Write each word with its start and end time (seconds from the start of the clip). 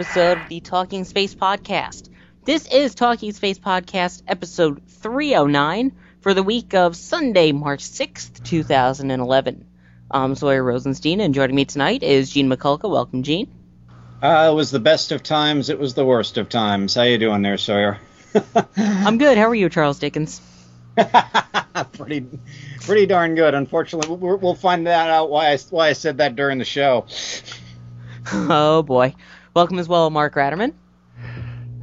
episode 0.00 0.38
of 0.38 0.48
the 0.48 0.60
Talking 0.60 1.04
Space 1.04 1.34
Podcast. 1.34 2.08
This 2.46 2.66
is 2.72 2.94
Talking 2.94 3.34
Space 3.34 3.58
Podcast 3.58 4.22
episode 4.26 4.80
309 4.88 5.94
for 6.22 6.32
the 6.32 6.42
week 6.42 6.72
of 6.72 6.96
Sunday, 6.96 7.52
March 7.52 7.84
6th, 7.84 8.42
2011. 8.42 9.66
I'm 10.10 10.34
Sawyer 10.36 10.64
Rosenstein, 10.64 11.20
and 11.20 11.34
joining 11.34 11.54
me 11.54 11.66
tonight 11.66 12.02
is 12.02 12.30
Gene 12.30 12.48
Mikulka. 12.48 12.88
Welcome, 12.88 13.24
Gene. 13.24 13.52
Uh, 14.22 14.48
it 14.50 14.54
was 14.54 14.70
the 14.70 14.80
best 14.80 15.12
of 15.12 15.22
times. 15.22 15.68
It 15.68 15.78
was 15.78 15.92
the 15.92 16.06
worst 16.06 16.38
of 16.38 16.48
times. 16.48 16.94
How 16.94 17.02
you 17.02 17.18
doing 17.18 17.42
there, 17.42 17.58
Sawyer? 17.58 17.98
I'm 18.78 19.18
good. 19.18 19.36
How 19.36 19.50
are 19.50 19.54
you, 19.54 19.68
Charles 19.68 19.98
Dickens? 19.98 20.40
pretty, 21.92 22.24
pretty 22.80 23.04
darn 23.04 23.34
good. 23.34 23.52
Unfortunately, 23.52 24.16
we'll, 24.16 24.38
we'll 24.38 24.54
find 24.54 24.86
that 24.86 25.10
out 25.10 25.28
why 25.28 25.52
I, 25.52 25.58
why 25.68 25.88
I 25.88 25.92
said 25.92 26.16
that 26.18 26.36
during 26.36 26.56
the 26.56 26.64
show. 26.64 27.04
Oh 28.32 28.82
boy. 28.82 29.14
Welcome 29.52 29.80
as 29.80 29.88
well, 29.88 30.10
Mark 30.10 30.36
Ratterman. 30.36 30.74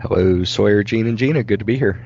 Hello, 0.02 0.46
Sawyer, 0.46 0.84
Gene, 0.84 1.06
and 1.06 1.18
Gina. 1.18 1.44
Good 1.44 1.60
to 1.60 1.66
be 1.66 1.78
here. 1.78 2.02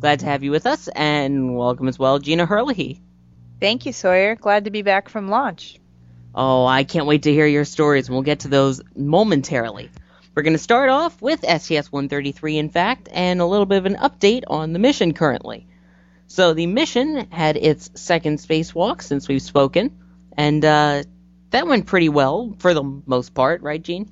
Glad 0.00 0.20
to 0.20 0.26
have 0.26 0.42
you 0.42 0.50
with 0.50 0.66
us, 0.66 0.88
and 0.88 1.54
welcome 1.54 1.86
as 1.86 1.98
well, 1.98 2.18
Gina 2.18 2.46
Herlihy. 2.46 3.02
Thank 3.60 3.84
you, 3.84 3.92
Sawyer. 3.92 4.36
Glad 4.36 4.64
to 4.64 4.70
be 4.70 4.80
back 4.80 5.10
from 5.10 5.28
launch. 5.28 5.78
Oh, 6.34 6.64
I 6.64 6.84
can't 6.84 7.06
wait 7.06 7.24
to 7.24 7.32
hear 7.32 7.46
your 7.46 7.66
stories, 7.66 8.08
and 8.08 8.14
we'll 8.14 8.22
get 8.22 8.40
to 8.40 8.48
those 8.48 8.80
momentarily. 8.94 9.90
We're 10.34 10.44
going 10.44 10.54
to 10.54 10.58
start 10.58 10.88
off 10.88 11.20
with 11.20 11.40
STS 11.40 11.92
133, 11.92 12.56
in 12.56 12.70
fact, 12.70 13.10
and 13.12 13.42
a 13.42 13.46
little 13.46 13.66
bit 13.66 13.78
of 13.78 13.86
an 13.86 13.96
update 13.96 14.44
on 14.46 14.72
the 14.72 14.78
mission 14.78 15.12
currently. 15.12 15.66
So, 16.26 16.54
the 16.54 16.66
mission 16.66 17.30
had 17.30 17.58
its 17.58 17.90
second 17.96 18.38
spacewalk 18.38 19.02
since 19.02 19.28
we've 19.28 19.42
spoken, 19.42 19.98
and 20.38 20.64
uh, 20.64 21.02
that 21.50 21.66
went 21.66 21.84
pretty 21.84 22.08
well 22.08 22.54
for 22.60 22.72
the 22.72 22.82
most 22.82 23.34
part, 23.34 23.60
right, 23.60 23.82
Gene? 23.82 24.10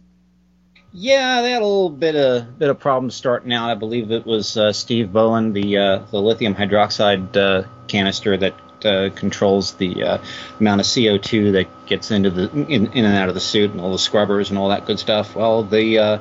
Yeah, 0.96 1.42
they 1.42 1.50
had 1.50 1.60
a 1.60 1.66
little 1.66 1.90
bit 1.90 2.14
of 2.14 2.56
bit 2.56 2.70
of 2.70 2.78
problems 2.78 3.16
starting 3.16 3.52
out. 3.52 3.68
I 3.68 3.74
believe 3.74 4.12
it 4.12 4.24
was 4.24 4.56
uh, 4.56 4.72
Steve 4.72 5.12
Bowen, 5.12 5.52
the 5.52 5.76
uh, 5.76 5.98
the 6.12 6.22
lithium 6.22 6.54
hydroxide 6.54 7.36
uh, 7.36 7.66
canister 7.88 8.36
that 8.36 8.54
uh, 8.84 9.10
controls 9.12 9.72
the 9.74 10.04
uh, 10.04 10.18
amount 10.60 10.80
of 10.80 10.86
CO2 10.86 11.54
that 11.54 11.86
gets 11.86 12.12
into 12.12 12.30
the 12.30 12.48
in, 12.48 12.92
in 12.92 13.04
and 13.04 13.16
out 13.16 13.28
of 13.28 13.34
the 13.34 13.40
suit 13.40 13.72
and 13.72 13.80
all 13.80 13.90
the 13.90 13.98
scrubbers 13.98 14.50
and 14.50 14.58
all 14.58 14.68
that 14.68 14.86
good 14.86 15.00
stuff. 15.00 15.34
Well, 15.34 15.64
the 15.64 15.98
uh, 15.98 16.18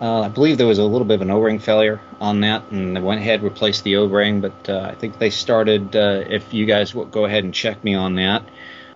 I 0.00 0.28
believe 0.28 0.58
there 0.58 0.66
was 0.66 0.78
a 0.78 0.84
little 0.84 1.06
bit 1.06 1.14
of 1.14 1.22
an 1.22 1.30
O-ring 1.30 1.60
failure 1.60 2.00
on 2.20 2.40
that, 2.40 2.64
and 2.72 2.96
they 2.96 3.00
went 3.00 3.20
ahead 3.20 3.42
and 3.42 3.44
replaced 3.44 3.84
the 3.84 3.94
O-ring. 3.94 4.40
But 4.40 4.68
I 4.68 4.96
think 4.96 5.20
they 5.20 5.30
started. 5.30 5.94
If 5.94 6.52
you 6.52 6.66
guys 6.66 6.96
will 6.96 7.04
go 7.04 7.26
ahead 7.26 7.44
and 7.44 7.54
check 7.54 7.84
me 7.84 7.94
on 7.94 8.16
that, 8.16 8.42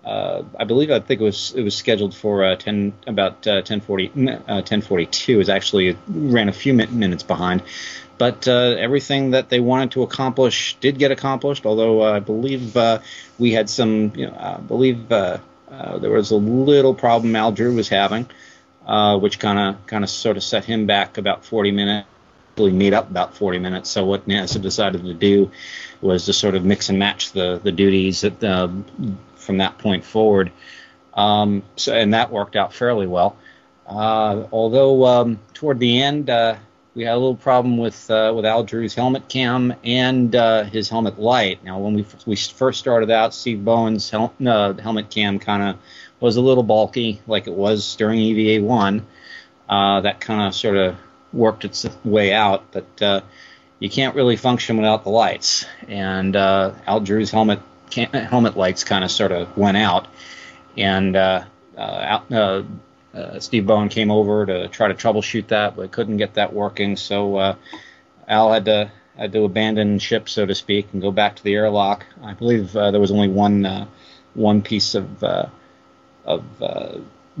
uh, 0.05 0.43
I 0.59 0.65
believe 0.65 0.91
I 0.91 0.99
think 0.99 1.19
it 1.19 1.23
was 1.23 1.53
it 1.55 1.63
was 1.63 1.75
scheduled 1.75 2.13
for 2.13 2.43
uh, 2.43 2.55
10 2.55 2.93
about 3.07 3.47
uh, 3.47 3.65
1040 3.65 4.09
uh, 4.09 4.61
1042 4.61 5.39
is 5.39 5.49
actually 5.49 5.97
ran 6.07 6.47
a 6.47 6.53
few 6.53 6.73
min- 6.75 6.99
minutes 6.99 7.23
behind. 7.23 7.63
But 8.17 8.47
uh, 8.47 8.75
everything 8.77 9.31
that 9.31 9.49
they 9.49 9.59
wanted 9.59 9.91
to 9.91 10.03
accomplish 10.03 10.77
did 10.79 10.99
get 10.99 11.11
accomplished. 11.11 11.65
Although 11.65 12.03
uh, 12.03 12.11
I 12.11 12.19
believe 12.19 12.77
uh, 12.77 12.99
we 13.39 13.51
had 13.51 13.69
some, 13.69 14.13
you 14.15 14.27
know, 14.27 14.37
I 14.39 14.57
believe 14.57 15.09
there 15.09 15.41
was 15.69 16.31
a 16.31 16.37
little 16.37 16.93
problem 16.93 17.35
Al 17.35 17.51
Drew 17.51 17.75
was 17.75 17.89
having, 17.89 18.29
which 19.19 19.39
kind 19.39 19.59
of 19.59 19.85
kind 19.87 20.03
of 20.03 20.09
sort 20.09 20.37
of 20.37 20.43
set 20.43 20.63
him 20.63 20.85
back 20.85 21.17
about 21.17 21.43
40 21.43 21.71
minutes. 21.71 22.07
Meet 22.57 22.93
up 22.93 23.09
about 23.09 23.35
40 23.35 23.59
minutes. 23.59 23.89
So 23.89 24.05
what 24.05 24.29
NASA 24.29 24.61
decided 24.61 25.03
to 25.03 25.13
do 25.13 25.51
was 25.99 26.23
to 26.27 26.31
sort 26.31 26.55
of 26.55 26.63
mix 26.63 26.87
and 26.87 26.97
match 26.97 27.33
the 27.33 27.59
the 27.61 27.73
duties 27.73 28.21
that, 28.21 28.41
uh, 28.41 28.69
from 29.45 29.57
that 29.57 29.77
point 29.77 30.03
forward. 30.03 30.51
Um, 31.13 31.63
so 31.75 31.93
and 31.93 32.13
that 32.13 32.31
worked 32.31 32.55
out 32.55 32.73
fairly 32.73 33.07
well. 33.07 33.37
Uh, 33.87 34.47
although 34.51 35.05
um, 35.05 35.39
toward 35.53 35.79
the 35.79 36.01
end 36.01 36.29
uh, 36.29 36.55
we 36.95 37.03
had 37.03 37.13
a 37.13 37.17
little 37.17 37.35
problem 37.35 37.77
with 37.77 38.09
uh, 38.09 38.33
with 38.35 38.45
Al 38.45 38.63
Drew's 38.63 38.95
helmet 38.95 39.27
cam 39.27 39.73
and 39.83 40.35
uh, 40.35 40.63
his 40.63 40.89
helmet 40.89 41.19
light. 41.19 41.63
Now 41.63 41.79
when 41.79 41.93
we 41.93 42.01
f- 42.01 42.25
we 42.25 42.35
first 42.35 42.79
started 42.79 43.11
out, 43.11 43.33
Steve 43.33 43.63
Bowen's 43.63 44.09
hel- 44.09 44.33
uh, 44.45 44.73
helmet 44.73 45.09
cam 45.09 45.39
kind 45.39 45.63
of 45.63 45.77
was 46.19 46.37
a 46.37 46.41
little 46.41 46.63
bulky, 46.63 47.21
like 47.27 47.47
it 47.47 47.53
was 47.53 47.95
during 47.95 48.19
EVA 48.19 48.63
one. 48.63 49.05
Uh, 49.67 50.01
that 50.01 50.19
kind 50.19 50.47
of 50.47 50.55
sort 50.55 50.77
of 50.77 50.95
worked 51.33 51.65
its 51.65 51.85
way 52.03 52.33
out, 52.33 52.63
but 52.71 53.23
you 53.79 53.89
can't 53.89 54.15
really 54.15 54.37
function 54.37 54.77
without 54.77 55.03
the 55.03 55.09
lights. 55.09 55.65
And 55.87 56.35
Al 56.35 57.01
Drew's 57.01 57.29
helmet 57.29 57.59
helmet 57.91 58.57
lights 58.57 58.83
kind 58.83 59.03
of 59.03 59.11
sort 59.11 59.31
of 59.31 59.55
went 59.57 59.77
out, 59.77 60.07
and 60.77 61.15
uh, 61.15 61.43
uh, 61.77 62.21
uh, 62.31 62.63
uh, 63.13 63.39
Steve 63.39 63.65
Bowen 63.65 63.89
came 63.89 64.11
over 64.11 64.45
to 64.45 64.67
try 64.67 64.87
to 64.87 64.93
troubleshoot 64.93 65.47
that, 65.47 65.75
but 65.75 65.91
couldn't 65.91 66.17
get 66.17 66.35
that 66.35 66.53
working. 66.53 66.97
So 66.97 67.37
uh, 67.37 67.55
Al 68.27 68.51
had 68.51 68.65
to 68.65 68.91
had 69.17 69.31
to 69.31 69.43
abandon 69.45 69.99
ship, 69.99 70.27
so 70.27 70.45
to 70.45 70.53
speak, 70.53 70.87
and 70.91 71.01
go 71.01 71.11
back 71.11 71.37
to 71.37 71.43
the 71.43 71.53
airlock. 71.53 72.05
I 72.21 72.33
believe 72.33 72.73
there 72.73 72.99
was 72.99 73.11
only 73.11 73.29
one 73.29 73.87
one 74.33 74.61
piece 74.61 74.95
of 74.95 75.23
of 76.25 76.43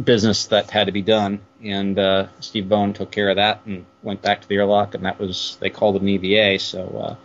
business 0.01 0.47
that 0.47 0.69
had 0.69 0.87
to 0.87 0.91
be 0.91 1.01
done, 1.01 1.39
and 1.63 1.97
uh, 1.97 2.27
Steve 2.39 2.67
Bowen 2.67 2.93
took 2.93 3.11
care 3.11 3.29
of 3.29 3.37
that 3.37 3.61
and 3.65 3.85
went 4.03 4.21
back 4.21 4.41
to 4.41 4.47
the 4.47 4.55
airlock, 4.55 4.93
and 4.93 5.05
that 5.05 5.19
was 5.19 5.57
they 5.59 5.69
called 5.69 5.95
it 5.95 6.01
an 6.01 6.09
EVA. 6.09 6.59
So 6.59 6.81
uh, 6.87 7.15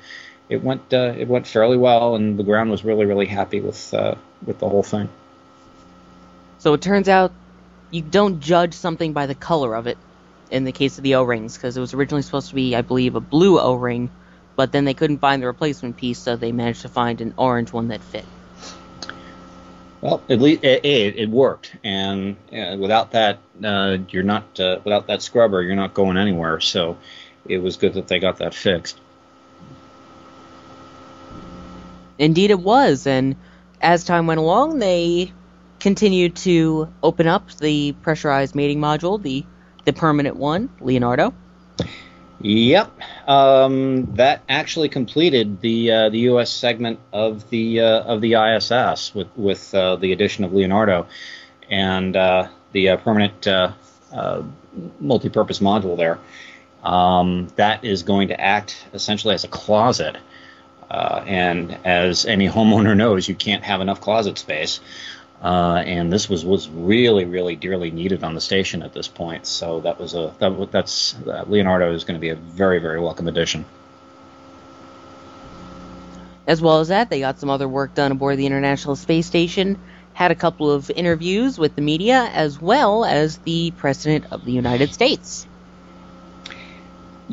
it 0.50 0.62
went 0.62 0.92
uh, 0.92 1.14
it 1.16 1.28
went 1.28 1.46
fairly 1.46 1.78
well, 1.78 2.16
and 2.16 2.38
the 2.38 2.42
ground 2.42 2.70
was 2.70 2.84
really 2.84 3.06
really 3.06 3.26
happy 3.26 3.60
with 3.60 3.94
uh, 3.94 4.16
with 4.44 4.58
the 4.58 4.68
whole 4.68 4.82
thing. 4.82 5.08
So 6.58 6.74
it 6.74 6.82
turns 6.82 7.08
out 7.08 7.32
you 7.90 8.02
don't 8.02 8.40
judge 8.40 8.74
something 8.74 9.14
by 9.14 9.26
the 9.26 9.34
color 9.34 9.74
of 9.74 9.86
it 9.86 9.96
in 10.50 10.64
the 10.64 10.72
case 10.72 10.98
of 10.98 11.04
the 11.04 11.14
O-rings, 11.14 11.56
because 11.56 11.76
it 11.76 11.80
was 11.80 11.94
originally 11.94 12.22
supposed 12.22 12.48
to 12.48 12.54
be, 12.56 12.74
I 12.74 12.82
believe, 12.82 13.14
a 13.14 13.20
blue 13.20 13.58
O-ring, 13.58 14.10
but 14.56 14.72
then 14.72 14.84
they 14.84 14.94
couldn't 14.94 15.18
find 15.18 15.40
the 15.40 15.46
replacement 15.46 15.96
piece, 15.96 16.18
so 16.18 16.34
they 16.34 16.50
managed 16.50 16.82
to 16.82 16.88
find 16.88 17.20
an 17.20 17.34
orange 17.36 17.72
one 17.72 17.88
that 17.88 18.00
fit. 18.00 18.24
Well, 20.00 20.22
at 20.28 20.40
least 20.40 20.64
it, 20.64 20.84
it, 20.84 21.16
it 21.16 21.30
worked, 21.30 21.76
and 21.84 22.36
uh, 22.52 22.76
without 22.78 23.12
that, 23.12 23.38
uh, 23.62 23.98
you're 24.08 24.24
not 24.24 24.58
uh, 24.58 24.80
without 24.82 25.06
that 25.06 25.22
scrubber, 25.22 25.62
you're 25.62 25.76
not 25.76 25.94
going 25.94 26.16
anywhere. 26.16 26.58
So 26.58 26.98
it 27.46 27.58
was 27.58 27.76
good 27.76 27.94
that 27.94 28.08
they 28.08 28.18
got 28.18 28.38
that 28.38 28.54
fixed. 28.54 28.98
Indeed, 32.20 32.50
it 32.50 32.60
was, 32.60 33.06
and 33.06 33.34
as 33.80 34.04
time 34.04 34.26
went 34.26 34.40
along, 34.40 34.78
they 34.78 35.32
continued 35.80 36.36
to 36.36 36.92
open 37.02 37.26
up 37.26 37.50
the 37.52 37.92
pressurized 37.92 38.54
mating 38.54 38.78
module, 38.78 39.20
the 39.20 39.44
the 39.86 39.94
permanent 39.94 40.36
one, 40.36 40.68
Leonardo. 40.80 41.32
Yep, 42.42 43.00
um, 43.26 44.14
that 44.16 44.42
actually 44.50 44.90
completed 44.90 45.62
the 45.62 45.90
uh, 45.90 46.08
the 46.10 46.18
U.S. 46.20 46.50
segment 46.50 47.00
of 47.10 47.48
the 47.48 47.80
uh, 47.80 48.00
of 48.02 48.20
the 48.20 48.34
ISS 48.34 49.14
with 49.14 49.28
with 49.34 49.74
uh, 49.74 49.96
the 49.96 50.12
addition 50.12 50.44
of 50.44 50.52
Leonardo 50.52 51.06
and 51.70 52.14
uh, 52.16 52.48
the 52.72 52.90
uh, 52.90 52.96
permanent 52.98 53.46
uh, 53.46 53.72
multi-purpose 55.00 55.60
module 55.60 55.96
there. 55.96 56.18
Um, 56.82 57.48
that 57.56 57.84
is 57.84 58.02
going 58.02 58.28
to 58.28 58.38
act 58.38 58.86
essentially 58.92 59.34
as 59.34 59.44
a 59.44 59.48
closet, 59.48 60.16
uh, 60.90 61.22
and 61.26 61.78
as 61.84 62.26
any 62.26 62.48
homeowner 62.48 62.96
knows, 62.96 63.28
you 63.28 63.34
can't 63.34 63.62
have 63.62 63.80
enough 63.80 64.00
closet 64.00 64.38
space. 64.38 64.80
Uh, 65.42 65.82
and 65.86 66.12
this 66.12 66.28
was 66.28 66.44
was 66.44 66.68
really 66.68 67.24
really 67.24 67.56
dearly 67.56 67.90
needed 67.90 68.22
on 68.22 68.34
the 68.34 68.40
station 68.40 68.82
at 68.82 68.92
this 68.92 69.08
point. 69.08 69.46
So 69.46 69.80
that 69.80 69.98
was 69.98 70.14
a 70.14 70.34
that, 70.38 70.70
that's 70.70 71.14
uh, 71.26 71.44
Leonardo 71.48 71.94
is 71.94 72.04
going 72.04 72.16
to 72.16 72.20
be 72.20 72.28
a 72.28 72.36
very 72.36 72.78
very 72.78 73.00
welcome 73.00 73.26
addition. 73.26 73.64
As 76.46 76.60
well 76.60 76.80
as 76.80 76.88
that, 76.88 77.08
they 77.08 77.20
got 77.20 77.38
some 77.38 77.48
other 77.48 77.68
work 77.68 77.94
done 77.94 78.12
aboard 78.12 78.36
the 78.36 78.44
International 78.44 78.96
Space 78.96 79.26
Station, 79.26 79.78
had 80.12 80.30
a 80.30 80.34
couple 80.34 80.70
of 80.70 80.90
interviews 80.90 81.58
with 81.58 81.76
the 81.76 81.82
media, 81.82 82.28
as 82.34 82.60
well 82.60 83.04
as 83.04 83.38
the 83.38 83.70
President 83.76 84.26
of 84.32 84.44
the 84.44 84.52
United 84.52 84.92
States. 84.92 85.46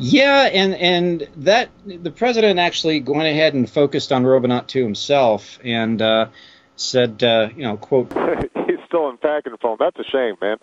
Yeah, 0.00 0.48
and 0.52 0.74
and 0.76 1.28
that 1.38 1.70
the 1.84 2.12
president 2.12 2.60
actually 2.60 3.00
went 3.00 3.28
ahead 3.28 3.54
and 3.54 3.68
focused 3.68 4.12
on 4.12 4.24
Robonaut 4.24 4.68
2 4.68 4.84
himself 4.84 5.58
and 5.64 6.00
uh, 6.00 6.28
said, 6.76 7.24
uh, 7.24 7.48
you 7.56 7.64
know, 7.64 7.76
quote, 7.76 8.12
He's 8.66 8.78
still 8.86 9.08
unpacking 9.08 9.52
the 9.52 9.58
phone. 9.58 9.76
That's 9.80 9.98
a 9.98 10.04
shame, 10.04 10.36
man. 10.40 10.58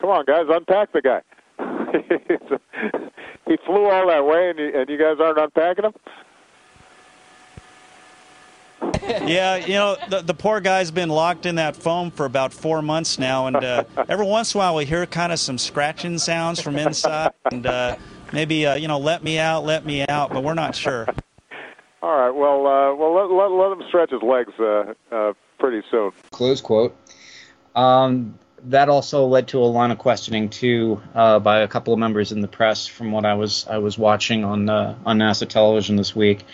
Come 0.00 0.10
on, 0.10 0.26
guys, 0.26 0.44
unpack 0.50 0.92
the 0.92 1.00
guy. 1.00 1.22
he 3.46 3.56
flew 3.64 3.86
all 3.86 4.08
that 4.08 4.26
way, 4.26 4.50
and 4.50 4.58
you, 4.58 4.72
and 4.74 4.90
you 4.90 4.98
guys 4.98 5.16
aren't 5.18 5.38
unpacking 5.38 5.84
him. 5.86 5.94
yeah, 9.26 9.56
you 9.56 9.74
know, 9.74 9.96
the, 10.10 10.20
the 10.20 10.34
poor 10.34 10.60
guy's 10.60 10.90
been 10.90 11.08
locked 11.08 11.46
in 11.46 11.54
that 11.54 11.74
foam 11.74 12.10
for 12.10 12.26
about 12.26 12.52
four 12.52 12.82
months 12.82 13.18
now, 13.18 13.46
and 13.46 13.56
uh, 13.56 13.84
every 14.08 14.26
once 14.26 14.52
in 14.54 14.58
a 14.58 14.62
while 14.62 14.74
we 14.74 14.84
hear 14.84 15.06
kind 15.06 15.32
of 15.32 15.38
some 15.38 15.56
scratching 15.56 16.18
sounds 16.18 16.60
from 16.60 16.76
inside, 16.76 17.32
and 17.50 17.66
uh, 17.66 17.96
maybe, 18.34 18.66
uh, 18.66 18.74
you 18.74 18.88
know, 18.88 18.98
let 18.98 19.22
me 19.22 19.38
out, 19.38 19.64
let 19.64 19.86
me 19.86 20.04
out, 20.06 20.30
but 20.30 20.42
we're 20.42 20.54
not 20.54 20.74
sure. 20.74 21.06
All 22.02 22.18
right, 22.18 22.30
well, 22.30 22.66
uh, 22.66 22.94
well, 22.94 23.14
let, 23.14 23.30
let, 23.30 23.50
let 23.50 23.72
him 23.72 23.82
stretch 23.88 24.10
his 24.10 24.20
legs 24.22 24.52
uh, 24.60 24.92
uh, 25.10 25.32
pretty 25.58 25.82
soon. 25.90 26.12
close 26.32 26.60
quote. 26.60 26.94
Um, 27.74 28.38
that 28.64 28.88
also 28.88 29.26
led 29.26 29.48
to 29.48 29.58
a 29.58 29.64
line 29.64 29.90
of 29.90 29.98
questioning 29.98 30.48
too 30.48 31.00
uh, 31.14 31.38
by 31.38 31.60
a 31.60 31.68
couple 31.68 31.92
of 31.92 31.98
members 31.98 32.32
in 32.32 32.40
the 32.40 32.48
press 32.48 32.86
from 32.86 33.12
what 33.12 33.24
I 33.24 33.34
was 33.34 33.66
I 33.68 33.78
was 33.78 33.98
watching 33.98 34.44
on 34.44 34.68
uh, 34.68 34.96
on 35.04 35.18
NASA 35.18 35.48
television 35.48 35.96
this 35.96 36.14
week. 36.14 36.44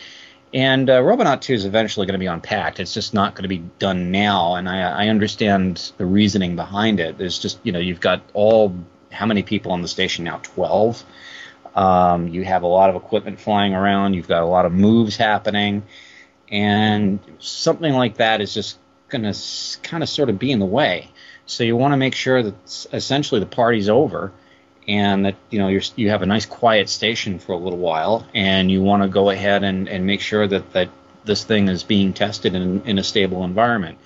And 0.53 0.91
uh, 0.91 1.01
Robonaut 1.03 1.43
2 1.43 1.55
is 1.55 1.65
eventually 1.65 2.07
going 2.07 2.15
to 2.15 2.19
be 2.19 2.27
unpacked. 2.27 2.81
It's 2.81 2.93
just 2.93 3.15
not 3.15 3.37
going 3.37 3.45
to 3.45 3.49
be 3.49 3.63
done 3.79 4.11
now, 4.11 4.57
and 4.57 4.69
I, 4.69 5.05
I 5.05 5.09
understand 5.09 5.93
the 5.97 6.07
reasoning 6.07 6.57
behind 6.57 6.99
it. 6.99 7.19
There's 7.19 7.39
just 7.39 7.61
you 7.63 7.73
know 7.73 7.79
you've 7.79 8.01
got 8.01 8.23
all 8.35 8.75
how 9.13 9.27
many 9.27 9.43
people 9.43 9.73
on 9.73 9.83
the 9.83 9.89
station 9.89 10.25
now? 10.25 10.39
Twelve. 10.39 11.05
Um, 11.75 12.29
you 12.29 12.45
have 12.45 12.63
a 12.63 12.67
lot 12.67 12.91
of 12.91 12.97
equipment 12.97 13.41
flying 13.41 13.75
around. 13.75 14.15
You've 14.15 14.29
got 14.29 14.43
a 14.43 14.47
lot 14.47 14.67
of 14.67 14.73
moves 14.73 15.17
happening, 15.17 15.83
and 16.51 17.21
something 17.39 17.93
like 17.95 18.17
that 18.17 18.41
is 18.41 18.53
just 18.53 18.79
going 19.09 19.23
to 19.23 19.39
kind 19.83 20.03
of 20.03 20.09
sort 20.09 20.31
of 20.31 20.39
be 20.39 20.51
in 20.51 20.59
the 20.59 20.67
way. 20.67 21.11
So 21.47 21.65
you 21.65 21.77
want 21.77 21.93
to 21.93 21.97
make 21.97 22.15
sure 22.15 22.43
that 22.43 22.89
essentially 22.93 23.41
the 23.41 23.47
party's 23.47 23.89
over, 23.89 24.33
and 24.89 25.27
that 25.27 25.37
you 25.51 25.59
know 25.59 25.69
you're, 25.69 25.83
you 25.97 26.11
have 26.11 26.23
a 26.23 26.27
nice 26.27 26.47
quiet 26.47 26.89
station 26.89 27.39
for 27.39 27.53
a 27.53 27.59
little 27.59 27.79
while, 27.79 28.27
and 28.35 28.71
you 28.71 28.83
want 28.83 29.03
to 29.03 29.09
go 29.09 29.31
ahead 29.31 29.63
and, 29.63 29.89
and 29.89 30.07
make 30.07 30.21
sure 30.21 30.47
that, 30.47 30.73
that 30.73 30.89
this 31.25 31.45
thing 31.45 31.69
is 31.69 31.83
being 31.83 32.13
tested 32.13 32.55
in, 32.55 32.83
in 32.83 32.99
a 32.99 33.05
stable 33.05 33.45
environment. 33.45 33.99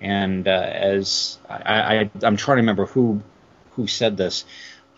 And 0.00 0.46
uh, 0.46 0.50
as 0.50 1.38
I, 1.48 2.00
I, 2.00 2.10
I'm 2.22 2.36
trying 2.36 2.56
to 2.56 2.62
remember 2.62 2.86
who 2.86 3.22
who 3.72 3.86
said 3.86 4.16
this, 4.16 4.44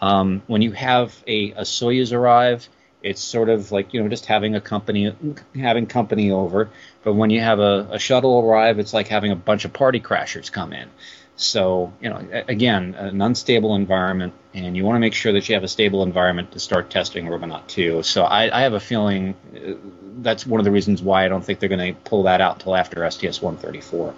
um, 0.01 0.43
when 0.47 0.63
you 0.63 0.73
have 0.73 1.15
a, 1.27 1.53
a 1.53 1.63
Soyuz 1.63 2.13
arrive, 2.13 2.69
it's 3.03 3.21
sort 3.21 3.49
of 3.49 3.71
like 3.73 3.95
you 3.95 4.03
know 4.03 4.09
just 4.09 4.27
having 4.27 4.55
a 4.55 4.61
company 4.61 5.15
having 5.55 5.87
company 5.87 6.31
over. 6.31 6.71
But 7.05 7.15
when 7.15 7.31
you 7.31 7.41
have 7.41 7.61
a, 7.61 7.89
a 7.93 7.99
shuttle 7.99 8.41
arrive, 8.41 8.79
it's 8.79 8.93
like 8.93 9.09
having 9.09 9.31
a 9.31 9.37
bunch 9.37 9.65
of 9.65 9.73
party 9.73 10.01
crashers 10.01 10.51
come 10.51 10.73
in. 10.73 10.89
So 11.37 11.93
you 12.01 12.11
know 12.11 12.45
again 12.49 12.95
an 12.95 13.21
unstable 13.21 13.75
environment, 13.75 14.35
and 14.55 14.77
you 14.77 14.85
want 14.85 14.97
to 14.97 15.01
make 15.01 15.15
sure 15.15 15.33
that 15.33 15.49
you 15.49 15.55
have 15.55 15.65
a 15.65 15.69
stable 15.69 16.03
environment 16.03 16.53
to 16.53 16.61
start 16.61 16.91
testing 16.91 17.29
Robonaut 17.29 17.69
2. 17.69 18.03
So 18.03 18.25
I, 18.25 18.59
I 18.59 18.63
have 18.63 18.73
a 18.73 18.81
feeling 18.81 19.35
uh, 19.55 19.75
that's 20.19 20.47
one 20.47 20.61
of 20.61 20.65
the 20.65 20.71
reasons 20.71 21.03
why 21.03 21.25
I 21.25 21.29
don't 21.29 21.45
think 21.45 21.61
they're 21.61 21.69
going 21.69 21.95
to 21.95 22.01
pull 22.03 22.25
that 22.25 22.41
out 22.41 22.57
until 22.57 22.75
after 22.75 23.09
STS 23.11 23.43
134. 23.43 24.15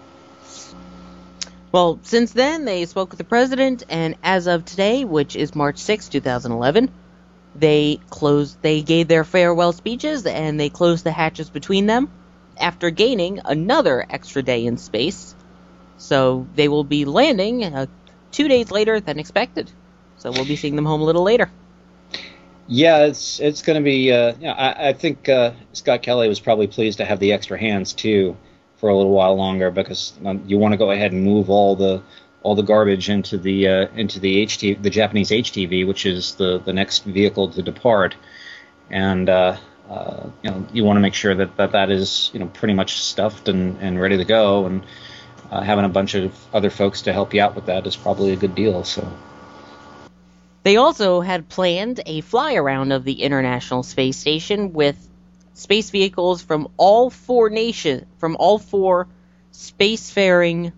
Well, 1.70 1.98
since 2.02 2.32
then, 2.32 2.64
they 2.64 2.86
spoke 2.86 3.10
with 3.10 3.18
the 3.18 3.24
president, 3.24 3.84
and 3.90 4.16
as 4.22 4.46
of 4.46 4.64
today, 4.64 5.04
which 5.04 5.36
is 5.36 5.54
March 5.54 5.76
6, 5.78 6.08
2011, 6.08 6.90
they 7.54 8.00
closed. 8.08 8.56
They 8.62 8.80
gave 8.80 9.08
their 9.08 9.24
farewell 9.24 9.72
speeches, 9.72 10.24
and 10.24 10.58
they 10.58 10.70
closed 10.70 11.04
the 11.04 11.12
hatches 11.12 11.50
between 11.50 11.86
them 11.86 12.08
after 12.58 12.90
gaining 12.90 13.40
another 13.44 14.04
extra 14.08 14.42
day 14.42 14.64
in 14.64 14.78
space. 14.78 15.34
So 15.98 16.46
they 16.54 16.68
will 16.68 16.84
be 16.84 17.04
landing 17.04 17.64
uh, 17.64 17.86
two 18.32 18.48
days 18.48 18.70
later 18.70 19.00
than 19.00 19.18
expected. 19.18 19.70
So 20.16 20.30
we'll 20.30 20.46
be 20.46 20.56
seeing 20.56 20.76
them 20.76 20.86
home 20.86 21.02
a 21.02 21.04
little 21.04 21.22
later. 21.22 21.50
Yeah, 22.66 23.06
it's 23.06 23.40
it's 23.40 23.62
going 23.62 23.78
to 23.78 23.84
be. 23.84 24.12
Uh, 24.12 24.34
I, 24.42 24.88
I 24.88 24.92
think 24.92 25.28
uh, 25.28 25.52
Scott 25.72 26.02
Kelly 26.02 26.28
was 26.28 26.40
probably 26.40 26.66
pleased 26.66 26.98
to 26.98 27.04
have 27.04 27.18
the 27.18 27.32
extra 27.32 27.58
hands 27.58 27.92
too 27.92 28.36
for 28.78 28.88
a 28.88 28.96
little 28.96 29.12
while 29.12 29.36
longer 29.36 29.70
because 29.70 30.12
um, 30.24 30.42
you 30.46 30.58
want 30.58 30.72
to 30.72 30.78
go 30.78 30.90
ahead 30.90 31.12
and 31.12 31.22
move 31.22 31.50
all 31.50 31.76
the 31.76 32.02
all 32.42 32.54
the 32.54 32.62
garbage 32.62 33.10
into 33.10 33.36
the 33.36 33.68
uh, 33.68 33.86
into 33.94 34.20
the 34.20 34.46
HT 34.46 34.82
the 34.82 34.90
Japanese 34.90 35.30
HTV, 35.30 35.86
which 35.86 36.06
is 36.06 36.34
the 36.36 36.58
the 36.58 36.72
next 36.72 37.04
vehicle 37.04 37.50
to 37.50 37.62
depart, 37.62 38.14
and 38.90 39.28
uh, 39.28 39.56
uh, 39.90 40.26
you 40.42 40.50
know 40.50 40.66
you 40.72 40.84
want 40.84 40.96
to 40.96 41.00
make 41.00 41.14
sure 41.14 41.34
that, 41.34 41.56
that 41.56 41.72
that 41.72 41.90
is 41.90 42.30
you 42.32 42.40
know 42.40 42.46
pretty 42.46 42.74
much 42.74 43.00
stuffed 43.00 43.48
and, 43.48 43.76
and 43.80 44.00
ready 44.00 44.16
to 44.16 44.24
go, 44.24 44.66
and 44.66 44.84
uh, 45.50 45.60
having 45.60 45.84
a 45.84 45.88
bunch 45.88 46.14
of 46.14 46.34
other 46.54 46.70
folks 46.70 47.02
to 47.02 47.12
help 47.12 47.34
you 47.34 47.42
out 47.42 47.54
with 47.54 47.66
that 47.66 47.86
is 47.86 47.96
probably 47.96 48.32
a 48.32 48.36
good 48.36 48.54
deal. 48.54 48.84
So. 48.84 49.10
They 50.64 50.76
also 50.76 51.20
had 51.20 51.48
planned 51.48 52.00
a 52.04 52.20
fly 52.20 52.54
around 52.54 52.92
of 52.92 53.04
the 53.04 53.22
International 53.22 53.82
Space 53.82 54.18
Station 54.18 54.74
with 54.74 55.07
space 55.58 55.90
vehicles 55.90 56.40
from 56.40 56.68
all 56.76 57.10
four 57.10 57.50
nation 57.50 58.06
from 58.18 58.36
all 58.36 58.58
four 58.58 59.08
spacefaring 59.52 60.72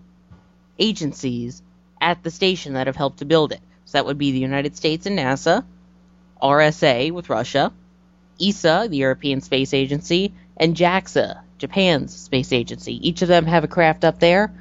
agencies 0.79 1.61
at 2.01 2.23
the 2.23 2.31
station 2.31 2.73
that 2.73 2.87
have 2.87 2.95
helped 2.95 3.19
to 3.19 3.25
build 3.25 3.51
it. 3.51 3.59
So 3.85 3.97
that 3.97 4.07
would 4.07 4.17
be 4.17 4.31
the 4.31 4.39
United 4.39 4.75
States 4.75 5.05
and 5.05 5.19
NASA, 5.19 5.63
RSA 6.41 7.11
with 7.11 7.29
Russia, 7.29 7.71
ESA, 8.41 8.87
the 8.89 8.97
European 8.97 9.41
Space 9.41 9.75
Agency, 9.75 10.33
and 10.57 10.75
JAXA, 10.75 11.41
Japan's 11.59 12.15
space 12.15 12.51
agency. 12.51 13.07
Each 13.07 13.21
of 13.21 13.27
them 13.27 13.45
have 13.45 13.63
a 13.63 13.67
craft 13.67 14.03
up 14.03 14.19
there. 14.19 14.51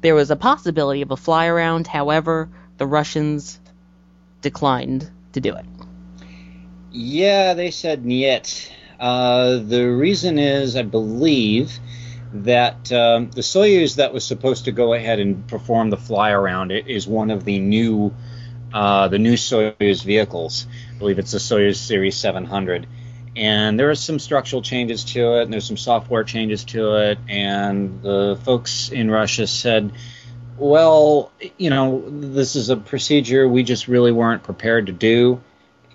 There 0.00 0.14
was 0.14 0.30
a 0.30 0.36
possibility 0.36 1.02
of 1.02 1.10
a 1.10 1.18
fly 1.18 1.48
around, 1.48 1.86
however, 1.86 2.48
the 2.78 2.86
Russians 2.86 3.60
declined 4.40 5.10
to 5.32 5.40
do 5.40 5.54
it. 5.54 5.66
Yeah, 6.92 7.52
they 7.52 7.70
said 7.70 8.06
niet. 8.06 8.72
Uh, 8.98 9.58
the 9.58 9.86
reason 9.86 10.38
is, 10.38 10.76
I 10.76 10.82
believe, 10.82 11.78
that 12.32 12.90
um, 12.92 13.30
the 13.30 13.42
Soyuz 13.42 13.96
that 13.96 14.12
was 14.12 14.24
supposed 14.24 14.64
to 14.64 14.72
go 14.72 14.94
ahead 14.94 15.20
and 15.20 15.46
perform 15.48 15.90
the 15.90 15.96
fly 15.96 16.30
around 16.30 16.72
it 16.72 16.88
is 16.88 17.06
one 17.06 17.30
of 17.30 17.44
the 17.44 17.58
new, 17.58 18.14
uh, 18.72 19.08
the 19.08 19.18
new 19.18 19.34
Soyuz 19.34 20.04
vehicles. 20.04 20.66
I 20.94 20.98
believe 20.98 21.18
it's 21.18 21.32
the 21.32 21.38
Soyuz 21.38 21.76
Series 21.76 22.16
700, 22.16 22.86
and 23.36 23.78
there 23.78 23.90
are 23.90 23.94
some 23.94 24.18
structural 24.18 24.62
changes 24.62 25.04
to 25.04 25.38
it, 25.38 25.42
and 25.42 25.52
there's 25.52 25.66
some 25.66 25.76
software 25.76 26.24
changes 26.24 26.64
to 26.66 26.96
it, 26.96 27.18
and 27.28 28.02
the 28.02 28.38
folks 28.44 28.88
in 28.90 29.10
Russia 29.10 29.46
said. 29.46 29.92
Well, 30.58 31.32
you 31.58 31.68
know, 31.68 32.02
this 32.08 32.56
is 32.56 32.70
a 32.70 32.78
procedure 32.78 33.46
we 33.46 33.62
just 33.62 33.88
really 33.88 34.10
weren't 34.10 34.42
prepared 34.42 34.86
to 34.86 34.92
do 34.92 35.42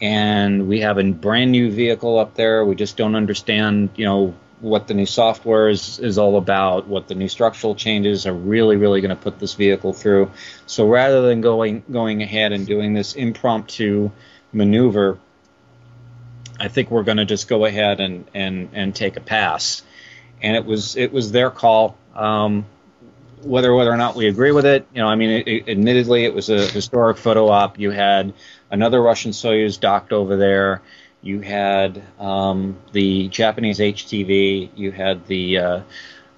and 0.01 0.67
we 0.67 0.81
have 0.81 0.97
a 0.97 1.11
brand 1.11 1.51
new 1.51 1.71
vehicle 1.71 2.17
up 2.17 2.33
there. 2.33 2.65
We 2.65 2.75
just 2.75 2.97
don't 2.97 3.15
understand, 3.15 3.91
you 3.95 4.05
know, 4.05 4.33
what 4.59 4.87
the 4.87 4.93
new 4.93 5.05
software 5.05 5.69
is, 5.69 5.99
is 5.99 6.17
all 6.17 6.37
about, 6.37 6.87
what 6.87 7.07
the 7.07 7.15
new 7.15 7.27
structural 7.27 7.75
changes 7.75 8.25
are 8.25 8.33
really, 8.33 8.75
really 8.77 9.01
going 9.01 9.15
to 9.15 9.21
put 9.21 9.39
this 9.39 9.53
vehicle 9.53 9.93
through. 9.93 10.31
So 10.65 10.87
rather 10.87 11.21
than 11.21 11.41
going 11.41 11.83
going 11.91 12.21
ahead 12.21 12.51
and 12.51 12.65
doing 12.65 12.93
this 12.93 13.13
impromptu 13.15 14.11
maneuver, 14.51 15.19
I 16.59 16.67
think 16.67 16.91
we're 16.91 17.03
going 17.03 17.17
to 17.17 17.25
just 17.25 17.47
go 17.47 17.65
ahead 17.65 17.99
and, 17.99 18.25
and, 18.33 18.69
and 18.73 18.95
take 18.95 19.17
a 19.17 19.21
pass. 19.21 19.83
And 20.41 20.55
it 20.55 20.65
was 20.65 20.95
it 20.95 21.11
was 21.11 21.31
their 21.31 21.51
call. 21.51 21.97
Um, 22.15 22.65
whether 23.41 23.73
whether 23.73 23.91
or 23.91 23.97
not 23.97 24.15
we 24.15 24.27
agree 24.27 24.51
with 24.51 24.65
it, 24.65 24.87
you 24.93 25.01
know, 25.01 25.07
I 25.07 25.15
mean, 25.15 25.29
it, 25.29 25.47
it, 25.47 25.69
admittedly, 25.69 26.25
it 26.25 26.33
was 26.33 26.49
a 26.49 26.67
historic 26.67 27.17
photo 27.17 27.47
op. 27.49 27.79
You 27.79 27.89
had 27.89 28.33
another 28.71 29.01
Russian 29.01 29.31
Soyuz 29.31 29.79
docked 29.79 30.11
over 30.11 30.35
there. 30.35 30.81
You 31.21 31.41
had 31.41 32.01
um, 32.19 32.77
the 32.93 33.27
Japanese 33.27 33.79
HTV. 33.79 34.69
You 34.75 34.91
had 34.91 35.27
the 35.27 35.57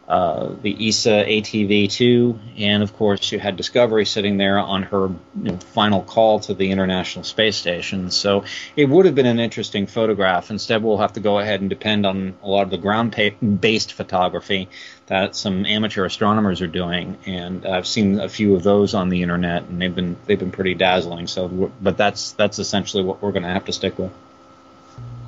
uh, 0.06 0.54
the 0.62 0.90
ESA 0.90 1.24
ATV2, 1.26 2.38
and 2.58 2.84
of 2.84 2.94
course 2.98 3.32
you 3.32 3.40
had 3.40 3.56
Discovery 3.56 4.06
sitting 4.06 4.36
there 4.36 4.60
on 4.60 4.84
her 4.84 5.08
you 5.08 5.52
know, 5.52 5.58
final 5.58 6.02
call 6.02 6.42
to 6.42 6.54
the 6.54 6.72
International 6.72 7.24
Space 7.24 7.56
Station. 7.56 8.12
So 8.12 8.44
it 8.76 8.90
would 8.90 9.06
have 9.06 9.16
been 9.16 9.26
an 9.26 9.40
interesting 9.40 9.88
photograph. 9.88 10.52
Instead, 10.52 10.84
we'll 10.84 10.98
have 10.98 11.14
to 11.14 11.22
go 11.22 11.40
ahead 11.40 11.62
and 11.62 11.70
depend 11.70 12.06
on 12.06 12.34
a 12.44 12.48
lot 12.50 12.64
of 12.64 12.70
the 12.70 12.78
ground-based 12.78 13.94
photography 13.94 14.68
that 15.08 15.38
some 15.38 15.66
amateur 15.66 16.04
astronomers 16.04 16.62
are 16.62 16.68
doing, 16.68 17.18
and 17.26 17.66
I've 17.66 17.88
seen 17.88 18.20
a 18.20 18.28
few 18.28 18.56
of 18.56 18.64
those 18.64 18.94
on 18.94 19.08
the 19.08 19.22
internet, 19.22 19.64
and 19.64 19.82
they've 19.82 19.96
been 19.96 20.18
they've 20.26 20.40
been 20.40 20.52
pretty 20.52 20.74
dazzling. 20.74 21.28
So, 21.28 21.72
but 21.82 21.96
that's 21.96 22.34
that's 22.34 22.60
essentially 22.60 23.04
what 23.04 23.22
we're 23.22 23.32
going 23.32 23.44
to 23.44 23.50
have 23.50 23.66
to 23.66 23.74
stick 23.74 23.98
with. 23.98 24.12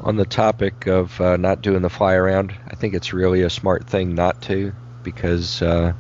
On 0.06 0.18
the 0.18 0.26
topic 0.26 0.86
of 0.86 1.20
uh, 1.20 1.36
not 1.36 1.64
doing 1.64 1.82
the 1.82 1.90
fly 1.90 2.14
around, 2.14 2.54
I 2.68 2.76
think 2.76 2.94
it's 2.94 3.12
really 3.12 3.42
a 3.42 3.50
smart 3.50 3.88
thing 3.88 4.14
not 4.14 4.40
to 4.44 4.72
because 5.02 5.64
uh, 5.64 5.94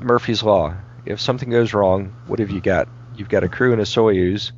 Murphy's 0.00 0.42
Law. 0.42 0.74
If 1.04 1.20
something 1.20 1.50
goes 1.50 1.74
wrong, 1.74 2.16
what 2.26 2.38
have 2.38 2.50
you 2.50 2.62
got? 2.62 2.88
You've 3.14 3.28
got 3.28 3.44
a 3.44 3.48
crew 3.50 3.74
in 3.74 3.80
a 3.80 3.82
Soyuz 3.82 4.52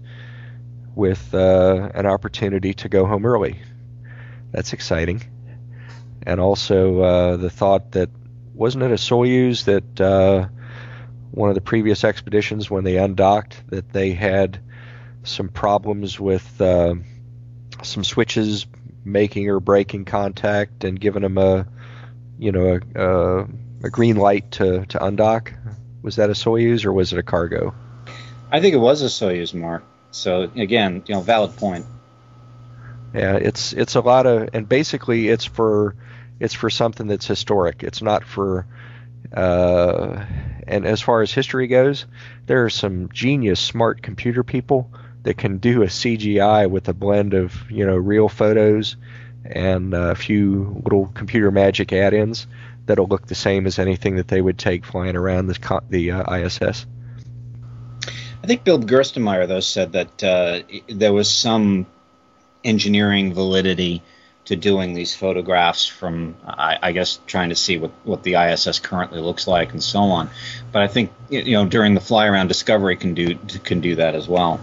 with 0.95 1.35
uh, 1.35 1.91
an 1.93 2.07
opportunity 2.07 2.73
to 2.75 2.89
go 2.89 3.05
home 3.05 3.27
early. 3.27 3.59
That's 4.53 4.73
exciting. 4.73 5.21
And 6.23 6.39
also 6.39 7.01
uh, 7.01 7.37
the 7.37 7.51
thought 7.51 7.91
that 7.93 8.11
wasn't 8.55 8.85
it 8.85 8.93
a 8.93 8.95
Soyuz 8.95 9.65
that 9.65 10.01
uh, 10.01 10.47
one 11.33 11.49
of 11.49 11.57
the 11.57 11.61
previous 11.61 12.05
expeditions 12.05 12.71
when 12.71 12.85
they 12.85 12.97
undocked 12.97 13.61
that 13.71 13.93
they 13.93 14.13
had 14.13 14.61
some 15.25 15.49
problems 15.49 16.21
with 16.21 16.61
uh, 16.61 16.95
some 17.83 18.05
switches 18.05 18.67
making 19.05 19.49
or 19.49 19.61
breaking 19.61 20.05
contact 20.05 20.85
and 20.85 21.01
giving 21.01 21.23
them 21.23 21.39
a 21.39 21.67
you 22.39 22.53
know 22.53 22.81
a, 22.95 23.01
a, 23.01 23.47
a 23.85 23.91
green 23.91 24.17
light 24.17 24.51
to 24.53 24.87
to 24.87 24.99
undock. 24.99 25.53
Was 26.03 26.17
that 26.17 26.31
a 26.31 26.35
Soyuz 26.35 26.85
or 26.85 26.93
was 26.93 27.13
it 27.13 27.19
a 27.19 27.23
cargo? 27.23 27.75
I 28.51 28.61
think 28.61 28.75
it 28.75 28.79
was 28.79 29.03
a 29.03 29.07
Soyuz, 29.07 29.55
Mark. 29.55 29.85
So 30.11 30.51
again, 30.57 31.03
you 31.07 31.15
know, 31.15 31.21
valid 31.21 31.57
point. 31.57 31.87
Yeah, 33.15 33.37
it's 33.37 33.73
it's 33.73 33.97
a 33.97 34.01
lot 34.01 34.27
of, 34.27 34.51
and 34.53 34.69
basically 34.69 35.29
it's 35.29 35.45
for 35.45 35.95
it's 36.39 36.55
for 36.55 36.71
something 36.71 37.07
that's 37.07 37.27
historic. 37.27 37.83
It's 37.83 38.03
not 38.03 38.25
for, 38.25 38.67
uh, 39.35 40.25
and 40.67 40.87
as 40.87 41.01
far 41.01 41.21
as 41.21 41.33
history 41.33 41.67
goes, 41.67 42.07
there 42.47 42.65
are 42.65 42.71
some 42.71 43.11
genius, 43.13 43.61
smart 43.61 44.03
computer 44.03 44.43
people 44.43 44.91
that 45.23 45.37
can 45.37 45.59
do 45.59 45.83
a 45.83 45.87
CGI 45.87 46.69
with 46.69 46.89
a 46.89 46.95
blend 46.95 47.35
of 47.35 47.71
you 47.71 47.87
know 47.87 47.97
real 47.97 48.29
photos 48.29 48.97
and 49.45 49.95
a 49.95 50.15
few 50.15 50.81
little 50.85 51.07
computer 51.07 51.51
magic 51.51 51.93
add-ins 51.93 52.47
that'll 52.87 53.07
look 53.07 53.27
the 53.27 53.35
same 53.35 53.67
as 53.67 53.79
anything 53.79 54.17
that 54.17 54.29
they 54.29 54.41
would 54.41 54.59
take 54.59 54.85
flying 54.85 55.17
around 55.17 55.47
the 55.47 55.83
the 55.89 56.11
uh, 56.11 56.37
ISS. 56.37 56.87
I 58.43 58.47
think 58.47 58.65
Bill 58.65 58.79
Gerstenmaier 58.79 59.47
though 59.47 59.61
said 59.61 59.93
that 59.93 60.25
uh, 60.25 60.61
there 60.89 61.13
was 61.13 61.31
some 61.31 61.87
engineering 62.65 63.35
validity 63.35 64.03
to 64.47 64.57
doing 64.57 64.95
these 64.95 65.15
photographs 65.15 65.87
from, 65.87 66.35
I, 66.45 66.79
I, 66.83 66.93
guess, 66.93 67.21
trying 67.27 67.51
to 67.51 67.55
see 67.55 67.79
what, 67.79 67.93
what 68.05 68.23
the 68.23 68.35
ISS 68.35 68.81
currently 68.81 69.21
looks 69.21 69.47
like 69.47 69.73
and 69.73 69.83
so 69.83 70.01
on. 70.01 70.31
But 70.73 70.83
I 70.83 70.89
think 70.89 71.13
you 71.29 71.53
know 71.53 71.67
during 71.67 71.95
the 71.95 72.01
fly 72.01 72.27
around, 72.27 72.49
Discovery 72.49 72.97
can 72.97 73.15
do 73.15 73.37
can 73.65 73.81
do 73.81 73.97
that 73.97 74.15
as 74.15 74.27
well. 74.27 74.61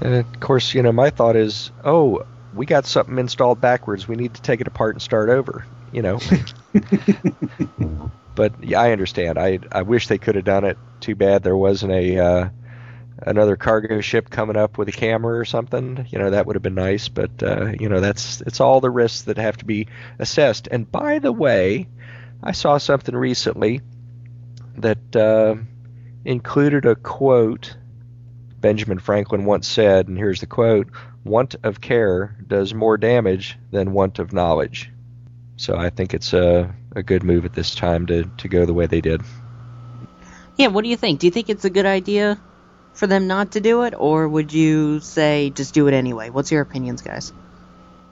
And 0.00 0.14
of 0.14 0.40
course, 0.40 0.74
you 0.74 0.82
know, 0.82 0.92
my 0.92 1.10
thought 1.10 1.36
is, 1.36 1.70
oh, 1.84 2.26
we 2.54 2.66
got 2.66 2.86
something 2.86 3.18
installed 3.18 3.60
backwards. 3.60 4.06
We 4.06 4.16
need 4.16 4.34
to 4.34 4.42
take 4.42 4.60
it 4.60 4.66
apart 4.66 4.94
and 4.94 5.02
start 5.02 5.28
over. 5.28 5.64
You 5.92 6.02
know. 6.02 6.20
but 8.34 8.62
yeah, 8.62 8.80
I 8.80 8.92
understand. 8.92 9.38
I 9.38 9.58
I 9.72 9.82
wish 9.82 10.08
they 10.08 10.18
could 10.18 10.34
have 10.34 10.44
done 10.44 10.64
it. 10.64 10.76
Too 11.00 11.14
bad 11.14 11.42
there 11.42 11.56
wasn't 11.56 11.92
a 11.92 12.18
uh, 12.18 12.48
another 13.22 13.56
cargo 13.56 14.00
ship 14.00 14.30
coming 14.30 14.56
up 14.56 14.78
with 14.78 14.88
a 14.88 14.92
camera 14.92 15.38
or 15.38 15.44
something, 15.44 16.06
you 16.10 16.18
know, 16.18 16.30
that 16.30 16.46
would 16.46 16.56
have 16.56 16.62
been 16.62 16.74
nice. 16.74 17.08
But 17.08 17.42
uh, 17.42 17.72
you 17.78 17.88
know, 17.88 18.00
that's 18.00 18.40
it's 18.42 18.60
all 18.60 18.80
the 18.80 18.90
risks 18.90 19.22
that 19.22 19.38
have 19.38 19.56
to 19.58 19.64
be 19.64 19.88
assessed. 20.18 20.68
And 20.70 20.90
by 20.90 21.18
the 21.18 21.32
way, 21.32 21.88
I 22.42 22.52
saw 22.52 22.78
something 22.78 23.16
recently 23.16 23.80
that 24.76 25.16
uh, 25.16 25.56
included 26.24 26.86
a 26.86 26.94
quote 26.94 27.76
Benjamin 28.60 28.98
Franklin 28.98 29.44
once 29.44 29.68
said, 29.68 30.08
and 30.08 30.18
here's 30.18 30.40
the 30.40 30.46
quote: 30.46 30.88
"Want 31.24 31.56
of 31.62 31.80
care 31.80 32.36
does 32.46 32.74
more 32.74 32.96
damage 32.96 33.58
than 33.70 33.92
want 33.92 34.18
of 34.18 34.32
knowledge." 34.32 34.90
So 35.56 35.76
I 35.76 35.90
think 35.90 36.14
it's 36.14 36.32
a, 36.32 36.74
a 36.94 37.02
good 37.02 37.22
move 37.22 37.44
at 37.44 37.52
this 37.52 37.74
time 37.74 38.06
to, 38.06 38.24
to 38.38 38.48
go 38.48 38.64
the 38.64 38.74
way 38.74 38.86
they 38.86 39.00
did. 39.00 39.22
Yeah, 40.56 40.68
what 40.68 40.82
do 40.82 40.88
you 40.88 40.96
think? 40.96 41.20
Do 41.20 41.26
you 41.26 41.30
think 41.32 41.48
it's 41.48 41.64
a 41.64 41.70
good 41.70 41.86
idea 41.86 42.40
for 42.94 43.06
them 43.06 43.26
not 43.26 43.52
to 43.52 43.60
do 43.60 43.82
it, 43.82 43.94
or 43.96 44.28
would 44.28 44.52
you 44.52 45.00
say 45.00 45.50
just 45.50 45.74
do 45.74 45.86
it 45.88 45.94
anyway? 45.94 46.30
What's 46.30 46.50
your 46.50 46.62
opinions, 46.62 47.02
guys? 47.02 47.32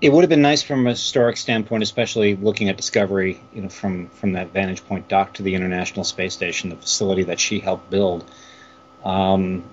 It 0.01 0.13
would 0.13 0.23
have 0.23 0.29
been 0.29 0.43
nice 0.43 0.63
from 0.63 0.87
a 0.87 0.91
historic 0.91 1.37
standpoint, 1.39 1.83
especially 1.83 2.37
looking 2.37 2.69
at 2.69 2.77
Discovery, 2.77 3.41
you 3.55 3.63
know, 3.63 3.69
from 3.69 4.09
from 4.09 4.33
that 4.33 4.53
vantage 4.53 4.85
point, 4.85 5.09
docked 5.09 5.37
to 5.37 5.43
the 5.43 5.55
International 5.55 6.05
Space 6.05 6.35
Station, 6.35 6.71
the 6.71 6.77
facility 6.77 7.25
that 7.25 7.41
she 7.41 7.61
helped 7.61 7.91
build. 7.91 8.25
Um, 9.05 9.65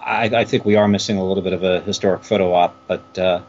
I, 0.00 0.24
I, 0.24 0.44
think 0.44 0.64
we 0.64 0.76
are 0.76 0.88
missing 0.88 1.18
a 1.18 1.24
little 1.24 1.42
bit 1.42 1.52
of 1.52 1.62
a 1.62 1.80
historic 1.80 2.24
photo 2.24 2.52
op, 2.52 2.74
but 2.86 3.18
uh, 3.18 3.40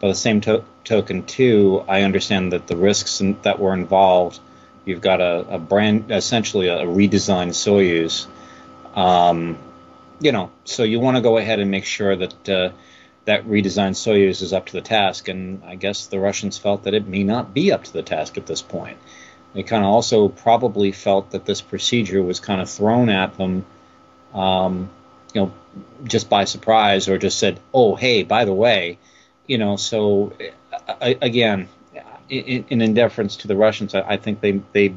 by 0.00 0.08
the 0.08 0.14
same 0.14 0.40
to- 0.42 0.64
token, 0.84 1.24
too, 1.24 1.84
I 1.88 2.02
understand 2.02 2.52
that 2.52 2.66
the 2.66 2.76
risks 2.76 3.20
in, 3.20 3.40
that 3.42 3.58
were 3.58 3.74
involved. 3.74 4.40
You've 4.84 5.00
got 5.00 5.20
a, 5.20 5.54
a 5.54 5.58
brand, 5.58 6.10
essentially 6.10 6.68
a 6.68 6.78
redesigned 6.78 7.52
Soyuz. 7.52 8.26
Um, 8.96 9.58
you 10.20 10.32
know, 10.32 10.50
so 10.64 10.82
you 10.82 10.98
want 11.00 11.16
to 11.16 11.22
go 11.22 11.36
ahead 11.36 11.60
and 11.60 11.70
make 11.70 11.84
sure 11.84 12.16
that 12.16 12.48
uh, 12.48 12.70
that 13.26 13.46
redesigned 13.46 13.94
Soyuz 13.94 14.40
is 14.40 14.52
up 14.52 14.66
to 14.66 14.72
the 14.72 14.80
task. 14.80 15.28
And 15.28 15.62
I 15.64 15.74
guess 15.74 16.06
the 16.06 16.18
Russians 16.18 16.56
felt 16.56 16.84
that 16.84 16.94
it 16.94 17.06
may 17.06 17.24
not 17.24 17.52
be 17.52 17.72
up 17.72 17.84
to 17.84 17.92
the 17.92 18.02
task 18.02 18.38
at 18.38 18.46
this 18.46 18.62
point. 18.62 18.96
They 19.54 19.62
kind 19.62 19.84
of 19.84 19.90
also 19.90 20.28
probably 20.28 20.92
felt 20.92 21.30
that 21.30 21.44
this 21.44 21.60
procedure 21.60 22.22
was 22.22 22.40
kind 22.40 22.60
of 22.60 22.70
thrown 22.70 23.08
at 23.08 23.36
them, 23.36 23.64
um, 24.34 24.90
you 25.38 25.44
know, 25.44 25.52
just 26.04 26.28
by 26.28 26.44
surprise, 26.44 27.08
or 27.08 27.16
just 27.16 27.38
said, 27.38 27.60
"Oh, 27.72 27.94
hey, 27.94 28.24
by 28.24 28.44
the 28.44 28.52
way," 28.52 28.98
you 29.46 29.58
know. 29.58 29.76
So 29.76 30.32
I, 30.88 31.16
again, 31.22 31.68
in, 32.28 32.64
in 32.68 32.80
indifference 32.82 33.36
to 33.36 33.48
the 33.48 33.54
Russians, 33.56 33.94
I, 33.94 34.00
I 34.00 34.16
think 34.16 34.40
they 34.40 34.60
they 34.72 34.94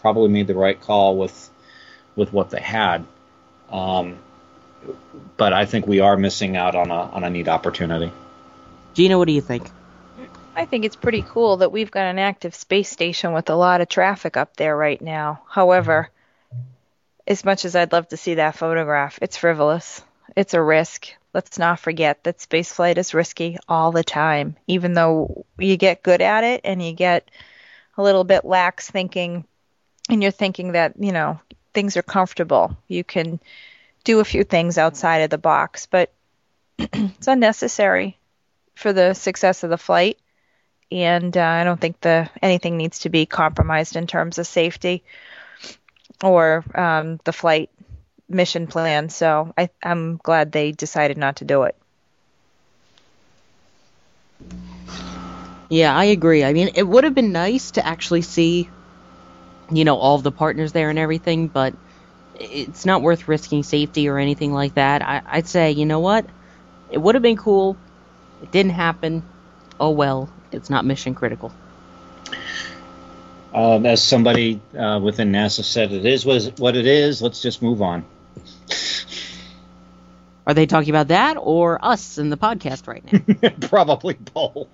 probably 0.00 0.28
made 0.28 0.46
the 0.46 0.54
right 0.54 0.80
call 0.80 1.16
with 1.16 1.50
with 2.14 2.32
what 2.32 2.50
they 2.50 2.60
had. 2.60 3.04
Um, 3.70 4.18
but 5.36 5.52
I 5.52 5.64
think 5.64 5.86
we 5.86 5.98
are 6.00 6.16
missing 6.16 6.56
out 6.56 6.76
on 6.76 6.90
a 6.92 7.00
on 7.16 7.24
a 7.24 7.30
neat 7.30 7.48
opportunity. 7.48 8.12
Gina, 8.94 9.18
what 9.18 9.26
do 9.26 9.32
you 9.32 9.40
think? 9.40 9.68
I 10.54 10.66
think 10.66 10.84
it's 10.84 10.96
pretty 10.96 11.22
cool 11.22 11.56
that 11.56 11.72
we've 11.72 11.90
got 11.90 12.04
an 12.04 12.20
active 12.20 12.54
space 12.54 12.90
station 12.90 13.32
with 13.32 13.50
a 13.50 13.56
lot 13.56 13.80
of 13.80 13.88
traffic 13.88 14.36
up 14.36 14.54
there 14.56 14.76
right 14.76 15.00
now. 15.00 15.42
However, 15.48 16.10
as 17.26 17.44
much 17.44 17.64
as 17.64 17.76
I'd 17.76 17.92
love 17.92 18.08
to 18.08 18.16
see 18.16 18.34
that 18.34 18.56
photograph, 18.56 19.18
it's 19.22 19.36
frivolous. 19.36 20.02
It's 20.36 20.54
a 20.54 20.62
risk. 20.62 21.08
Let's 21.34 21.58
not 21.58 21.80
forget 21.80 22.24
that 22.24 22.38
spaceflight 22.38 22.98
is 22.98 23.14
risky 23.14 23.58
all 23.68 23.92
the 23.92 24.04
time. 24.04 24.56
Even 24.66 24.92
though 24.92 25.46
you 25.58 25.76
get 25.76 26.02
good 26.02 26.20
at 26.20 26.44
it 26.44 26.62
and 26.64 26.82
you 26.82 26.92
get 26.92 27.30
a 27.96 28.02
little 28.02 28.24
bit 28.24 28.44
lax 28.44 28.90
thinking 28.90 29.44
and 30.08 30.22
you're 30.22 30.32
thinking 30.32 30.72
that, 30.72 30.94
you 30.98 31.12
know, 31.12 31.40
things 31.72 31.96
are 31.96 32.02
comfortable. 32.02 32.76
You 32.88 33.04
can 33.04 33.40
do 34.04 34.20
a 34.20 34.24
few 34.24 34.44
things 34.44 34.78
outside 34.78 35.18
of 35.18 35.30
the 35.30 35.38
box, 35.38 35.86
but 35.86 36.12
it's 36.78 37.28
unnecessary 37.28 38.18
for 38.74 38.92
the 38.92 39.14
success 39.14 39.62
of 39.62 39.70
the 39.70 39.78
flight. 39.78 40.18
And 40.90 41.34
uh, 41.36 41.42
I 41.42 41.64
don't 41.64 41.80
think 41.80 42.00
the 42.00 42.28
anything 42.42 42.76
needs 42.76 43.00
to 43.00 43.08
be 43.08 43.24
compromised 43.24 43.96
in 43.96 44.06
terms 44.06 44.38
of 44.38 44.46
safety 44.46 45.04
or 46.22 46.64
um, 46.74 47.20
the 47.24 47.32
flight 47.32 47.70
mission 48.28 48.66
plan. 48.66 49.08
So 49.08 49.52
I, 49.56 49.70
I'm 49.82 50.16
glad 50.18 50.52
they 50.52 50.72
decided 50.72 51.18
not 51.18 51.36
to 51.36 51.44
do 51.44 51.62
it. 51.64 51.76
Yeah, 55.68 55.94
I 55.96 56.04
agree. 56.04 56.44
I 56.44 56.52
mean, 56.52 56.70
it 56.74 56.82
would 56.82 57.04
have 57.04 57.14
been 57.14 57.32
nice 57.32 57.72
to 57.72 57.86
actually 57.86 58.22
see, 58.22 58.68
you 59.70 59.84
know, 59.84 59.96
all 59.96 60.18
the 60.18 60.30
partners 60.32 60.72
there 60.72 60.90
and 60.90 60.98
everything, 60.98 61.48
but 61.48 61.74
it's 62.38 62.84
not 62.84 63.02
worth 63.02 63.28
risking 63.28 63.62
safety 63.62 64.08
or 64.08 64.18
anything 64.18 64.52
like 64.52 64.74
that. 64.74 65.02
I, 65.02 65.22
I'd 65.26 65.46
say, 65.48 65.72
you 65.72 65.86
know 65.86 66.00
what? 66.00 66.26
It 66.90 66.98
would 66.98 67.14
have 67.14 67.22
been 67.22 67.36
cool. 67.36 67.76
It 68.42 68.50
didn't 68.50 68.72
happen. 68.72 69.22
Oh 69.80 69.90
well, 69.90 70.30
it's 70.52 70.70
not 70.70 70.84
mission 70.84 71.14
critical. 71.14 71.52
Um, 73.54 73.84
as 73.84 74.02
somebody 74.02 74.60
uh, 74.76 74.98
within 75.02 75.30
NASA 75.30 75.62
said, 75.62 75.92
it 75.92 76.06
is 76.06 76.24
what 76.24 76.76
it 76.76 76.86
is. 76.86 77.20
Let's 77.20 77.42
just 77.42 77.60
move 77.62 77.82
on. 77.82 78.04
Are 80.46 80.54
they 80.54 80.66
talking 80.66 80.90
about 80.90 81.08
that 81.08 81.36
or 81.38 81.84
us 81.84 82.18
in 82.18 82.30
the 82.30 82.36
podcast 82.36 82.88
right 82.88 83.04
now? 83.12 83.50
Probably 83.68 84.14
both. 84.14 84.68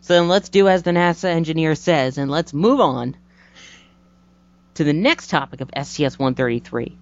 So 0.00 0.14
then 0.14 0.28
let's 0.28 0.48
do 0.48 0.68
as 0.68 0.82
the 0.82 0.92
NASA 0.92 1.26
engineer 1.26 1.74
says 1.74 2.18
and 2.18 2.30
let's 2.30 2.54
move 2.54 2.80
on 2.80 3.16
to 4.74 4.84
the 4.84 4.92
next 4.92 5.28
topic 5.28 5.60
of 5.60 5.70
STS 5.76 6.18
133. 6.18 6.96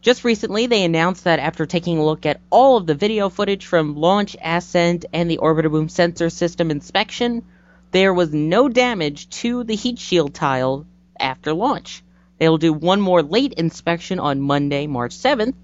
Just 0.00 0.24
recently, 0.24 0.66
they 0.66 0.84
announced 0.84 1.24
that 1.24 1.38
after 1.38 1.66
taking 1.66 1.98
a 1.98 2.04
look 2.04 2.26
at 2.26 2.40
all 2.50 2.76
of 2.76 2.86
the 2.86 2.94
video 2.94 3.28
footage 3.28 3.66
from 3.66 3.94
launch, 3.94 4.36
ascent, 4.42 5.04
and 5.12 5.30
the 5.30 5.38
orbiter 5.38 5.70
boom 5.70 5.88
sensor 5.88 6.28
system 6.30 6.70
inspection, 6.70 7.44
there 7.92 8.12
was 8.12 8.32
no 8.32 8.68
damage 8.68 9.28
to 9.28 9.64
the 9.64 9.76
heat 9.76 9.98
shield 9.98 10.34
tile 10.34 10.86
after 11.18 11.52
launch. 11.52 12.02
They 12.38 12.48
will 12.48 12.58
do 12.58 12.72
one 12.72 13.00
more 13.00 13.22
late 13.22 13.52
inspection 13.52 14.18
on 14.18 14.40
Monday, 14.40 14.86
March 14.86 15.14
7th, 15.14 15.54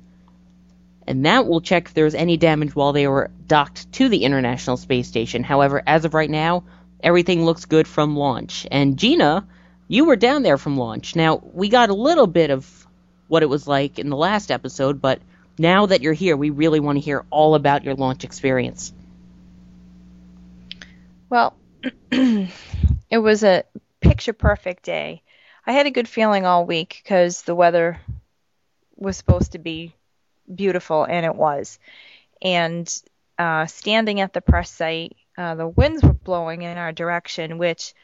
and 1.06 1.24
that 1.24 1.46
will 1.46 1.62
check 1.62 1.86
if 1.86 1.94
there's 1.94 2.14
any 2.14 2.36
damage 2.36 2.76
while 2.76 2.92
they 2.92 3.08
were 3.08 3.30
docked 3.46 3.90
to 3.92 4.08
the 4.10 4.24
International 4.24 4.76
Space 4.76 5.08
Station. 5.08 5.42
However, 5.42 5.82
as 5.86 6.04
of 6.04 6.14
right 6.14 6.30
now, 6.30 6.64
everything 7.02 7.44
looks 7.44 7.64
good 7.64 7.88
from 7.88 8.14
launch. 8.14 8.66
And 8.70 8.98
Gina, 8.98 9.46
you 9.88 10.04
were 10.04 10.16
down 10.16 10.42
there 10.42 10.58
from 10.58 10.76
launch. 10.76 11.16
Now, 11.16 11.42
we 11.54 11.70
got 11.70 11.88
a 11.88 11.94
little 11.94 12.26
bit 12.26 12.50
of 12.50 12.86
what 13.26 13.42
it 13.42 13.48
was 13.48 13.66
like 13.66 13.98
in 13.98 14.10
the 14.10 14.16
last 14.16 14.50
episode, 14.50 15.00
but 15.00 15.20
now 15.58 15.86
that 15.86 16.02
you're 16.02 16.12
here, 16.12 16.36
we 16.36 16.50
really 16.50 16.78
want 16.78 16.96
to 16.96 17.00
hear 17.00 17.24
all 17.30 17.54
about 17.54 17.84
your 17.84 17.94
launch 17.94 18.22
experience. 18.22 18.92
Well, 21.30 21.54
it 22.10 23.18
was 23.18 23.44
a 23.44 23.64
picture 24.00 24.32
perfect 24.32 24.84
day. 24.84 25.22
I 25.66 25.72
had 25.72 25.86
a 25.86 25.90
good 25.90 26.08
feeling 26.08 26.46
all 26.46 26.64
week 26.64 27.00
because 27.02 27.42
the 27.42 27.54
weather 27.54 28.00
was 28.96 29.16
supposed 29.16 29.52
to 29.52 29.58
be 29.58 29.94
beautiful, 30.52 31.04
and 31.04 31.24
it 31.26 31.34
was. 31.34 31.78
And 32.40 32.90
uh, 33.38 33.66
standing 33.66 34.20
at 34.20 34.32
the 34.32 34.40
press 34.40 34.70
site, 34.70 35.16
uh, 35.36 35.54
the 35.54 35.68
winds 35.68 36.02
were 36.02 36.12
blowing 36.12 36.62
in 36.62 36.76
our 36.78 36.92
direction, 36.92 37.58
which 37.58 37.94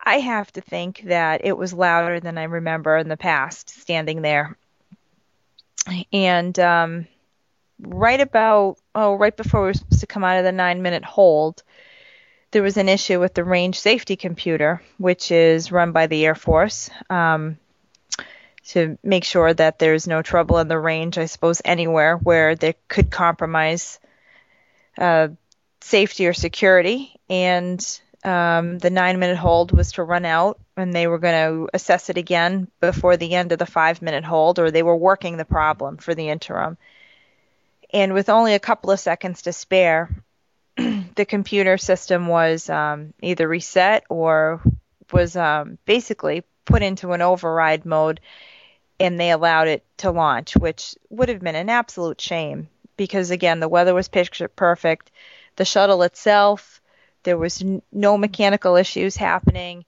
I 0.00 0.18
have 0.18 0.52
to 0.52 0.60
think 0.60 1.02
that 1.06 1.44
it 1.44 1.56
was 1.56 1.72
louder 1.72 2.20
than 2.20 2.38
I 2.38 2.44
remember 2.44 2.96
in 2.96 3.08
the 3.08 3.16
past 3.16 3.70
standing 3.70 4.22
there. 4.22 4.56
And 6.12 6.56
um, 6.58 7.06
right 7.80 8.20
about, 8.20 8.78
oh, 8.94 9.14
right 9.14 9.36
before 9.36 9.62
we 9.62 9.66
were 9.68 9.74
supposed 9.74 10.00
to 10.00 10.06
come 10.06 10.24
out 10.24 10.38
of 10.38 10.44
the 10.44 10.52
nine 10.52 10.82
minute 10.82 11.04
hold, 11.04 11.62
there 12.52 12.62
was 12.62 12.76
an 12.76 12.88
issue 12.88 13.18
with 13.18 13.34
the 13.34 13.44
range 13.44 13.80
safety 13.80 14.16
computer, 14.16 14.82
which 14.98 15.30
is 15.30 15.72
run 15.72 15.92
by 15.92 16.06
the 16.06 16.24
Air 16.24 16.34
Force. 16.34 16.90
Um, 17.10 17.58
to 18.64 18.96
make 19.02 19.24
sure 19.24 19.52
that 19.52 19.78
there's 19.78 20.06
no 20.06 20.22
trouble 20.22 20.58
in 20.58 20.68
the 20.68 20.78
range, 20.78 21.18
I 21.18 21.26
suppose, 21.26 21.60
anywhere 21.64 22.16
where 22.16 22.54
they 22.54 22.74
could 22.88 23.10
compromise 23.10 23.98
uh, 24.96 25.28
safety 25.80 26.26
or 26.26 26.32
security. 26.32 27.16
And 27.28 27.84
um, 28.22 28.78
the 28.78 28.90
nine 28.90 29.18
minute 29.18 29.36
hold 29.36 29.72
was 29.72 29.92
to 29.92 30.04
run 30.04 30.24
out, 30.24 30.60
and 30.76 30.92
they 30.92 31.08
were 31.08 31.18
going 31.18 31.34
to 31.34 31.68
assess 31.74 32.08
it 32.08 32.18
again 32.18 32.68
before 32.80 33.16
the 33.16 33.34
end 33.34 33.50
of 33.50 33.58
the 33.58 33.66
five 33.66 34.00
minute 34.00 34.24
hold, 34.24 34.60
or 34.60 34.70
they 34.70 34.84
were 34.84 34.96
working 34.96 35.36
the 35.36 35.44
problem 35.44 35.96
for 35.96 36.14
the 36.14 36.28
interim. 36.28 36.78
And 37.92 38.14
with 38.14 38.28
only 38.28 38.54
a 38.54 38.60
couple 38.60 38.90
of 38.90 39.00
seconds 39.00 39.42
to 39.42 39.52
spare, 39.52 40.08
the 41.16 41.24
computer 41.26 41.76
system 41.78 42.26
was 42.26 42.68
um, 42.70 43.12
either 43.22 43.48
reset 43.48 44.04
or 44.08 44.60
was 45.12 45.36
um, 45.36 45.78
basically 45.84 46.44
put 46.64 46.82
into 46.82 47.12
an 47.12 47.22
override 47.22 47.84
mode 47.84 48.20
and 49.00 49.18
they 49.18 49.30
allowed 49.30 49.68
it 49.68 49.84
to 49.98 50.10
launch, 50.10 50.56
which 50.56 50.94
would 51.10 51.28
have 51.28 51.40
been 51.40 51.56
an 51.56 51.68
absolute 51.70 52.20
shame 52.20 52.68
because, 52.96 53.30
again, 53.30 53.60
the 53.60 53.68
weather 53.68 53.94
was 53.94 54.08
picture 54.08 54.48
perfect. 54.48 55.10
The 55.56 55.64
shuttle 55.64 56.02
itself, 56.02 56.80
there 57.24 57.38
was 57.38 57.62
n- 57.62 57.82
no 57.92 58.16
mechanical 58.16 58.76
issues 58.76 59.16
happening, 59.16 59.84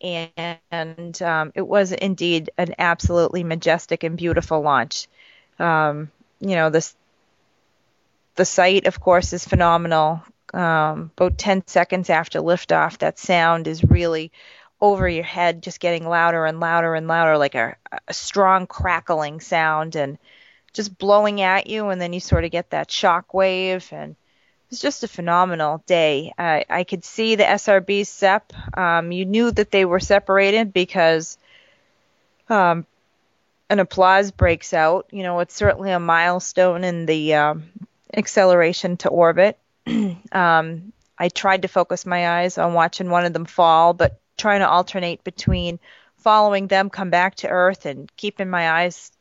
and 0.00 1.22
um, 1.22 1.52
it 1.54 1.66
was 1.66 1.92
indeed 1.92 2.50
an 2.58 2.74
absolutely 2.78 3.44
majestic 3.44 4.04
and 4.04 4.16
beautiful 4.16 4.60
launch. 4.60 5.08
Um, 5.58 6.10
you 6.40 6.56
know, 6.56 6.70
this 6.70 6.94
the 8.36 8.44
sight, 8.44 8.86
of 8.86 9.00
course, 9.00 9.32
is 9.32 9.44
phenomenal. 9.44 10.22
Um, 10.54 11.10
about 11.16 11.38
10 11.38 11.66
seconds 11.66 12.08
after 12.08 12.40
liftoff, 12.40 12.98
that 12.98 13.18
sound 13.18 13.66
is 13.66 13.82
really 13.82 14.30
over 14.80 15.08
your 15.08 15.24
head, 15.24 15.62
just 15.62 15.80
getting 15.80 16.06
louder 16.06 16.44
and 16.44 16.60
louder 16.60 16.94
and 16.94 17.08
louder, 17.08 17.38
like 17.38 17.54
a, 17.54 17.76
a 18.06 18.14
strong 18.14 18.66
crackling 18.66 19.40
sound, 19.40 19.96
and 19.96 20.18
just 20.72 20.96
blowing 20.98 21.40
at 21.40 21.66
you. 21.66 21.88
And 21.88 22.00
then 22.00 22.12
you 22.12 22.20
sort 22.20 22.44
of 22.44 22.50
get 22.50 22.70
that 22.70 22.90
shock 22.90 23.34
wave, 23.34 23.88
and 23.90 24.12
it 24.12 24.70
was 24.70 24.80
just 24.80 25.02
a 25.02 25.08
phenomenal 25.08 25.82
day. 25.86 26.32
I, 26.38 26.64
I 26.68 26.84
could 26.84 27.04
see 27.04 27.34
the 27.34 27.44
SRB 27.44 28.06
SEP. 28.06 28.52
Um, 28.76 29.12
you 29.12 29.24
knew 29.24 29.50
that 29.50 29.70
they 29.70 29.84
were 29.84 30.00
separated 30.00 30.72
because 30.72 31.38
um, 32.48 32.86
an 33.70 33.78
applause 33.80 34.30
breaks 34.30 34.74
out. 34.74 35.06
You 35.10 35.22
know, 35.22 35.40
it's 35.40 35.54
certainly 35.54 35.90
a 35.90 35.98
milestone 35.98 36.84
in 36.84 37.06
the 37.06 37.34
um, 37.34 37.70
acceleration 38.16 38.96
to 38.98 39.08
orbit. 39.08 39.58
um, 40.32 40.92
I 41.18 41.28
tried 41.28 41.62
to 41.62 41.68
focus 41.68 42.06
my 42.06 42.40
eyes 42.40 42.58
on 42.58 42.74
watching 42.74 43.10
one 43.10 43.24
of 43.24 43.32
them 43.32 43.44
fall, 43.44 43.94
but 43.94 44.20
trying 44.36 44.60
to 44.60 44.68
alternate 44.68 45.24
between 45.24 45.78
following 46.18 46.66
them 46.66 46.90
come 46.90 47.10
back 47.10 47.36
to 47.36 47.48
Earth 47.48 47.86
and 47.86 48.10
keeping 48.16 48.50
my 48.50 48.70
eyes 48.70 49.12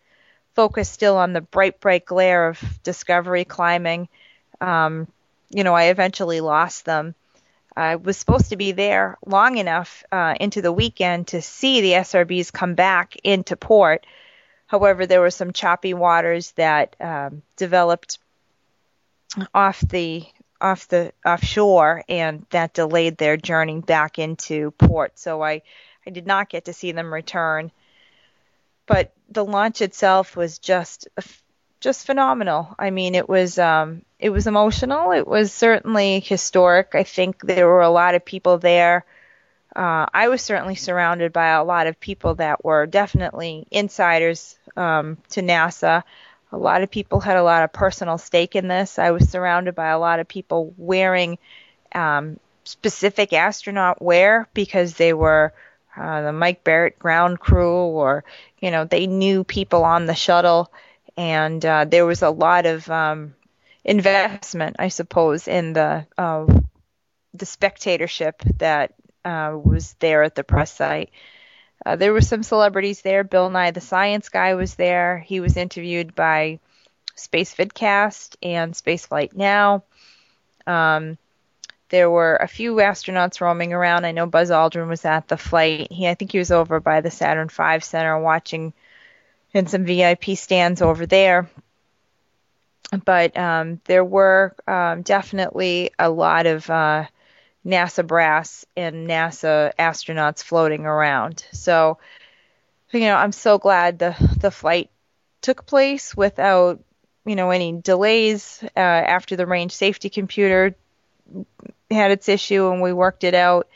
focused 0.56 0.94
still 0.94 1.18
on 1.18 1.34
the 1.34 1.42
bright, 1.42 1.80
bright 1.80 2.06
glare 2.06 2.48
of 2.48 2.84
Discovery 2.84 3.46
climbing. 3.46 4.08
Um, 4.62 5.08
you 5.50 5.64
know, 5.64 5.74
I 5.74 5.86
eventually 5.86 6.42
lost 6.42 6.86
them. 6.86 7.14
I 7.76 7.98
was 7.98 8.18
supposed 8.18 8.50
to 8.50 8.56
be 8.56 8.72
there 8.72 9.18
long 9.26 9.58
enough 9.58 10.04
uh, 10.12 10.36
into 10.40 10.62
the 10.62 10.72
weekend 10.72 11.28
to 11.28 11.42
see 11.42 11.82
the 11.82 11.92
SRBs 11.92 12.54
come 12.54 12.74
back 12.74 13.18
into 13.24 13.58
port. 13.58 14.06
However, 14.68 15.06
there 15.06 15.22
were 15.22 15.30
some 15.30 15.52
choppy 15.52 15.94
waters 15.94 16.52
that 16.54 16.96
um, 17.02 17.42
developed 17.58 18.18
off 19.54 19.80
the 19.82 20.26
off 20.62 20.88
the 20.88 21.12
offshore, 21.26 22.04
and 22.08 22.46
that 22.50 22.74
delayed 22.74 23.18
their 23.18 23.38
journey 23.38 23.82
back 23.82 24.18
into 24.20 24.72
port. 24.72 25.20
So 25.20 25.44
I, 25.44 25.62
I 26.08 26.10
did 26.10 26.26
not 26.26 26.50
get 26.50 26.66
to 26.66 26.74
see 26.74 26.92
them 26.92 27.14
return. 27.14 27.72
But 28.88 29.12
the 29.30 29.44
launch 29.44 29.82
itself 29.82 30.36
was 30.36 30.60
just 30.60 31.08
just 31.82 32.06
phenomenal. 32.06 32.74
I 32.80 32.90
mean, 32.90 33.16
it 33.16 33.28
was 33.28 33.60
um, 33.60 34.02
it 34.20 34.30
was 34.30 34.48
emotional. 34.48 35.12
It 35.12 35.28
was 35.28 35.52
certainly 35.52 36.20
historic. 36.20 36.92
I 36.94 37.04
think 37.04 37.42
there 37.42 37.68
were 37.68 37.82
a 37.82 37.90
lot 37.90 38.16
of 38.16 38.26
people 38.26 38.58
there. 38.58 39.06
Uh, 39.76 40.06
I 40.14 40.30
was 40.30 40.42
certainly 40.42 40.76
surrounded 40.76 41.34
by 41.34 41.50
a 41.50 41.64
lot 41.64 41.88
of 41.88 42.00
people 42.00 42.36
that 42.36 42.64
were 42.64 42.86
definitely 42.86 43.68
insiders 43.72 44.58
um, 44.78 45.18
to 45.30 45.42
NASA. 45.42 46.04
A 46.56 46.60
lot 46.60 46.84
of 46.84 46.92
people 46.92 47.20
had 47.22 47.38
a 47.38 47.44
lot 47.44 47.64
of 47.64 47.74
personal 47.74 48.18
stake 48.18 48.56
in 48.56 48.68
this. 48.70 49.00
I 49.00 49.12
was 49.12 49.30
surrounded 49.30 49.76
by 49.76 49.90
a 49.90 50.00
lot 50.00 50.20
of 50.20 50.28
people 50.30 50.74
wearing 50.78 51.38
um, 51.94 52.40
specific 52.64 53.34
astronaut 53.34 54.02
wear 54.02 54.48
because 54.54 54.96
they 54.96 55.14
were 55.14 55.54
uh, 55.98 56.22
the 56.24 56.34
Mike 56.34 56.64
Barrett 56.64 57.00
ground 57.00 57.40
crew, 57.40 57.74
or 57.76 58.24
you 58.60 58.72
know, 58.72 58.86
they 58.86 59.08
knew 59.08 59.44
people 59.44 59.84
on 59.86 60.06
the 60.06 60.16
shuttle, 60.16 60.72
and 61.18 61.66
uh, 61.66 61.86
there 61.86 62.06
was 62.06 62.22
a 62.24 62.30
lot 62.32 62.66
of 62.66 62.90
um, 62.90 63.36
investment, 63.84 64.78
I 64.80 64.90
suppose, 64.90 65.48
in 65.48 65.74
the 65.74 66.06
uh, 66.18 66.46
the 67.34 67.46
spectatorship 67.46 68.42
that 68.58 68.94
uh, 69.26 69.58
was 69.62 69.94
there 70.00 70.24
at 70.24 70.36
the 70.36 70.44
press 70.44 70.72
site. 70.74 71.12
Uh, 71.84 71.96
there 71.96 72.14
were 72.14 72.22
some 72.22 72.44
celebrities 72.44 73.02
there. 73.02 73.24
Bill 73.24 73.50
Nye 73.50 73.72
the 73.72 73.82
Science 73.82 74.30
Guy 74.30 74.56
was 74.56 74.76
there. 74.76 75.20
He 75.20 75.40
was 75.40 75.58
interviewed 75.58 76.14
by 76.16 76.60
Space 77.16 77.56
Vidcast 77.56 78.36
and 78.44 78.74
Spaceflight 78.74 79.34
Now. 79.34 79.84
Um, 80.68 81.18
there 81.90 82.10
were 82.10 82.36
a 82.38 82.48
few 82.48 82.76
astronauts 82.76 83.42
roaming 83.42 83.72
around. 83.72 84.06
I 84.06 84.12
know 84.12 84.26
Buzz 84.26 84.50
Aldrin 84.50 84.88
was 84.88 85.06
at 85.06 85.28
the 85.28 85.38
flight. 85.38 85.92
He, 85.92 86.08
I 86.08 86.16
think 86.16 86.32
he 86.32 86.40
was 86.40 86.52
over 86.52 86.80
by 86.80 87.02
the 87.02 87.12
Saturn 87.12 87.48
V 87.48 87.80
Center 87.82 88.20
watching 88.20 88.74
in 89.54 89.68
some 89.68 89.86
VIP 89.86 90.36
stands 90.36 90.82
over 90.82 91.06
there. 91.06 91.50
But 93.04 93.38
um, 93.38 93.82
there 93.86 94.04
were 94.04 94.56
um, 94.68 95.02
definitely 95.02 95.92
a 95.98 96.10
lot 96.10 96.46
of 96.46 96.70
uh, 96.70 97.06
NASA 97.66 98.06
brass 98.06 98.66
and 98.78 99.08
NASA 99.08 99.72
astronauts 99.80 100.44
floating 100.44 100.86
around. 100.86 101.46
So, 101.52 101.98
you 102.92 103.02
know, 103.02 103.16
I'm 103.16 103.32
so 103.32 103.58
glad 103.58 104.00
the 104.00 104.16
the 104.40 104.52
flight 104.52 104.90
took 105.42 105.66
place 105.66 106.16
without, 106.16 106.80
you 107.26 107.36
know, 107.36 107.52
any 107.52 107.74
delays 107.74 108.64
uh, 108.76 108.80
after 108.80 109.36
the 109.36 109.46
range 109.46 109.74
safety 109.74 110.10
computer 110.10 110.76
had 111.90 112.12
its 112.12 112.30
issue 112.30 112.72
and 112.72 112.82
we 112.82 112.94
worked 112.94 113.24
it 113.24 113.34
out. 113.34 113.68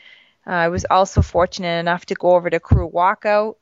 Uh, 0.46 0.52
I 0.52 0.68
was 0.70 0.86
also 0.90 1.22
fortunate 1.22 1.80
enough 1.80 2.06
to 2.08 2.16
go 2.16 2.36
over 2.36 2.50
to 2.50 2.60
crew 2.60 2.90
walkout. 2.90 3.56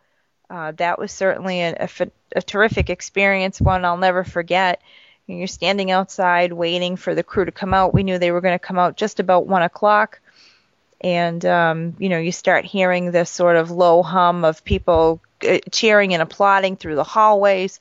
Uh, 0.49 0.71
that 0.73 0.97
was 0.99 1.11
certainly 1.11 1.61
a, 1.61 1.75
a, 1.99 2.07
a 2.37 2.41
terrific 2.41 2.89
experience, 2.89 3.59
one 3.59 3.83
I'll 3.83 3.97
never 3.97 4.23
forget 4.23 4.81
you're 5.27 5.47
standing 5.47 5.91
outside 5.91 6.53
waiting 6.53 6.95
for 6.95 7.13
the 7.13 7.23
crew 7.23 7.45
to 7.45 7.51
come 7.51 7.73
out. 7.73 7.93
We 7.93 8.03
knew 8.03 8.17
they 8.17 8.31
were 8.31 8.41
going 8.41 8.55
to 8.55 8.59
come 8.59 8.79
out 8.79 8.95
just 8.95 9.19
about 9.19 9.45
one 9.45 9.61
o'clock, 9.61 10.21
and 11.01 11.43
um, 11.45 11.95
you 11.99 12.09
know 12.09 12.17
you 12.17 12.31
start 12.31 12.65
hearing 12.65 13.11
this 13.11 13.29
sort 13.29 13.57
of 13.57 13.69
low 13.69 14.01
hum 14.03 14.45
of 14.45 14.63
people 14.63 15.21
uh, 15.47 15.59
cheering 15.71 16.13
and 16.13 16.23
applauding 16.23 16.77
through 16.77 16.95
the 16.95 17.03
hallways. 17.03 17.79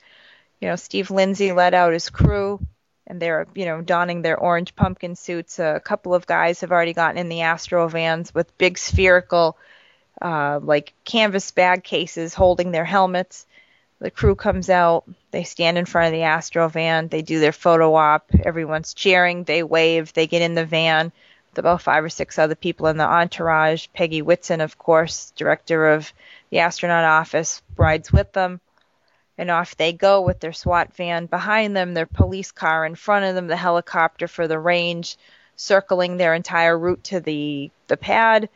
You 0.60 0.68
know, 0.68 0.76
Steve 0.76 1.10
Lindsey 1.10 1.52
led 1.52 1.72
out 1.72 1.92
his 1.92 2.10
crew, 2.10 2.60
and 3.06 3.22
they're 3.22 3.46
you 3.54 3.64
know 3.64 3.80
donning 3.80 4.22
their 4.22 4.36
orange 4.36 4.74
pumpkin 4.74 5.14
suits. 5.14 5.60
A 5.60 5.80
couple 5.84 6.14
of 6.14 6.26
guys 6.26 6.60
have 6.60 6.72
already 6.72 6.94
gotten 6.94 7.18
in 7.18 7.28
the 7.28 7.42
Astro 7.42 7.86
vans 7.88 8.34
with 8.34 8.58
big 8.58 8.76
spherical, 8.76 9.56
uh, 10.20 10.58
like 10.60 10.94
canvas 11.04 11.52
bag 11.52 11.84
cases 11.84 12.34
holding 12.34 12.72
their 12.72 12.84
helmets. 12.84 13.46
The 13.98 14.10
crew 14.10 14.34
comes 14.34 14.68
out, 14.68 15.04
they 15.30 15.44
stand 15.44 15.78
in 15.78 15.86
front 15.86 16.08
of 16.08 16.12
the 16.12 16.24
Astro 16.24 16.68
van, 16.68 17.08
they 17.08 17.22
do 17.22 17.40
their 17.40 17.52
photo 17.52 17.94
op, 17.94 18.30
everyone's 18.44 18.92
cheering, 18.92 19.44
they 19.44 19.62
wave, 19.62 20.12
they 20.12 20.26
get 20.26 20.42
in 20.42 20.54
the 20.54 20.66
van 20.66 21.12
with 21.50 21.58
about 21.58 21.80
five 21.80 22.04
or 22.04 22.10
six 22.10 22.38
other 22.38 22.54
people 22.54 22.88
in 22.88 22.98
the 22.98 23.06
entourage. 23.06 23.86
Peggy 23.94 24.20
Whitson, 24.20 24.60
of 24.60 24.76
course, 24.78 25.32
director 25.34 25.88
of 25.88 26.12
the 26.50 26.58
astronaut 26.58 27.04
office, 27.04 27.62
rides 27.76 28.12
with 28.12 28.32
them. 28.32 28.60
And 29.38 29.50
off 29.50 29.76
they 29.76 29.92
go 29.92 30.20
with 30.20 30.40
their 30.40 30.52
SWAT 30.52 30.94
van 30.94 31.26
behind 31.26 31.74
them, 31.74 31.94
their 31.94 32.06
police 32.06 32.52
car 32.52 32.84
in 32.84 32.94
front 32.94 33.24
of 33.24 33.34
them, 33.34 33.46
the 33.46 33.56
helicopter 33.56 34.28
for 34.28 34.46
the 34.46 34.58
range, 34.58 35.16
circling 35.56 36.16
their 36.16 36.34
entire 36.34 36.78
route 36.78 37.04
to 37.04 37.20
the, 37.20 37.70
the 37.86 37.96
pad. 37.96 38.50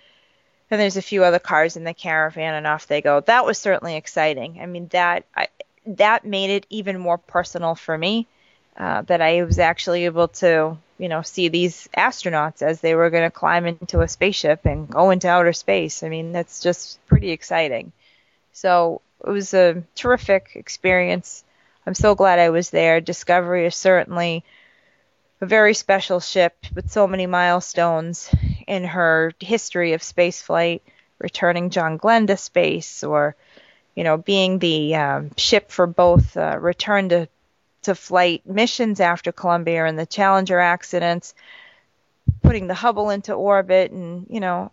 And 0.71 0.81
there's 0.81 0.97
a 0.97 1.03
few 1.03 1.25
other 1.25 1.41
cars 1.41 1.77
in 1.77 1.85
the 1.85 1.95
caravan, 1.95 2.55
and 2.55 2.67
off 2.67 2.87
they 2.87 3.01
go. 3.01 3.21
That 3.21 3.45
was 3.45 3.59
certainly 3.59 3.97
exciting. 3.97 4.61
I 4.61 4.67
mean, 4.67 4.89
that 4.89 5.25
I, 5.35 5.49
that 5.87 6.25
made 6.25 6.51
it 6.51 6.67
even 6.71 6.99
more 6.99 7.19
personal 7.19 7.75
for 7.75 7.97
me. 7.97 8.27
Uh, 8.77 9.03
that 9.03 9.21
I 9.21 9.43
was 9.43 9.59
actually 9.59 10.07
able 10.07 10.29
to, 10.29 10.79
you 10.97 11.09
know, 11.09 11.23
see 11.23 11.49
these 11.49 11.89
astronauts 11.99 12.63
as 12.63 12.81
they 12.81 12.95
were 12.95 13.11
going 13.11 13.25
to 13.25 13.31
climb 13.31 13.67
into 13.67 14.01
a 14.01 14.09
spaceship 14.09 14.65
and 14.65 14.89
go 14.89 15.11
into 15.11 15.29
outer 15.29 15.53
space. 15.53 16.03
I 16.03 16.09
mean, 16.09 16.33
that's 16.33 16.61
just 16.61 17.05
pretty 17.07 17.31
exciting. 17.31 17.93
So 18.53 19.03
it 19.27 19.29
was 19.29 19.53
a 19.53 19.83
terrific 19.97 20.53
experience. 20.55 21.45
I'm 21.87 21.95
so 21.95 22.15
glad 22.15 22.39
I 22.39 22.51
was 22.51 22.71
there. 22.71 23.01
Discovery 23.01 23.67
is 23.67 23.77
certainly 23.77 24.45
a 25.43 25.47
very 25.47 25.75
special 25.75 26.21
ship 26.21 26.57
with 26.75 26.91
so 26.91 27.07
many 27.07 27.27
milestones 27.27 28.31
in 28.71 28.85
her 28.85 29.33
history 29.41 29.95
of 29.95 30.01
spaceflight, 30.01 30.81
returning 31.19 31.71
John 31.71 31.97
Glenn 31.97 32.29
to 32.29 32.37
space, 32.37 33.03
or 33.03 33.35
you 33.97 34.05
know, 34.05 34.17
being 34.17 34.61
the 34.61 34.95
um, 34.95 35.33
ship 35.37 35.73
for 35.73 35.89
both 35.89 36.37
uh, 36.37 36.57
return 36.61 37.09
to 37.09 37.29
to 37.83 37.95
flight 37.97 38.47
missions 38.47 39.01
after 39.01 39.33
Columbia 39.33 39.87
and 39.87 39.99
the 39.99 40.07
Challenger 40.07 40.61
accidents, 40.61 41.35
putting 42.43 42.69
the 42.69 42.75
Hubble 42.75 43.11
into 43.11 43.35
orbit, 43.35 43.91
and 43.91 44.27
you 44.31 44.39
know, 44.39 44.71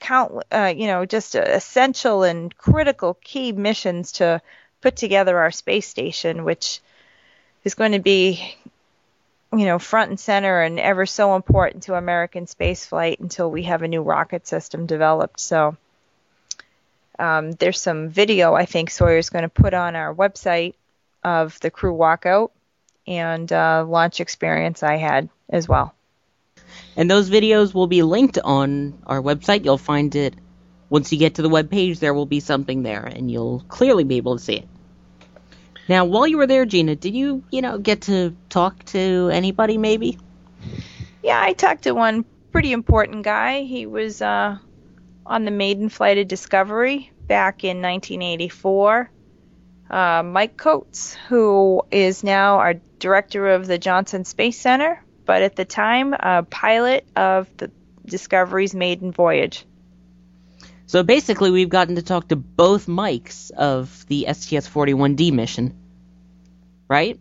count, 0.00 0.42
uh, 0.50 0.74
you 0.76 0.88
know, 0.88 1.06
just 1.06 1.36
essential 1.36 2.24
and 2.24 2.56
critical 2.58 3.14
key 3.22 3.52
missions 3.52 4.12
to 4.12 4.42
put 4.80 4.96
together 4.96 5.38
our 5.38 5.52
space 5.52 5.86
station, 5.86 6.42
which 6.42 6.80
is 7.62 7.74
going 7.74 7.92
to 7.92 8.00
be, 8.00 8.56
you 9.52 9.66
know, 9.66 9.78
front 9.78 10.10
and 10.10 10.18
center 10.18 10.62
and 10.62 10.80
ever 10.80 11.04
so 11.04 11.36
important 11.36 11.84
to 11.84 11.94
American 11.94 12.46
spaceflight 12.46 13.20
until 13.20 13.50
we 13.50 13.64
have 13.64 13.82
a 13.82 13.88
new 13.88 14.02
rocket 14.02 14.46
system 14.46 14.86
developed. 14.86 15.40
So 15.40 15.76
um, 17.18 17.52
there's 17.52 17.80
some 17.80 18.08
video 18.08 18.54
I 18.54 18.64
think 18.64 18.90
Sawyer's 18.90 19.28
going 19.28 19.42
to 19.42 19.48
put 19.48 19.74
on 19.74 19.94
our 19.94 20.14
website 20.14 20.74
of 21.22 21.58
the 21.60 21.70
crew 21.70 21.94
walkout 21.94 22.50
and 23.06 23.52
uh, 23.52 23.84
launch 23.86 24.20
experience 24.20 24.82
I 24.82 24.96
had 24.96 25.28
as 25.50 25.68
well. 25.68 25.94
And 26.96 27.10
those 27.10 27.28
videos 27.28 27.74
will 27.74 27.86
be 27.86 28.02
linked 28.02 28.38
on 28.42 29.02
our 29.06 29.20
website. 29.20 29.64
You'll 29.64 29.78
find 29.78 30.14
it 30.14 30.34
once 30.88 31.12
you 31.12 31.18
get 31.18 31.34
to 31.34 31.42
the 31.42 31.48
web 31.48 31.70
page. 31.70 31.98
There 31.98 32.14
will 32.14 32.26
be 32.26 32.40
something 32.40 32.82
there, 32.82 33.04
and 33.04 33.30
you'll 33.30 33.60
clearly 33.68 34.04
be 34.04 34.16
able 34.16 34.36
to 34.38 34.42
see 34.42 34.56
it. 34.56 34.68
Now, 35.88 36.04
while 36.04 36.26
you 36.26 36.38
were 36.38 36.46
there, 36.46 36.64
Gina, 36.64 36.96
did 36.96 37.14
you, 37.14 37.42
you 37.50 37.60
know, 37.60 37.78
get 37.78 38.02
to 38.02 38.36
talk 38.48 38.84
to 38.86 39.30
anybody? 39.32 39.78
Maybe. 39.78 40.18
Yeah, 41.22 41.40
I 41.40 41.52
talked 41.52 41.84
to 41.84 41.92
one 41.92 42.24
pretty 42.52 42.72
important 42.72 43.24
guy. 43.24 43.62
He 43.62 43.86
was 43.86 44.22
uh, 44.22 44.58
on 45.26 45.44
the 45.44 45.50
maiden 45.50 45.88
flight 45.88 46.18
of 46.18 46.28
Discovery 46.28 47.10
back 47.26 47.64
in 47.64 47.82
1984. 47.82 49.10
Uh, 49.90 50.22
Mike 50.22 50.56
Coats, 50.56 51.16
who 51.28 51.82
is 51.90 52.24
now 52.24 52.58
our 52.58 52.74
director 52.98 53.48
of 53.48 53.66
the 53.66 53.78
Johnson 53.78 54.24
Space 54.24 54.58
Center, 54.58 55.04
but 55.24 55.42
at 55.42 55.56
the 55.56 55.64
time, 55.64 56.14
a 56.14 56.42
pilot 56.44 57.06
of 57.16 57.48
the 57.56 57.70
Discovery's 58.04 58.74
maiden 58.74 59.12
voyage. 59.12 59.64
So 60.92 61.02
basically, 61.02 61.50
we've 61.50 61.70
gotten 61.70 61.96
to 61.96 62.02
talk 62.02 62.28
to 62.28 62.36
both 62.36 62.86
Mikes 62.86 63.48
of 63.48 64.04
the 64.08 64.26
STS 64.30 64.68
41D 64.68 65.32
mission, 65.32 65.74
right? 66.86 67.18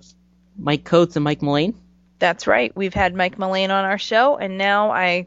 Mike 0.58 0.84
Coats 0.84 1.16
and 1.16 1.24
Mike 1.24 1.42
Mullane? 1.42 1.80
That's 2.20 2.48
right. 2.48 2.76
We've 2.76 2.94
had 2.94 3.16
Mike 3.16 3.40
Mullane 3.40 3.72
on 3.72 3.86
our 3.86 3.98
show, 3.98 4.36
and 4.36 4.58
now 4.58 4.92
I 4.92 5.26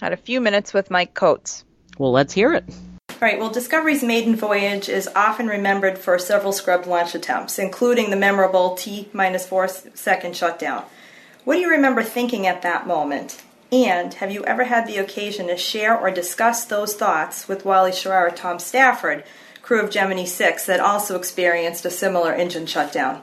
had 0.00 0.12
a 0.12 0.16
few 0.16 0.40
minutes 0.40 0.72
with 0.72 0.88
Mike 0.88 1.14
Coats. 1.14 1.64
Well, 1.98 2.12
let's 2.12 2.32
hear 2.32 2.54
it. 2.54 2.64
Right. 3.20 3.40
Well, 3.40 3.50
Discovery's 3.50 4.04
maiden 4.04 4.36
voyage 4.36 4.88
is 4.88 5.08
often 5.16 5.48
remembered 5.48 5.98
for 5.98 6.16
several 6.16 6.52
scrubbed 6.52 6.86
launch 6.86 7.16
attempts, 7.16 7.58
including 7.58 8.10
the 8.10 8.16
memorable 8.16 8.76
T 8.76 9.08
minus 9.12 9.48
four 9.48 9.66
second 9.66 10.36
shutdown. 10.36 10.84
What 11.42 11.54
do 11.54 11.60
you 11.60 11.70
remember 11.70 12.04
thinking 12.04 12.46
at 12.46 12.62
that 12.62 12.86
moment? 12.86 13.42
And 13.72 14.14
have 14.14 14.32
you 14.32 14.44
ever 14.44 14.64
had 14.64 14.86
the 14.86 14.96
occasion 14.96 15.46
to 15.46 15.56
share 15.56 15.96
or 15.96 16.10
discuss 16.10 16.64
those 16.64 16.94
thoughts 16.94 17.46
with 17.46 17.64
Wally 17.64 17.92
Schirra 17.92 18.28
or 18.28 18.30
Tom 18.30 18.58
Stafford, 18.58 19.22
crew 19.62 19.80
of 19.80 19.90
Gemini 19.90 20.24
6, 20.24 20.66
that 20.66 20.80
also 20.80 21.16
experienced 21.16 21.84
a 21.84 21.90
similar 21.90 22.32
engine 22.32 22.66
shutdown? 22.66 23.22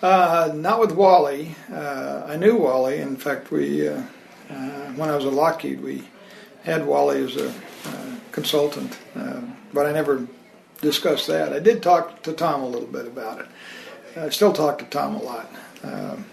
Uh, 0.00 0.52
not 0.54 0.78
with 0.78 0.92
Wally. 0.92 1.56
Uh, 1.72 2.24
I 2.28 2.36
knew 2.36 2.58
Wally. 2.58 2.98
In 2.98 3.16
fact, 3.16 3.50
we 3.50 3.88
uh, 3.88 4.02
uh 4.50 4.92
when 4.92 5.08
I 5.08 5.16
was 5.16 5.24
at 5.24 5.32
Lockheed, 5.32 5.80
we 5.80 6.04
had 6.62 6.86
Wally 6.86 7.24
as 7.24 7.36
a 7.36 7.48
uh, 7.48 8.16
consultant, 8.30 8.96
uh, 9.16 9.40
but 9.72 9.86
I 9.86 9.92
never 9.92 10.28
discussed 10.80 11.26
that. 11.26 11.52
I 11.52 11.58
did 11.58 11.82
talk 11.82 12.22
to 12.22 12.32
Tom 12.32 12.62
a 12.62 12.68
little 12.68 12.86
bit 12.86 13.06
about 13.06 13.40
it. 13.40 13.46
I 14.16 14.28
still 14.28 14.52
talk 14.52 14.78
to 14.78 14.84
Tom 14.84 15.16
a 15.16 15.22
lot. 15.22 15.50
Um, 15.82 16.26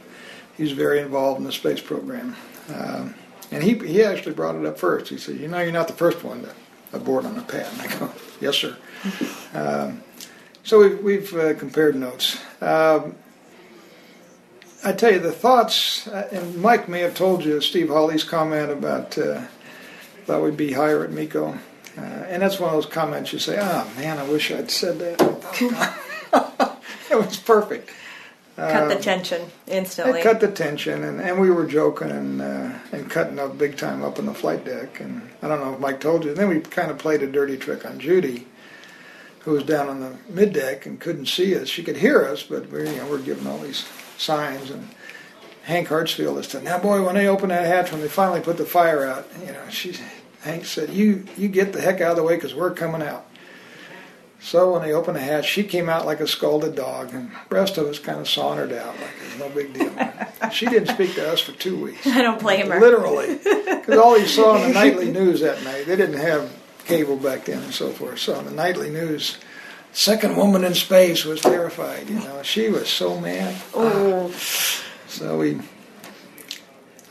he's 0.58 0.74
very 0.74 1.00
involved 1.00 1.40
in 1.40 1.46
the 1.46 1.52
space 1.52 1.82
program. 1.82 2.36
Um, 2.70 3.16
and 3.52 3.64
he, 3.64 3.74
he 3.76 4.04
actually 4.04 4.34
brought 4.34 4.56
it 4.56 4.66
up 4.66 4.78
first. 4.78 5.10
He 5.10 5.18
said, 5.18 5.38
You 5.38 5.48
know, 5.48 5.60
you're 5.60 5.72
not 5.72 5.88
the 5.88 5.94
first 5.94 6.24
one 6.24 6.44
to 6.44 6.54
abort 6.94 7.26
on 7.26 7.38
a 7.38 7.42
pad. 7.42 7.68
And 7.74 7.82
I 7.82 8.00
go, 8.00 8.12
Yes, 8.40 8.56
sir. 8.58 8.78
um, 9.54 10.04
so 10.64 10.80
we've, 10.80 11.04
we've 11.04 11.34
uh, 11.36 11.54
compared 11.56 11.96
notes. 11.96 12.40
Um, 12.62 13.16
I 14.84 14.94
tell 14.94 15.12
you, 15.12 15.20
the 15.20 15.32
thoughts, 15.32 16.08
uh, 16.08 16.28
and 16.32 16.58
Mike 16.58 16.90
may 16.90 17.02
have 17.02 17.14
told 17.14 17.46
you 17.46 17.62
Steve 17.62 17.90
Hawley's 17.90 18.24
comment 18.24 18.72
about 18.72 19.18
uh, 19.18 19.42
thought 20.26 20.44
we'd 20.44 20.58
be 20.58 20.72
higher 20.72 21.04
at 21.04 21.12
MECO. 21.12 21.58
Uh, 21.98 22.02
and 22.02 22.42
that's 22.42 22.60
one 22.60 22.70
of 22.70 22.76
those 22.76 22.92
comments 22.92 23.34
you 23.34 23.40
say, 23.40 23.58
oh 23.60 23.92
man, 23.98 24.18
I 24.18 24.24
wish 24.24 24.50
I'd 24.52 24.72
said 24.72 24.98
that. 25.00 25.22
it 27.12 27.16
was 27.16 27.38
perfect. 27.38 27.92
Cut 28.70 28.90
the 28.90 28.96
um, 28.98 29.02
tension 29.02 29.52
instantly. 29.68 30.20
It 30.20 30.24
cut 30.24 30.40
the 30.40 30.52
tension, 30.52 31.04
and, 31.04 31.20
and 31.20 31.40
we 31.42 31.50
were 31.50 31.66
joking 31.66 32.12
and 32.12 32.42
uh, 32.42 32.72
and 32.92 33.10
cutting 33.10 33.40
up 33.40 33.58
big 33.58 33.76
time 33.76 34.04
up 34.04 34.20
on 34.20 34.28
the 34.28 34.34
flight 34.34 34.64
deck. 34.66 35.00
And 35.00 35.28
I 35.42 35.48
don't 35.48 35.62
know 35.62 35.74
if 35.74 35.80
Mike 35.80 36.00
told 36.00 36.24
you. 36.24 36.32
And 36.32 36.40
then 36.40 36.48
we 36.50 36.60
kind 36.60 36.92
of 36.92 37.00
played 37.00 37.24
a 37.24 37.28
dirty 37.28 37.58
trick 37.58 37.86
on 37.86 38.00
Judy, 38.00 38.48
who 39.40 39.52
was 39.52 39.64
down 39.64 39.90
on 39.90 40.00
the 40.00 40.16
mid 40.30 40.54
deck 40.54 40.86
and 40.86 41.00
couldn't 41.00 41.26
see 41.26 41.58
us. 41.58 41.70
She 41.70 41.82
could 41.82 41.98
hear 41.98 42.24
us, 42.24 42.44
but 42.44 42.70
we 42.70 42.88
you 42.88 42.98
know 42.98 43.08
we're 43.08 43.20
giving 43.20 43.48
all 43.48 43.58
these 43.58 43.88
signs. 44.18 44.70
And 44.70 44.88
Hank 45.64 45.88
Hartsfield 45.88 46.40
is 46.40 46.48
said, 46.48 46.64
"Now, 46.64 46.78
boy, 46.78 47.04
when 47.04 47.16
they 47.16 47.28
open 47.28 47.50
that 47.50 47.66
hatch, 47.66 47.92
when 47.92 48.02
they 48.02 48.08
finally 48.08 48.42
put 48.42 48.58
the 48.58 48.66
fire 48.66 49.06
out, 49.06 49.28
you 49.40 49.54
know, 49.54 49.70
she 49.70 49.96
Hank 50.42 50.66
said, 50.66 50.92
"You 50.92 51.26
you 51.36 51.48
get 51.48 51.74
the 51.74 51.82
heck 51.82 52.00
out 52.00 52.12
of 52.12 52.18
the 52.18 52.24
way 52.24 52.36
because 52.36 52.54
we're 52.54 52.74
coming 52.76 53.02
out." 53.02 53.26
So 54.42 54.74
when 54.74 54.82
they 54.82 54.92
opened 54.92 55.18
the 55.18 55.22
hatch, 55.22 55.46
she 55.46 55.64
came 55.64 55.88
out 55.88 56.08
like 56.08 56.20
a 56.20 56.28
scalded 56.28 56.76
dog, 56.76 57.14
and 57.14 57.32
the 57.50 57.56
rest 57.56 57.78
of 57.78 57.86
us 57.86 58.00
kind 58.00 58.20
of 58.20 58.28
sauntered 58.28 58.74
out 58.74 58.96
like 58.96 59.14
it 59.22 59.30
was 59.30 59.40
no 59.40 59.50
big 59.50 59.74
deal. 59.74 60.52
she 60.52 60.66
didn't 60.66 60.94
speak 60.94 61.14
to 61.14 61.32
us 61.32 61.40
for 61.40 61.52
two 61.54 61.78
weeks. 61.78 62.08
I 62.08 62.24
don't 62.24 62.40
blame 62.40 62.72
her. 62.72 62.80
Literally, 62.80 63.36
because 63.44 63.98
all 63.98 64.18
you 64.18 64.26
saw 64.26 64.54
on 64.54 64.68
the 64.68 64.74
nightly 64.74 65.12
news 65.12 65.42
that 65.42 65.64
night, 65.64 65.86
they 65.86 65.96
didn't 65.96 66.20
have 66.20 66.52
cable 66.86 67.18
back 67.18 67.46
then 67.46 67.62
and 67.62 67.74
so 67.74 67.92
forth. 67.92 68.18
So 68.18 68.34
on 68.34 68.46
the 68.46 68.52
nightly 68.52 68.90
news, 68.90 69.38
second 69.94 70.36
woman 70.36 70.64
in 70.64 70.74
space 70.74 71.24
was 71.24 71.40
terrified. 71.42 72.10
You 72.10 72.16
know, 72.16 72.42
she 72.42 72.70
was 72.70 72.90
so 72.90 73.20
mad. 73.20 73.56
Oh. 73.76 74.32
Ah. 74.34 74.38
So 75.08 75.38
we, 75.38 75.60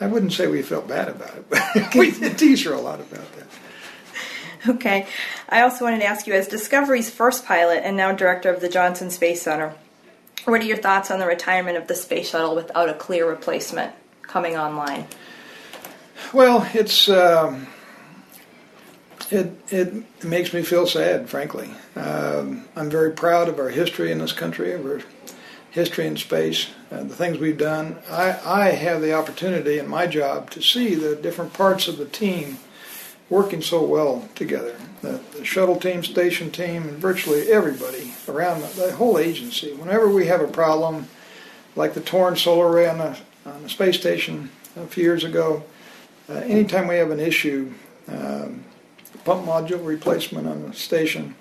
I 0.01 0.09
wouldn't 0.09 0.33
say 0.33 0.49
we 0.49 0.62
felt 0.62 0.88
bad 0.88 1.09
about 1.09 1.37
it, 1.37 1.49
but 1.49 1.95
we 1.95 2.11
did 2.11 2.38
tease 2.38 2.64
her 2.64 2.73
a 2.73 2.81
lot 2.81 2.99
about 2.99 3.31
that. 3.37 3.47
Okay. 4.68 5.07
I 5.49 5.62
also 5.62 5.85
wanted 5.85 6.01
to 6.01 6.07
ask 6.07 6.27
you, 6.27 6.35
as 6.35 6.46
Discovery's 6.46 7.09
first 7.09 7.46
pilot 7.46 7.83
and 7.83 7.96
now 7.96 8.12
director 8.12 8.51
of 8.51 8.61
the 8.61 8.68
Johnson 8.68 9.11
Space 9.11 9.42
Center, 9.42 9.75
what 10.44 10.61
are 10.61 10.64
your 10.64 10.77
thoughts 10.77 11.11
on 11.11 11.18
the 11.18 11.27
retirement 11.27 11.77
of 11.77 11.87
the 11.87 11.94
space 11.94 12.31
shuttle 12.31 12.55
without 12.55 12.88
a 12.88 12.94
clear 12.94 13.29
replacement 13.29 13.92
coming 14.23 14.57
online? 14.57 15.07
Well, 16.33 16.68
it's 16.75 17.09
um, 17.09 17.66
it 19.31 19.53
it 19.73 20.25
makes 20.25 20.53
me 20.53 20.62
feel 20.62 20.87
sad, 20.87 21.29
frankly. 21.29 21.70
Um, 21.96 22.64
I'm 22.77 22.90
very 22.90 23.12
proud 23.12 23.49
of 23.49 23.59
our 23.59 23.70
history 23.70 24.12
in 24.12 24.18
this 24.18 24.33
country, 24.33 24.73
of 24.73 24.85
our 24.85 25.01
history 25.70 26.07
in 26.07 26.16
space, 26.16 26.68
uh, 26.90 27.03
the 27.03 27.14
things 27.14 27.38
we've 27.38 27.59
done. 27.59 27.99
I, 28.11 28.38
I 28.44 28.70
have 28.70 29.01
the 29.01 29.12
opportunity 29.14 29.79
in 29.79 29.88
my 29.88 30.07
job 30.07 30.51
to 30.51 30.62
see 30.62 30.94
the 30.94 31.14
different 31.16 31.53
parts 31.53 31.87
of 31.88 31.96
the 31.96 32.07
team 32.07 32.59
working 33.31 33.62
so 33.62 33.83
well 33.83 34.29
together. 34.35 34.77
The, 35.03 35.21
the 35.38 35.45
shuttle 35.45 35.77
team, 35.77 36.05
station 36.05 36.51
team, 36.51 36.83
and 36.83 36.99
virtually 36.99 37.51
everybody 37.51 38.12
around 38.29 38.61
the, 38.61 38.66
the 38.69 38.93
whole 38.93 39.19
agency. 39.19 39.73
Whenever 39.73 40.09
we 40.09 40.27
have 40.27 40.43
a 40.43 40.49
problem, 40.49 41.09
like 41.77 41.95
the 41.95 42.01
torn 42.01 42.37
solar 42.37 42.69
array 42.69 42.88
on 42.88 42.99
the, 42.99 43.19
on 43.47 43.62
the 43.62 43.69
space 43.69 43.99
station 43.99 44.51
a 44.77 44.87
few 44.87 45.05
years 45.05 45.25
ago, 45.25 45.62
uh, 46.29 46.35
anytime 46.35 46.87
we 46.87 46.97
have 46.97 47.11
an 47.11 47.21
issue, 47.21 47.73
um, 48.09 48.64
pump 49.25 49.47
module 49.47 49.85
replacement 49.85 50.47
on 50.47 50.62
the 50.69 50.75
station, 50.75 51.35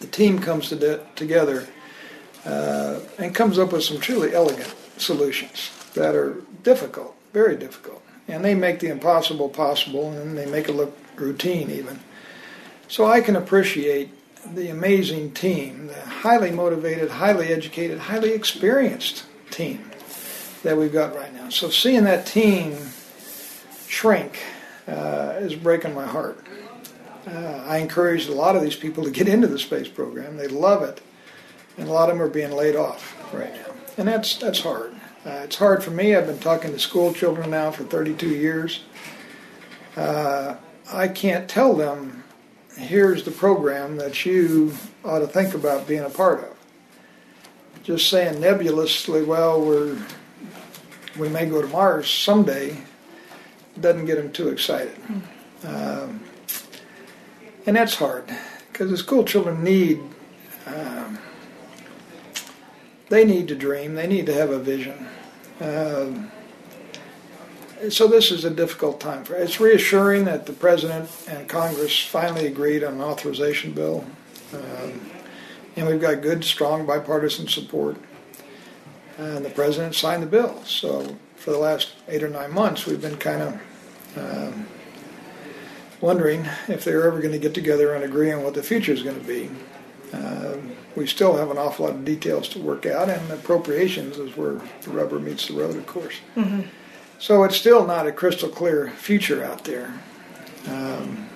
the 0.00 0.06
team 0.06 0.38
comes 0.38 0.68
to 0.68 0.76
de- 0.76 1.04
together 1.16 1.66
uh, 2.44 3.00
and 3.18 3.34
comes 3.34 3.58
up 3.58 3.72
with 3.72 3.82
some 3.82 3.98
truly 4.00 4.34
elegant 4.34 4.74
solutions 4.96 5.70
that 5.94 6.14
are 6.14 6.42
difficult, 6.62 7.14
very 7.32 7.56
difficult. 7.56 7.99
And 8.28 8.44
they 8.44 8.54
make 8.54 8.80
the 8.80 8.88
impossible 8.88 9.48
possible 9.48 10.12
and 10.12 10.36
they 10.36 10.46
make 10.46 10.68
it 10.68 10.72
look 10.72 10.96
routine 11.16 11.70
even. 11.70 12.00
So 12.88 13.06
I 13.06 13.20
can 13.20 13.36
appreciate 13.36 14.10
the 14.54 14.68
amazing 14.68 15.32
team, 15.32 15.88
the 15.88 16.00
highly 16.00 16.50
motivated, 16.50 17.10
highly 17.10 17.48
educated, 17.48 17.98
highly 17.98 18.32
experienced 18.32 19.24
team 19.50 19.90
that 20.62 20.76
we've 20.76 20.92
got 20.92 21.14
right 21.14 21.32
now. 21.34 21.48
So 21.50 21.70
seeing 21.70 22.04
that 22.04 22.26
team 22.26 22.76
shrink 23.86 24.40
uh, 24.88 25.34
is 25.38 25.54
breaking 25.54 25.94
my 25.94 26.06
heart. 26.06 26.44
Uh, 27.26 27.64
I 27.66 27.78
encouraged 27.78 28.28
a 28.28 28.34
lot 28.34 28.56
of 28.56 28.62
these 28.62 28.76
people 28.76 29.04
to 29.04 29.10
get 29.10 29.28
into 29.28 29.46
the 29.46 29.58
space 29.58 29.88
program. 29.88 30.36
They 30.36 30.48
love 30.48 30.82
it, 30.82 31.00
and 31.76 31.88
a 31.88 31.92
lot 31.92 32.08
of 32.08 32.16
them 32.16 32.26
are 32.26 32.30
being 32.30 32.52
laid 32.52 32.76
off 32.76 33.14
right 33.32 33.52
now, 33.54 33.74
and 33.98 34.08
that's 34.08 34.36
that's 34.36 34.60
hard. 34.60 34.94
Uh, 35.24 35.42
it's 35.44 35.56
hard 35.56 35.84
for 35.84 35.90
me. 35.90 36.14
I've 36.14 36.26
been 36.26 36.38
talking 36.38 36.72
to 36.72 36.78
school 36.78 37.12
children 37.12 37.50
now 37.50 37.70
for 37.70 37.84
32 37.84 38.28
years. 38.28 38.84
Uh, 39.94 40.56
I 40.90 41.08
can't 41.08 41.48
tell 41.48 41.74
them, 41.74 42.24
here's 42.76 43.24
the 43.24 43.30
program 43.30 43.96
that 43.98 44.24
you 44.24 44.74
ought 45.04 45.18
to 45.18 45.26
think 45.26 45.54
about 45.54 45.86
being 45.86 46.04
a 46.04 46.10
part 46.10 46.40
of. 46.40 46.56
Just 47.82 48.08
saying 48.08 48.40
nebulously, 48.40 49.22
well, 49.22 49.60
we're 49.60 49.98
we 51.18 51.28
may 51.28 51.44
go 51.46 51.60
to 51.60 51.68
Mars 51.68 52.08
someday, 52.08 52.76
doesn't 53.80 54.06
get 54.06 54.16
them 54.16 54.32
too 54.32 54.48
excited. 54.48 54.96
Um, 55.64 56.20
and 57.66 57.76
that's 57.76 57.94
hard 57.94 58.24
because 58.72 58.90
the 58.90 58.96
school 58.96 59.24
children 59.24 59.62
need 59.62 60.00
um, 60.66 61.18
they 63.10 63.24
need 63.24 63.48
to 63.48 63.54
dream. 63.54 63.94
They 63.94 64.06
need 64.06 64.24
to 64.26 64.32
have 64.32 64.50
a 64.50 64.58
vision. 64.58 65.06
Um, 65.60 66.30
so 67.90 68.06
this 68.06 68.30
is 68.30 68.44
a 68.44 68.50
difficult 68.50 69.00
time 69.00 69.24
for 69.24 69.34
it's 69.34 69.58
reassuring 69.58 70.24
that 70.26 70.44
the 70.44 70.52
president 70.52 71.10
and 71.28 71.48
congress 71.48 71.98
finally 71.98 72.46
agreed 72.46 72.84
on 72.84 72.94
an 72.94 73.00
authorization 73.00 73.72
bill. 73.72 74.04
Um, 74.52 75.00
and 75.76 75.86
we've 75.86 76.00
got 76.00 76.20
good 76.20 76.44
strong 76.44 76.84
bipartisan 76.86 77.48
support. 77.48 77.96
And 79.16 79.44
the 79.44 79.50
president 79.50 79.94
signed 79.94 80.22
the 80.22 80.26
bill. 80.26 80.62
So 80.64 81.16
for 81.36 81.52
the 81.52 81.58
last 81.58 81.92
eight 82.08 82.22
or 82.22 82.28
nine 82.28 82.52
months 82.52 82.86
we've 82.86 83.00
been 83.00 83.16
kind 83.16 83.42
of 83.42 83.60
um, 84.16 84.66
wondering 86.00 86.46
if 86.68 86.84
they're 86.84 87.06
ever 87.06 87.20
going 87.20 87.32
to 87.32 87.38
get 87.38 87.54
together 87.54 87.94
and 87.94 88.04
agree 88.04 88.30
on 88.30 88.42
what 88.42 88.54
the 88.54 88.62
future 88.62 88.92
is 88.92 89.02
going 89.02 89.20
to 89.20 89.26
be. 89.26 89.50
Uh, 90.12 90.56
we 90.96 91.06
still 91.06 91.36
have 91.36 91.50
an 91.50 91.58
awful 91.58 91.86
lot 91.86 91.94
of 91.94 92.04
details 92.04 92.48
to 92.48 92.58
work 92.58 92.84
out, 92.86 93.08
and 93.08 93.30
appropriations 93.30 94.18
is 94.18 94.36
where 94.36 94.60
the 94.82 94.90
rubber 94.90 95.18
meets 95.18 95.46
the 95.46 95.54
road, 95.54 95.76
of 95.76 95.86
course. 95.86 96.16
Mm-hmm. 96.36 96.62
So 97.18 97.44
it's 97.44 97.56
still 97.56 97.86
not 97.86 98.06
a 98.06 98.12
crystal 98.12 98.48
clear 98.48 98.90
future 98.90 99.44
out 99.44 99.64
there. 99.64 99.94
Um, 100.68 101.28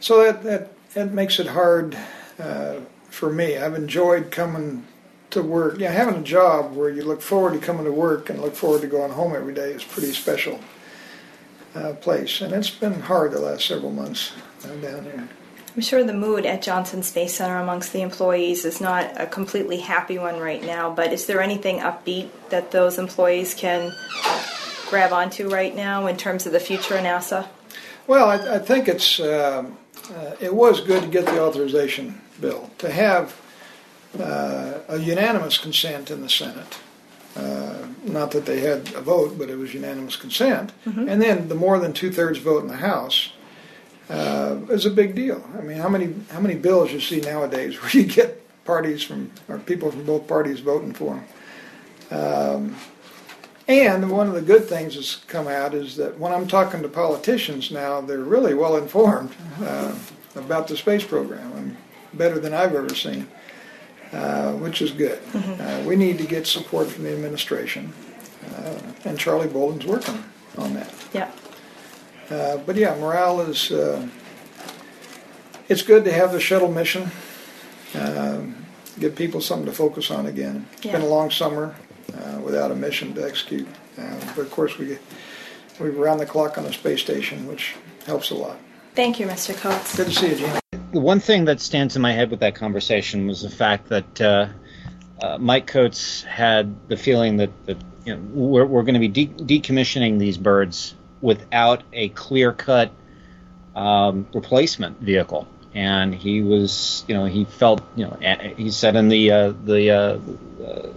so 0.00 0.24
that, 0.24 0.42
that 0.42 0.70
that 0.94 1.12
makes 1.12 1.38
it 1.38 1.46
hard 1.46 1.96
uh, 2.38 2.76
for 3.10 3.30
me. 3.30 3.58
I've 3.58 3.74
enjoyed 3.74 4.30
coming 4.30 4.84
to 5.30 5.42
work. 5.42 5.78
Yeah, 5.78 5.92
having 5.92 6.16
a 6.16 6.22
job 6.22 6.74
where 6.74 6.90
you 6.90 7.02
look 7.04 7.20
forward 7.20 7.52
to 7.52 7.58
coming 7.58 7.84
to 7.84 7.92
work 7.92 8.30
and 8.30 8.40
look 8.40 8.54
forward 8.54 8.80
to 8.80 8.86
going 8.86 9.12
home 9.12 9.36
every 9.36 9.54
day 9.54 9.72
is 9.72 9.84
pretty 9.84 10.12
special 10.12 10.58
uh, 11.74 11.92
place, 11.94 12.40
and 12.40 12.52
it's 12.52 12.70
been 12.70 13.00
hard 13.02 13.32
the 13.32 13.40
last 13.40 13.66
several 13.66 13.92
months 13.92 14.32
down 14.62 15.04
here. 15.04 15.28
I'm 15.76 15.82
sure 15.82 16.02
the 16.02 16.14
mood 16.14 16.46
at 16.46 16.62
Johnson 16.62 17.02
Space 17.02 17.34
Center 17.34 17.58
amongst 17.58 17.92
the 17.92 18.00
employees 18.00 18.64
is 18.64 18.80
not 18.80 19.20
a 19.20 19.26
completely 19.26 19.76
happy 19.76 20.18
one 20.18 20.40
right 20.40 20.64
now, 20.64 20.90
but 20.90 21.12
is 21.12 21.26
there 21.26 21.42
anything 21.42 21.80
upbeat 21.80 22.30
that 22.48 22.70
those 22.70 22.98
employees 22.98 23.52
can 23.52 23.94
grab 24.88 25.12
onto 25.12 25.50
right 25.50 25.76
now 25.76 26.06
in 26.06 26.16
terms 26.16 26.46
of 26.46 26.52
the 26.52 26.60
future 26.60 26.94
of 26.96 27.04
NASA? 27.04 27.46
Well, 28.06 28.30
I, 28.30 28.54
I 28.54 28.58
think 28.58 28.88
it's 28.88 29.20
uh, 29.20 29.66
uh, 30.14 30.36
it 30.40 30.54
was 30.54 30.80
good 30.80 31.02
to 31.02 31.08
get 31.08 31.26
the 31.26 31.42
authorization 31.42 32.22
bill 32.40 32.70
to 32.78 32.90
have 32.90 33.38
uh, 34.18 34.78
a 34.88 34.98
unanimous 34.98 35.58
consent 35.58 36.10
in 36.10 36.22
the 36.22 36.30
Senate. 36.30 36.78
Uh, 37.36 37.86
not 38.02 38.30
that 38.30 38.46
they 38.46 38.60
had 38.60 38.94
a 38.94 39.02
vote, 39.02 39.36
but 39.36 39.50
it 39.50 39.58
was 39.58 39.74
unanimous 39.74 40.16
consent. 40.16 40.72
Mhm. 40.86 41.06
And 41.06 41.20
then 41.20 41.48
the 41.48 41.54
more 41.54 41.78
than 41.78 41.92
two 41.92 42.10
thirds 42.10 42.38
vote 42.38 42.62
in 42.62 42.68
the 42.68 42.78
House 42.78 43.32
uh, 44.08 44.58
is 44.70 44.86
a 44.86 44.90
big 44.90 45.14
deal. 45.14 45.44
I 45.58 45.62
mean, 45.62 45.78
how 45.78 45.88
many 45.88 46.14
how 46.30 46.40
many 46.40 46.54
bills 46.54 46.92
you 46.92 47.00
see 47.00 47.20
nowadays 47.20 47.76
where 47.82 47.90
you 47.90 48.04
get 48.04 48.42
parties 48.64 49.02
from 49.02 49.30
or 49.48 49.58
people 49.58 49.90
from 49.90 50.04
both 50.04 50.26
parties 50.26 50.60
voting 50.60 50.92
for 50.92 51.14
them? 52.10 52.18
Um, 52.18 52.76
and 53.68 54.10
one 54.12 54.28
of 54.28 54.34
the 54.34 54.42
good 54.42 54.68
things 54.68 54.94
that's 54.94 55.16
come 55.16 55.48
out 55.48 55.74
is 55.74 55.96
that 55.96 56.18
when 56.18 56.32
I'm 56.32 56.46
talking 56.46 56.82
to 56.82 56.88
politicians 56.88 57.72
now, 57.72 58.00
they're 58.00 58.18
really 58.18 58.54
well 58.54 58.76
informed 58.76 59.34
uh, 59.60 59.92
about 60.36 60.68
the 60.68 60.76
space 60.76 61.04
program, 61.04 61.52
and 61.52 61.76
better 62.14 62.38
than 62.38 62.54
I've 62.54 62.74
ever 62.76 62.94
seen, 62.94 63.26
uh, 64.12 64.52
which 64.52 64.82
is 64.82 64.92
good. 64.92 65.20
Uh, 65.34 65.82
we 65.84 65.96
need 65.96 66.18
to 66.18 66.26
get 66.26 66.46
support 66.46 66.86
from 66.88 67.04
the 67.04 67.12
administration, 67.12 67.92
uh, 68.54 68.78
and 69.04 69.18
Charlie 69.18 69.48
Bolden's 69.48 69.84
working 69.84 70.22
on 70.58 70.74
that. 70.74 70.94
Yeah. 71.12 71.30
Uh, 72.30 72.56
but 72.58 72.76
yeah, 72.76 72.96
morale 72.96 73.40
is. 73.42 73.70
Uh, 73.70 74.08
it's 75.68 75.82
good 75.82 76.04
to 76.04 76.12
have 76.12 76.32
the 76.32 76.40
shuttle 76.40 76.70
mission. 76.70 77.10
Um, 77.94 78.66
give 78.98 79.16
people 79.16 79.40
something 79.40 79.66
to 79.66 79.72
focus 79.72 80.10
on 80.10 80.26
again. 80.26 80.66
It's 80.74 80.86
been 80.86 81.02
a 81.02 81.06
long 81.06 81.30
summer 81.30 81.74
uh, 82.16 82.40
without 82.40 82.70
a 82.70 82.74
mission 82.74 83.14
to 83.14 83.24
execute. 83.24 83.66
Uh, 83.98 84.18
but 84.34 84.42
of 84.42 84.50
course, 84.50 84.78
we 84.78 84.98
we're 85.78 85.92
around 85.92 86.18
the 86.18 86.26
clock 86.26 86.56
on 86.58 86.64
the 86.64 86.72
space 86.72 87.00
station, 87.00 87.46
which 87.46 87.74
helps 88.06 88.30
a 88.30 88.34
lot. 88.34 88.58
Thank 88.94 89.20
you, 89.20 89.26
Mr. 89.26 89.54
Coats. 89.54 89.96
Good 89.96 90.06
to 90.06 90.12
see 90.12 90.30
you, 90.30 90.36
Gina. 90.36 90.60
The 90.92 91.00
one 91.00 91.20
thing 91.20 91.44
that 91.44 91.60
stands 91.60 91.96
in 91.96 92.02
my 92.02 92.12
head 92.12 92.30
with 92.30 92.40
that 92.40 92.54
conversation 92.54 93.26
was 93.26 93.42
the 93.42 93.50
fact 93.50 93.88
that 93.88 94.20
uh, 94.20 94.48
uh, 95.20 95.36
Mike 95.38 95.66
Coats 95.66 96.22
had 96.22 96.88
the 96.88 96.96
feeling 96.96 97.36
that, 97.36 97.50
that 97.66 97.76
you 98.06 98.14
know, 98.14 98.22
we're, 98.32 98.64
we're 98.64 98.82
going 98.82 98.94
to 98.94 99.00
be 99.00 99.08
de- 99.08 99.60
decommissioning 99.60 100.18
these 100.18 100.38
birds 100.38 100.94
without 101.20 101.82
a 101.92 102.08
clear 102.10 102.52
cut 102.52 102.90
um, 103.74 104.26
replacement 104.32 105.00
vehicle. 105.00 105.46
And 105.74 106.14
he 106.14 106.42
was, 106.42 107.04
you 107.06 107.14
know, 107.14 107.26
he 107.26 107.44
felt, 107.44 107.82
you 107.96 108.06
know, 108.06 108.16
he 108.56 108.70
said 108.70 108.96
in 108.96 109.08
the 109.08 109.30
uh, 109.30 109.52
the 109.64 109.90
uh, 109.90 110.18
uh, 110.64 110.88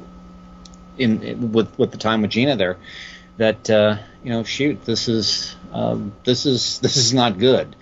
in, 0.98 1.52
with 1.52 1.78
with 1.78 1.92
the 1.92 1.98
time 1.98 2.22
with 2.22 2.32
Gina 2.32 2.56
there 2.56 2.78
that 3.40 3.70
uh, 3.70 3.98
you 4.24 4.30
know, 4.30 4.44
shoot, 4.44 4.86
this 4.86 5.08
is 5.08 5.56
um, 5.74 6.14
this 6.24 6.46
is 6.46 6.80
this 6.84 6.98
is 6.98 7.14
not 7.14 7.40
good. 7.40 7.76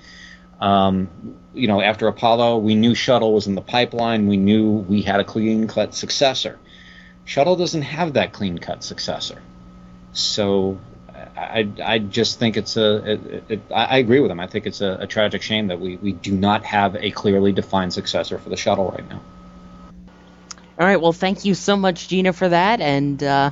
Um, 0.62 1.10
you 1.54 1.68
know, 1.68 1.82
after 1.82 2.08
Apollo, 2.08 2.60
we 2.60 2.76
knew 2.76 2.96
shuttle 2.96 3.34
was 3.34 3.48
in 3.48 3.56
the 3.56 3.62
pipeline. 3.62 4.28
We 4.28 4.38
knew 4.38 4.70
we 4.72 5.02
had 5.02 5.20
a 5.20 5.24
clean 5.24 5.68
cut 5.68 5.94
successor. 5.94 6.58
Shuttle 7.26 7.56
doesn't 7.56 7.82
have 7.82 8.14
that 8.14 8.32
clean 8.32 8.58
cut 8.58 8.84
successor. 8.84 9.42
So 10.14 10.80
I, 11.38 11.72
I 11.84 12.00
just 12.00 12.40
think 12.40 12.58
it's 12.58 12.78
a. 12.78 13.14
It, 13.14 13.44
it, 13.50 13.62
I 13.72 13.86
I 13.86 13.98
agree 13.98 14.20
with 14.20 14.32
him. 14.32 14.40
I 14.40 14.48
think 14.48 14.66
it's 14.66 14.82
a, 14.82 14.98
a 15.02 15.08
tragic 15.08 15.42
shame 15.42 15.68
that 15.68 15.80
we, 15.80 15.98
we 15.98 16.12
do 16.12 16.32
not 16.32 16.64
have 16.66 16.96
a 16.96 17.12
clearly 17.12 17.52
defined 17.52 17.94
successor 17.94 18.38
for 18.40 18.50
the 18.50 18.58
shuttle 18.58 18.90
right 18.90 19.08
now. 19.08 19.22
All 20.80 20.86
right, 20.86 21.02
well, 21.02 21.14
thank 21.14 21.46
you 21.46 21.56
so 21.56 21.76
much, 21.76 22.08
Gina, 22.08 22.34
for 22.34 22.50
that, 22.50 22.82
and 22.82 23.22
uh, 23.24 23.52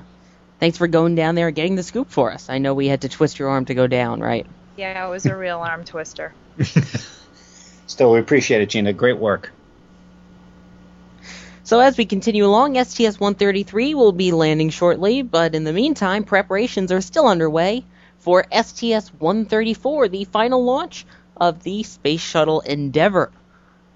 thanks 0.60 0.78
for 0.78 0.88
going 0.88 1.16
down 1.16 1.34
there 1.36 1.48
and 1.48 1.56
getting 1.56 1.76
the 1.76 1.84
scoop 1.84 2.12
for 2.12 2.32
us. 2.32 2.50
I 2.50 2.60
know 2.60 2.74
we 2.74 2.88
had 2.88 3.02
to 3.02 3.10
twist 3.10 3.40
your 3.40 3.50
arm 3.50 3.66
to 3.66 3.74
go 3.74 3.88
down, 3.88 4.20
right? 4.20 4.46
Yeah, 4.78 5.08
it 5.08 5.10
was 5.10 5.26
a 5.26 5.36
real 5.36 5.60
arm 5.60 5.84
twister. 5.86 6.34
Still, 7.88 8.12
we 8.12 8.20
appreciate 8.20 8.62
it, 8.62 8.70
Gina. 8.70 8.94
Great 8.94 9.18
work. 9.18 9.52
So 11.66 11.80
as 11.80 11.98
we 11.98 12.06
continue 12.06 12.46
along, 12.46 12.76
STS-133 12.76 13.96
will 13.96 14.12
be 14.12 14.32
landing 14.32 14.70
shortly, 14.70 15.24
but 15.24 15.56
in 15.56 15.64
the 15.64 15.74
meantime, 15.74 16.24
preparations 16.24 16.92
are 16.92 17.02
still 17.02 17.26
underway 17.26 17.84
for 18.20 18.46
STS-134, 18.52 20.12
the 20.12 20.26
final 20.26 20.64
launch 20.64 21.08
of 21.36 21.64
the 21.64 21.82
Space 21.82 22.22
Shuttle 22.22 22.60
Endeavour. 22.60 23.32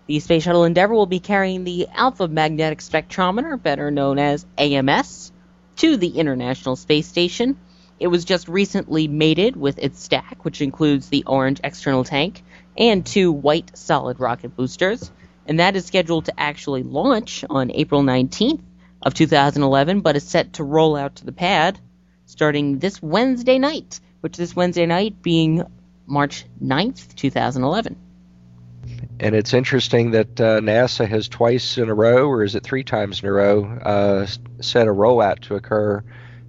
The 0.07 0.19
Space 0.19 0.41
Shuttle 0.41 0.63
Endeavour 0.63 0.95
will 0.95 1.05
be 1.05 1.19
carrying 1.19 1.63
the 1.63 1.87
Alpha 1.93 2.27
Magnetic 2.27 2.79
Spectrometer, 2.79 3.61
better 3.61 3.91
known 3.91 4.17
as 4.17 4.47
AMS, 4.57 5.31
to 5.75 5.95
the 5.95 6.17
International 6.17 6.75
Space 6.75 7.05
Station, 7.07 7.55
It 7.99 8.07
was 8.07 8.25
just 8.25 8.47
recently 8.47 9.07
mated 9.07 9.55
with 9.55 9.77
its 9.77 10.01
stack, 10.01 10.43
which 10.43 10.61
includes 10.61 11.09
the 11.09 11.23
orange 11.27 11.61
external 11.63 12.03
tank 12.03 12.41
and 12.75 13.05
two 13.05 13.31
white 13.31 13.77
solid 13.77 14.19
rocket 14.19 14.55
boosters, 14.55 15.11
and 15.49 15.59
that 15.59 15.75
is 15.75 15.83
scheduled 15.83 16.25
to 16.25 16.39
actually 16.39 16.83
launch 16.83 17.43
on 17.49 17.71
April 17.71 18.03
19th 18.03 18.61
of 19.01 19.15
2011, 19.15 20.01
but 20.01 20.15
is 20.15 20.23
set 20.23 20.53
to 20.53 20.63
roll 20.63 20.95
out 20.95 21.15
to 21.15 21.25
the 21.25 21.31
pad 21.31 21.79
starting 22.27 22.77
this 22.77 23.01
Wednesday 23.01 23.57
night, 23.57 23.99
which 24.21 24.37
this 24.37 24.55
Wednesday 24.55 24.85
night 24.85 25.23
being 25.23 25.63
March 26.05 26.45
9th, 26.63 27.15
2011. 27.15 27.97
And 29.19 29.35
it's 29.35 29.55
interesting 29.55 30.11
that 30.11 30.39
uh, 30.39 30.59
NASA 30.59 31.07
has 31.07 31.27
twice 31.27 31.79
in 31.79 31.89
a 31.89 31.95
row, 31.95 32.27
or 32.27 32.43
is 32.43 32.53
it 32.53 32.63
three 32.63 32.83
times 32.83 33.23
in 33.23 33.27
a 33.27 33.31
row, 33.31 33.65
uh, 33.65 34.27
set 34.61 34.87
a 34.87 34.91
rollout 34.91 35.39
to 35.41 35.55
occur 35.55 36.03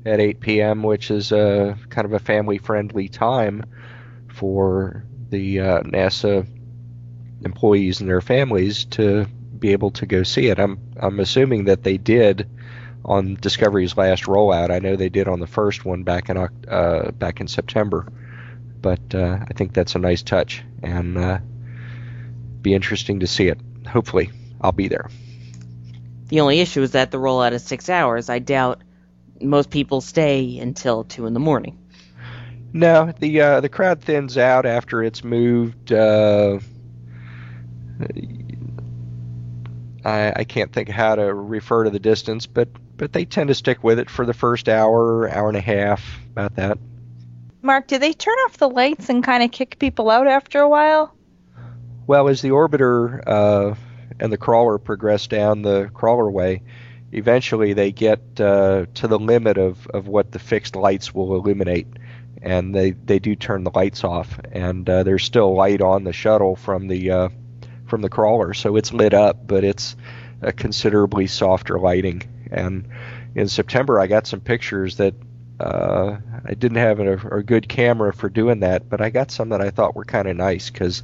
at 0.05 0.21
8 0.21 0.41
p.m., 0.41 0.83
which 0.83 1.11
is 1.11 1.33
a 1.33 1.79
kind 1.89 2.05
of 2.05 2.13
a 2.13 2.19
family-friendly 2.19 3.09
time 3.09 3.65
for 4.29 5.07
the 5.31 5.61
uh, 5.61 5.81
NASA 5.85 6.47
employees 7.45 8.01
and 8.01 8.09
their 8.09 8.21
families 8.21 8.85
to 8.87 9.27
be 9.59 9.73
able 9.73 9.91
to 9.93 10.07
go 10.07 10.23
see 10.23 10.47
it. 10.47 10.59
I'm 10.59 10.79
I'm 10.99 11.21
assuming 11.21 11.65
that 11.65 11.83
they 11.83 11.99
did 11.99 12.49
on 13.05 13.37
Discovery's 13.37 13.97
last 13.97 14.25
rollout. 14.25 14.71
I 14.71 14.79
know 14.79 14.97
they 14.97 15.09
did 15.09 15.29
on 15.29 15.41
the 15.41 15.47
first 15.47 15.85
one 15.85 16.03
back 16.03 16.29
in 16.29 16.37
uh, 16.37 17.11
back 17.13 17.41
in 17.41 17.49
September, 17.49 18.07
but 18.81 19.15
uh, 19.15 19.39
I 19.49 19.53
think 19.55 19.73
that's 19.73 19.95
a 19.95 19.99
nice 19.99 20.23
touch 20.23 20.63
and 20.83 21.19
uh, 21.19 21.39
be 22.61 22.75
interesting 22.75 23.21
to 23.21 23.27
see 23.27 23.49
it. 23.49 23.59
Hopefully, 23.87 24.31
I'll 24.61 24.73
be 24.73 24.89
there. 24.89 25.09
The 26.29 26.41
only 26.41 26.61
issue 26.61 26.83
is 26.83 26.93
that 26.93 27.11
the 27.11 27.19
rollout 27.19 27.53
is 27.53 27.65
six 27.65 27.89
hours. 27.89 28.29
I 28.29 28.39
doubt 28.39 28.83
most 29.41 29.71
people 29.71 30.01
stay 30.01 30.59
until 30.59 31.05
two 31.05 31.27
in 31.27 31.35
the 31.35 31.41
morning. 31.41 31.79
No, 32.73 33.13
the 33.19 33.41
uh, 33.41 33.61
the 33.61 33.69
crowd 33.69 34.01
thins 34.01 34.39
out 34.39 34.65
after 34.65 35.03
it's 35.03 35.25
moved. 35.25 35.93
I, 40.05 40.33
I 40.37 40.45
can't 40.45 40.73
think 40.73 40.89
how 40.89 41.15
to 41.15 41.33
refer 41.35 41.85
to 41.85 41.91
the 41.91 41.99
distance, 41.99 42.47
but 42.47 42.69
but 42.97 43.15
they 43.15 43.25
tend 43.25 43.49
to 43.49 43.55
stick 43.55 43.83
with 43.83 43.99
it 43.99 44.11
for 44.11 44.27
the 44.27 44.35
first 44.35 44.69
hour, 44.69 45.27
hour 45.31 45.49
and 45.49 45.57
a 45.57 45.63
half, 45.63 46.21
about 46.33 46.57
that. 46.57 46.79
Mark, 47.63 47.87
do 47.87 47.99
they 47.99 48.13
turn 48.13 48.37
off 48.45 48.59
the 48.59 48.69
lights 48.69 49.09
and 49.09 49.25
kind 49.25 49.43
of 49.43 49.51
kick 49.51 49.79
people 49.79 50.11
out 50.11 50.27
after 50.27 50.61
a 50.61 50.69
while? 50.69 51.15
Well, 52.07 52.29
as 52.29 52.43
the 52.43 52.51
orbiter 52.51 53.23
uh, 53.27 53.75
and 54.19 54.31
the 54.31 54.37
crawler 54.37 54.77
progress 54.77 55.27
down 55.27 55.63
the 55.63 55.91
crawler 55.95 56.31
way, 56.31 56.63
eventually 57.13 57.73
they 57.73 57.91
get 57.91 58.21
uh, 58.39 58.85
to 58.95 59.09
the 59.09 59.19
limit 59.19 59.57
of, 59.57 59.87
of 59.89 60.07
what 60.07 60.33
the 60.33 60.39
fixed 60.39 60.77
lights 60.77 61.15
will 61.15 61.35
illuminate, 61.35 61.87
and 62.43 62.75
they, 62.75 62.91
they 62.91 63.19
do 63.19 63.35
turn 63.35 63.65
the 63.65 63.73
lights 63.75 64.05
off. 64.05 64.39
And 64.53 64.89
uh, 64.89 65.05
there's 65.05 65.25
still 65.25 65.55
light 65.55 65.81
on 65.81 66.05
the 66.05 66.13
shuttle 66.13 66.55
from 66.57 66.87
the 66.89 67.11
uh, 67.11 67.29
from 67.91 68.01
the 68.01 68.09
crawler, 68.09 68.55
so 68.55 68.77
it's 68.77 68.93
lit 68.93 69.13
up, 69.13 69.47
but 69.47 69.65
it's 69.65 69.97
a 70.41 70.53
considerably 70.53 71.27
softer 71.27 71.79
lighting. 71.79 72.23
And 72.51 72.89
in 73.35 73.49
September, 73.49 74.01
I 74.01 74.07
got 74.07 74.27
some 74.27 74.41
pictures 74.41 74.97
that 74.97 75.15
uh, 75.61 76.17
I 76.47 76.55
didn't 76.55 76.79
have 76.79 77.01
a, 77.01 77.37
a, 77.37 77.43
good 77.43 77.69
camera 77.69 78.15
for 78.15 78.31
doing 78.31 78.61
that, 78.61 78.89
but 78.89 79.03
I 79.03 79.11
got 79.11 79.31
some 79.31 79.51
that 79.51 79.61
I 79.61 79.69
thought 79.69 79.95
were 79.95 80.07
kind 80.07 80.27
of 80.27 80.37
nice 80.37 80.71
because 80.71 81.03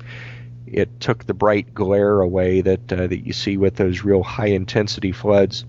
it 0.67 0.99
took 0.99 1.25
the 1.25 1.35
bright 1.35 1.75
glare 1.75 2.21
away 2.21 2.63
that 2.63 2.91
uh, 2.91 3.07
that 3.07 3.27
you 3.27 3.35
see 3.35 3.59
with 3.59 3.77
those 3.77 4.03
real 4.03 4.23
high 4.23 4.47
intensity 4.47 5.13
floods, 5.13 5.67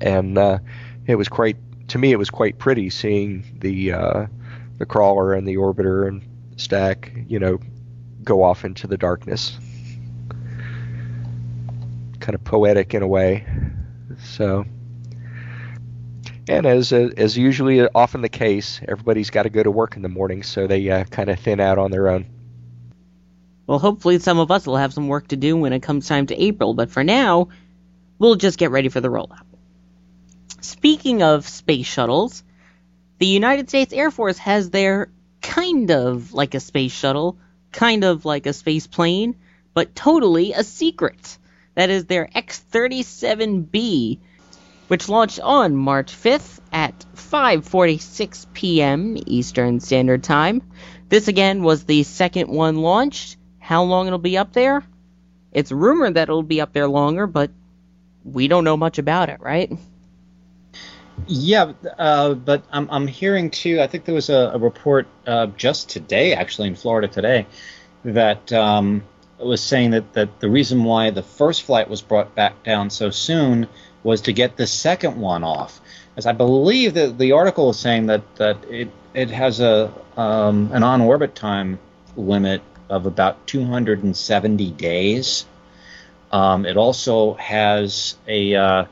and 0.00 0.38
uh, 0.38 0.58
it 1.06 1.16
was 1.16 1.28
quite 1.28 1.56
to 1.88 1.98
me 1.98 2.12
it 2.12 2.18
was 2.18 2.30
quite 2.30 2.58
pretty 2.58 2.88
seeing 2.88 3.44
the 3.58 3.92
uh, 3.92 4.26
the 4.78 4.86
crawler 4.86 5.32
and 5.34 5.46
the 5.46 5.56
orbiter 5.56 6.06
and 6.06 6.22
stack 6.56 7.12
you 7.26 7.40
know 7.40 7.58
go 8.22 8.44
off 8.44 8.64
into 8.64 8.86
the 8.86 8.96
darkness 8.96 9.58
kind 12.28 12.34
of 12.34 12.44
poetic 12.44 12.92
in 12.92 13.02
a 13.02 13.06
way. 13.06 13.46
So, 14.22 14.66
and 16.46 16.66
as 16.66 16.92
as 16.92 17.38
usually 17.38 17.80
often 17.88 18.20
the 18.20 18.28
case, 18.28 18.82
everybody's 18.86 19.30
got 19.30 19.44
to 19.44 19.48
go 19.48 19.62
to 19.62 19.70
work 19.70 19.96
in 19.96 20.02
the 20.02 20.10
morning, 20.10 20.42
so 20.42 20.66
they 20.66 20.90
uh, 20.90 21.04
kind 21.04 21.30
of 21.30 21.40
thin 21.40 21.58
out 21.58 21.78
on 21.78 21.90
their 21.90 22.10
own. 22.10 22.26
Well, 23.66 23.78
hopefully 23.78 24.18
some 24.18 24.38
of 24.38 24.50
us 24.50 24.66
will 24.66 24.76
have 24.76 24.92
some 24.92 25.08
work 25.08 25.28
to 25.28 25.36
do 25.36 25.56
when 25.56 25.72
it 25.72 25.80
comes 25.80 26.06
time 26.06 26.26
to 26.26 26.36
April, 26.36 26.74
but 26.74 26.90
for 26.90 27.02
now, 27.02 27.48
we'll 28.18 28.36
just 28.36 28.58
get 28.58 28.72
ready 28.72 28.90
for 28.90 29.00
the 29.00 29.08
rollout. 29.08 29.46
Speaking 30.60 31.22
of 31.22 31.48
space 31.48 31.86
shuttles, 31.86 32.44
the 33.16 33.26
United 33.26 33.70
States 33.70 33.94
Air 33.94 34.10
Force 34.10 34.36
has 34.36 34.68
their 34.68 35.08
kind 35.40 35.90
of 35.90 36.34
like 36.34 36.54
a 36.54 36.60
space 36.60 36.92
shuttle, 36.92 37.38
kind 37.72 38.04
of 38.04 38.26
like 38.26 38.44
a 38.44 38.52
space 38.52 38.86
plane, 38.86 39.34
but 39.72 39.94
totally 39.94 40.52
a 40.52 40.62
secret. 40.62 41.38
That 41.78 41.90
is 41.90 42.06
their 42.06 42.28
X-37B, 42.34 44.18
which 44.88 45.08
launched 45.08 45.38
on 45.38 45.76
March 45.76 46.12
5th 46.12 46.58
at 46.72 47.06
5:46 47.14 48.46
p.m. 48.52 49.16
Eastern 49.26 49.78
Standard 49.78 50.24
Time. 50.24 50.60
This 51.08 51.28
again 51.28 51.62
was 51.62 51.84
the 51.84 52.02
second 52.02 52.48
one 52.48 52.78
launched. 52.78 53.36
How 53.60 53.84
long 53.84 54.08
it'll 54.08 54.18
be 54.18 54.36
up 54.36 54.52
there? 54.52 54.82
It's 55.52 55.70
rumored 55.70 56.14
that 56.14 56.24
it'll 56.24 56.42
be 56.42 56.60
up 56.60 56.72
there 56.72 56.88
longer, 56.88 57.28
but 57.28 57.52
we 58.24 58.48
don't 58.48 58.64
know 58.64 58.76
much 58.76 58.98
about 58.98 59.28
it, 59.28 59.38
right? 59.40 59.70
Yeah, 61.28 61.74
uh, 61.96 62.34
but 62.34 62.64
I'm, 62.72 62.88
I'm 62.90 63.06
hearing 63.06 63.50
too. 63.52 63.80
I 63.80 63.86
think 63.86 64.04
there 64.04 64.16
was 64.16 64.30
a, 64.30 64.50
a 64.54 64.58
report 64.58 65.06
uh, 65.28 65.46
just 65.56 65.90
today, 65.90 66.34
actually 66.34 66.66
in 66.66 66.74
Florida 66.74 67.06
today, 67.06 67.46
that 68.02 68.52
um, 68.52 69.04
was 69.38 69.62
saying 69.62 69.92
that, 69.92 70.12
that 70.14 70.40
the 70.40 70.48
reason 70.48 70.84
why 70.84 71.10
the 71.10 71.22
first 71.22 71.62
flight 71.62 71.88
was 71.88 72.02
brought 72.02 72.34
back 72.34 72.62
down 72.64 72.90
so 72.90 73.10
soon 73.10 73.68
was 74.02 74.22
to 74.22 74.32
get 74.32 74.56
the 74.56 74.66
second 74.66 75.20
one 75.20 75.44
off. 75.44 75.80
As 76.16 76.26
I 76.26 76.32
believe 76.32 76.94
that 76.94 77.18
the 77.18 77.32
article 77.32 77.70
is 77.70 77.78
saying 77.78 78.06
that, 78.06 78.22
that 78.36 78.56
it, 78.68 78.90
it 79.14 79.30
has 79.30 79.60
a 79.60 79.92
um, 80.18 80.70
an 80.72 80.82
on 80.82 81.00
orbit 81.00 81.34
time 81.36 81.78
limit 82.16 82.60
of 82.90 83.06
about 83.06 83.46
270 83.46 84.70
days. 84.72 85.46
Um, 86.32 86.66
it 86.66 86.76
also 86.76 87.34
has 87.34 88.16
a, 88.26 88.54
uh, 88.54 88.84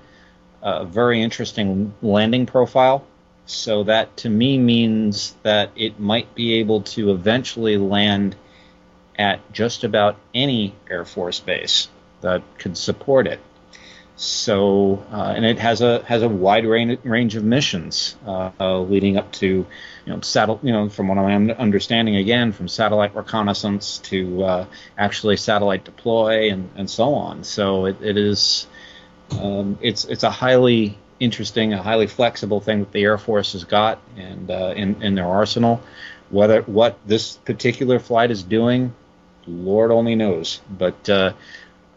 a 0.63 0.85
very 0.85 1.21
interesting 1.21 1.93
landing 2.01 2.47
profile. 2.47 3.05
So 3.47 3.85
that 3.85 4.17
to 4.19 4.31
me 4.31 4.59
means 4.59 5.35
that 5.43 5.71
it 5.77 5.99
might 5.99 6.35
be 6.35 6.55
able 6.55 6.83
to 6.83 7.11
eventually 7.11 7.77
land 7.77 8.37
at 9.19 9.41
just 9.53 9.85
about 9.85 10.17
any 10.35 10.75
Air 10.91 11.05
Force 11.05 11.41
base 11.41 11.89
that 12.21 12.43
could 12.59 12.77
support 12.77 13.27
it. 13.27 13.41
So, 14.19 15.05
uh, 15.13 15.35
and 15.37 15.45
it 15.45 15.59
has 15.59 15.83
a 15.83 16.03
has 16.05 16.23
a 16.23 16.29
wide 16.29 16.65
range, 16.65 16.99
range 17.05 17.37
of 17.37 17.45
missions 17.45 18.17
uh, 18.27 18.51
uh, 18.59 18.81
leading 18.81 19.19
up 19.19 19.31
to, 19.33 19.47
you 19.47 19.67
know. 20.07 20.59
You 20.63 20.73
know, 20.73 20.89
from 20.89 21.09
what 21.09 21.19
I'm 21.19 21.51
understanding, 21.51 22.17
again, 22.17 22.53
from 22.53 22.67
satellite 22.67 23.15
reconnaissance 23.15 23.99
to 24.05 24.43
uh, 24.43 24.67
actually 24.97 25.37
satellite 25.37 25.85
deploy 25.85 26.51
and, 26.51 26.71
and 26.77 26.89
so 26.89 27.13
on. 27.13 27.45
So 27.45 27.85
it, 27.85 28.01
it 28.01 28.17
is, 28.17 28.67
um, 29.33 29.79
it's 29.83 30.07
it's 30.07 30.23
a 30.23 30.31
highly 30.31 30.97
interesting, 31.21 31.75
a 31.75 31.83
highly 31.83 32.07
flexible 32.07 32.61
thing 32.61 32.81
that 32.81 32.93
the 32.93 33.03
Air 33.03 33.19
Force 33.19 33.53
has 33.53 33.65
got 33.65 34.01
and 34.17 34.51
uh, 34.51 34.73
in 34.75 35.03
in 35.03 35.15
their 35.15 35.27
arsenal. 35.27 35.83
Whether 36.31 36.63
what 36.63 36.99
this 37.07 37.37
particular 37.37 37.99
flight 37.99 38.31
is 38.31 38.43
doing 38.43 38.95
Lord 39.47 39.91
only 39.91 40.15
knows. 40.15 40.61
But 40.71 41.09
uh, 41.09 41.33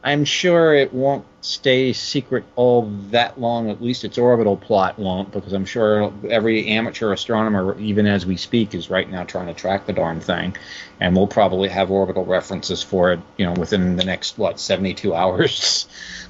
I'm 0.03 0.23
sure 0.23 0.73
it 0.73 0.93
won't 0.93 1.25
stay 1.41 1.91
secret 1.91 2.45
all 2.55 2.89
that 3.11 3.39
long. 3.39 3.69
At 3.69 3.81
least 3.81 4.05
its 4.05 4.17
orbital 4.17 4.55
plot 4.55 4.97
won't, 4.97 5.31
because 5.31 5.51
I'm 5.51 5.65
sure 5.65 6.13
every 6.29 6.67
amateur 6.67 7.11
astronomer, 7.11 7.77
even 7.79 8.07
as 8.07 8.25
we 8.25 8.37
speak, 8.37 8.73
is 8.73 8.89
right 8.89 9.09
now 9.09 9.25
trying 9.25 9.47
to 9.47 9.53
track 9.53 9.85
the 9.85 9.93
darn 9.93 10.21
thing, 10.21 10.55
and 11.01 11.15
we'll 11.15 11.27
probably 11.27 11.67
have 11.67 11.91
orbital 11.91 12.25
references 12.25 12.81
for 12.81 13.11
it, 13.11 13.19
you 13.37 13.45
know, 13.45 13.53
within 13.53 13.97
the 13.97 14.05
next 14.05 14.37
what 14.37 14.59
72 14.59 15.13
hours. 15.13 15.87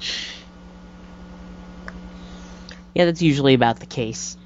yeah, 2.94 3.04
that's 3.04 3.22
usually 3.22 3.54
about 3.54 3.78
the 3.78 3.86
case. 3.86 4.36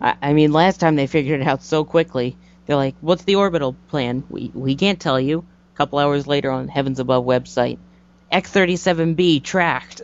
I, 0.00 0.16
I 0.22 0.32
mean, 0.32 0.52
last 0.52 0.80
time 0.80 0.96
they 0.96 1.06
figured 1.06 1.42
it 1.42 1.46
out 1.46 1.62
so 1.62 1.84
quickly. 1.84 2.38
They're 2.66 2.76
like, 2.76 2.94
"What's 3.02 3.24
the 3.24 3.34
orbital 3.34 3.76
plan? 3.88 4.24
We 4.30 4.50
we 4.54 4.74
can't 4.76 4.98
tell 4.98 5.20
you." 5.20 5.44
Couple 5.74 5.98
hours 5.98 6.26
later 6.26 6.50
on 6.50 6.68
Heavens 6.68 7.00
Above 7.00 7.24
website, 7.24 7.78
X37B 8.32 9.42
tracked. 9.42 10.02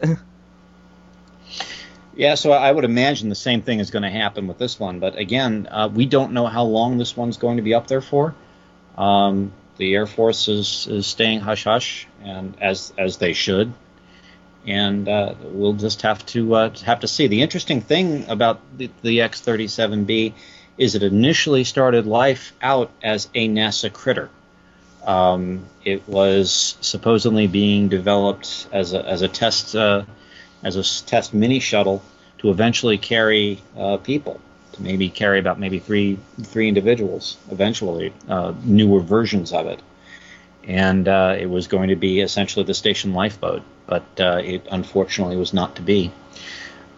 yeah, 2.16 2.35
so 2.35 2.53
I 2.53 2.73
would 2.73 2.85
imagine 2.85 3.29
the 3.29 3.35
same 3.35 3.62
thing 3.62 3.79
is 3.79 3.91
going 3.91 4.03
to 4.03 4.11
happen 4.11 4.49
with 4.49 4.59
this 4.59 4.81
one. 4.81 4.99
But 4.99 5.16
again, 5.16 5.68
uh, 5.71 5.89
we 5.93 6.07
don't 6.07 6.33
know 6.33 6.47
how 6.47 6.64
long 6.64 6.99
this 6.99 7.16
one's 7.16 7.37
going 7.37 7.59
to 7.59 7.62
be 7.62 7.75
up 7.75 7.87
there 7.87 8.01
for. 8.01 8.35
Um, 8.99 9.53
the 9.77 9.95
Air 9.95 10.07
Force 10.07 10.49
is, 10.49 10.87
is 10.89 11.07
staying 11.07 11.41
hush 11.41 11.64
hush, 11.64 12.07
and 12.23 12.55
as 12.61 12.93
as 12.99 13.16
they 13.16 13.33
should. 13.33 13.73
And 14.66 15.09
uh, 15.09 15.35
we'll 15.41 15.73
just 15.73 16.03
have 16.03 16.27
to 16.27 16.55
uh, 16.55 16.75
have 16.85 17.01
to 17.01 17.09
see. 17.09 17.29
The 17.29 17.43
interesting 17.43 17.81
thing 17.81 18.29
about 18.29 18.61
the, 18.77 18.91
the 19.03 19.18
X37B 19.18 20.35
is 20.77 20.95
it 20.95 21.03
initially 21.03 21.64
started 21.64 22.07
life 22.07 22.53
out 22.61 22.91
as 23.03 23.29
a 23.35 23.49
NASA 23.49 23.93
critter. 23.93 24.31
Um, 25.07 25.64
it 25.84 26.07
was 26.07 26.76
supposedly 26.80 27.46
being 27.46 27.88
developed 27.88 28.68
as 28.72 28.92
a, 28.92 29.05
as 29.05 29.22
a 29.22 29.28
test 29.28 29.74
uh, 29.74 30.05
as 30.62 30.76
a 30.76 31.07
test 31.07 31.32
mini 31.32 31.59
shuttle 31.61 32.03
to 32.38 32.51
eventually 32.51 32.98
carry 32.98 33.62
uh, 33.76 33.96
people, 33.98 34.40
to 34.72 34.82
maybe 34.82 35.09
carry 35.09 35.38
about 35.38 35.59
maybe 35.59 35.78
three 35.78 36.18
three 36.42 36.68
individuals 36.68 37.38
eventually, 37.51 38.12
uh, 38.28 38.53
newer 38.62 39.01
versions 39.01 39.53
of 39.53 39.66
it, 39.66 39.80
and 40.64 41.09
uh, 41.09 41.34
it 41.38 41.46
was 41.46 41.66
going 41.66 41.88
to 41.88 41.96
be 41.96 42.20
essentially 42.20 42.64
the 42.64 42.74
station 42.74 43.14
lifeboat, 43.14 43.62
but 43.86 44.05
uh, 44.20 44.40
it 44.44 44.66
unfortunately 44.70 45.36
was 45.36 45.55
not 45.55 45.76
to 45.76 45.82
be. 45.82 46.12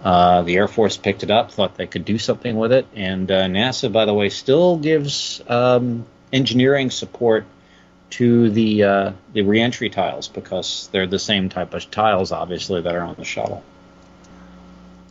Uh, 0.02 0.42
the 0.42 0.56
Air 0.56 0.66
Force 0.66 0.96
picked 0.96 1.22
it 1.22 1.30
up, 1.30 1.52
thought 1.52 1.76
they 1.76 1.86
could 1.86 2.04
do 2.04 2.18
something 2.18 2.56
with 2.56 2.72
it, 2.72 2.88
and 2.96 3.28
NASA, 3.28 3.92
by 3.92 4.04
the 4.04 4.12
way, 4.12 4.28
still 4.30 4.76
gives 4.76 5.40
um, 5.46 6.04
engineering 6.32 6.90
support 6.90 7.46
to 8.12 8.50
the 8.50 8.84
uh, 8.84 9.12
the 9.32 9.42
reentry 9.42 9.88
tiles 9.88 10.28
because 10.28 10.88
they're 10.92 11.06
the 11.06 11.18
same 11.18 11.48
type 11.48 11.72
of 11.72 11.90
tiles, 11.90 12.30
obviously, 12.30 12.82
that 12.82 12.94
are 12.94 13.02
on 13.02 13.14
the 13.16 13.24
shuttle. 13.24 13.64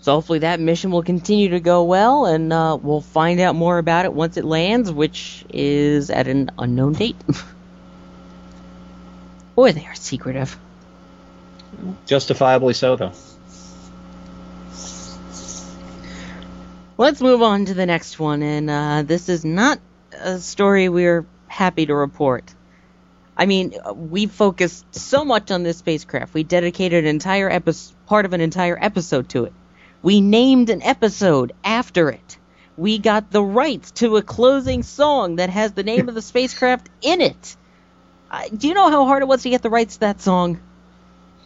So 0.01 0.13
hopefully 0.13 0.39
that 0.39 0.59
mission 0.59 0.91
will 0.91 1.03
continue 1.03 1.49
to 1.49 1.59
go 1.59 1.83
well, 1.83 2.25
and 2.25 2.53
uh, 2.53 2.77
we'll 2.81 3.01
find 3.01 3.39
out 3.39 3.55
more 3.55 3.77
about 3.77 4.05
it 4.05 4.13
once 4.13 4.37
it 4.37 4.45
lands, 4.45 4.91
which 4.91 5.45
is 5.49 6.09
at 6.09 6.27
an 6.27 6.51
unknown 6.57 6.93
date. 6.93 7.17
Boy, 9.55 9.73
they 9.73 9.85
are 9.85 9.95
secretive. 9.95 10.57
Justifiably 12.05 12.73
so, 12.73 12.95
though. 12.95 13.11
Let's 16.97 17.19
move 17.19 17.41
on 17.41 17.65
to 17.65 17.73
the 17.73 17.87
next 17.87 18.19
one, 18.19 18.43
and 18.43 18.69
uh, 18.69 19.03
this 19.03 19.27
is 19.27 19.43
not 19.43 19.79
a 20.13 20.39
story 20.39 20.87
we're 20.87 21.25
happy 21.47 21.87
to 21.87 21.95
report. 21.95 22.53
I 23.37 23.45
mean, 23.45 23.73
we 23.95 24.27
focused 24.27 24.93
so 24.93 25.25
much 25.25 25.51
on 25.51 25.63
this 25.63 25.77
spacecraft. 25.77 26.33
We 26.33 26.43
dedicated 26.43 27.05
an 27.05 27.09
entire 27.09 27.49
episode, 27.49 27.95
part 28.05 28.25
of 28.25 28.33
an 28.33 28.41
entire 28.41 28.77
episode 28.79 29.29
to 29.29 29.45
it. 29.45 29.53
We 30.03 30.21
named 30.21 30.69
an 30.69 30.83
episode 30.83 31.53
after 31.63 32.09
it. 32.09 32.37
We 32.77 32.99
got 32.99 33.31
the 33.31 33.43
rights 33.43 33.91
to 33.91 34.17
a 34.17 34.21
closing 34.21 34.83
song 34.83 35.37
that 35.37 35.49
has 35.49 35.71
the 35.71 35.83
name 35.83 36.09
of 36.09 36.15
the 36.15 36.21
spacecraft 36.21 36.89
in 37.01 37.21
it. 37.21 37.55
Do 38.55 38.67
you 38.67 38.73
know 38.73 38.89
how 38.89 39.05
hard 39.05 39.23
it 39.23 39.27
was 39.27 39.43
to 39.43 39.49
get 39.49 39.61
the 39.61 39.69
rights 39.69 39.95
to 39.95 39.99
that 40.01 40.21
song? 40.21 40.59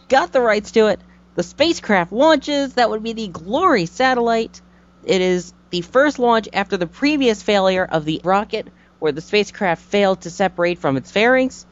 Got 0.08 0.32
the 0.32 0.40
rights 0.40 0.72
to 0.72 0.86
it. 0.86 1.00
The 1.34 1.42
spacecraft 1.42 2.12
launches. 2.12 2.74
That 2.74 2.90
would 2.90 3.02
be 3.02 3.12
the 3.12 3.28
Glory 3.28 3.86
satellite. 3.86 4.60
It 5.04 5.20
is 5.20 5.52
the 5.70 5.82
first 5.82 6.18
launch 6.18 6.48
after 6.52 6.76
the 6.76 6.86
previous 6.86 7.42
failure 7.42 7.84
of 7.84 8.04
the 8.04 8.20
rocket, 8.24 8.68
where 8.98 9.12
the 9.12 9.20
spacecraft 9.20 9.82
failed 9.82 10.22
to 10.22 10.30
separate 10.30 10.78
from 10.78 10.96
its 10.96 11.10
fairings. 11.10 11.66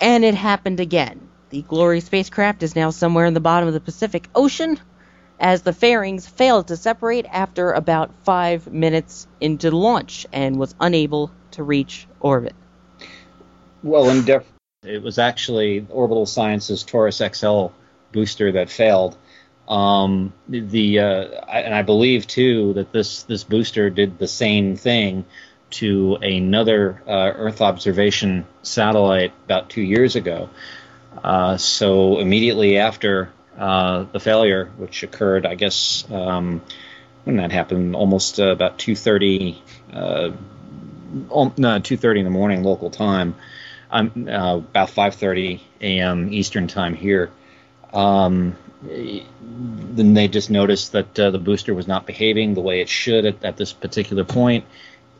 And 0.00 0.24
it 0.24 0.34
happened 0.34 0.80
again. 0.80 1.28
The 1.50 1.62
Glory 1.62 2.00
spacecraft 2.00 2.62
is 2.62 2.76
now 2.76 2.90
somewhere 2.90 3.26
in 3.26 3.34
the 3.34 3.40
bottom 3.40 3.68
of 3.68 3.74
the 3.74 3.80
Pacific 3.80 4.28
Ocean, 4.34 4.78
as 5.40 5.62
the 5.62 5.72
fairings 5.72 6.26
failed 6.26 6.68
to 6.68 6.76
separate 6.76 7.26
after 7.26 7.72
about 7.72 8.10
five 8.24 8.70
minutes 8.70 9.26
into 9.40 9.70
the 9.70 9.76
launch 9.76 10.26
and 10.32 10.58
was 10.58 10.74
unable 10.80 11.30
to 11.52 11.62
reach 11.62 12.06
orbit. 12.20 12.54
Well, 13.82 14.10
in 14.10 14.24
def- 14.24 14.52
it 14.84 15.02
was 15.02 15.18
actually 15.18 15.86
Orbital 15.90 16.26
Sciences 16.26 16.82
Taurus 16.82 17.22
XL 17.32 17.66
booster 18.12 18.52
that 18.52 18.70
failed. 18.70 19.16
Um, 19.68 20.32
the 20.48 21.00
uh, 21.00 21.24
I, 21.46 21.60
and 21.60 21.74
I 21.74 21.82
believe 21.82 22.26
too 22.26 22.72
that 22.74 22.92
this 22.92 23.24
this 23.24 23.44
booster 23.44 23.90
did 23.90 24.18
the 24.18 24.28
same 24.28 24.76
thing 24.76 25.26
to 25.70 26.16
another 26.16 27.02
uh, 27.06 27.32
Earth 27.36 27.60
observation 27.60 28.46
satellite 28.62 29.32
about 29.44 29.70
two 29.70 29.82
years 29.82 30.16
ago. 30.16 30.48
Uh, 31.22 31.56
so 31.56 32.18
immediately 32.18 32.78
after 32.78 33.30
uh, 33.58 34.04
the 34.12 34.20
failure, 34.20 34.70
which 34.76 35.02
occurred, 35.02 35.44
I 35.44 35.54
guess, 35.54 36.04
um, 36.10 36.62
when 37.24 37.36
that 37.36 37.52
happened, 37.52 37.96
almost 37.96 38.40
uh, 38.40 38.48
about 38.48 38.78
2:30, 38.78 39.58
uh, 39.92 40.30
no, 41.30 41.80
2:30 41.80 42.18
in 42.18 42.24
the 42.24 42.30
morning 42.30 42.62
local 42.62 42.90
time, 42.90 43.34
um, 43.90 44.28
uh, 44.28 44.56
about 44.58 44.90
5:30 44.90 45.60
a.m. 45.80 46.32
Eastern 46.32 46.68
time 46.68 46.94
here. 46.94 47.30
Um, 47.92 48.56
then 48.80 50.14
they 50.14 50.28
just 50.28 50.50
noticed 50.50 50.92
that 50.92 51.14
the 51.14 51.38
booster 51.38 51.74
was 51.74 51.88
not 51.88 52.06
behaving 52.06 52.54
the 52.54 52.60
way 52.60 52.80
it 52.80 52.88
should 52.88 53.26
at, 53.26 53.44
at 53.44 53.56
this 53.56 53.72
particular 53.72 54.22
point 54.22 54.64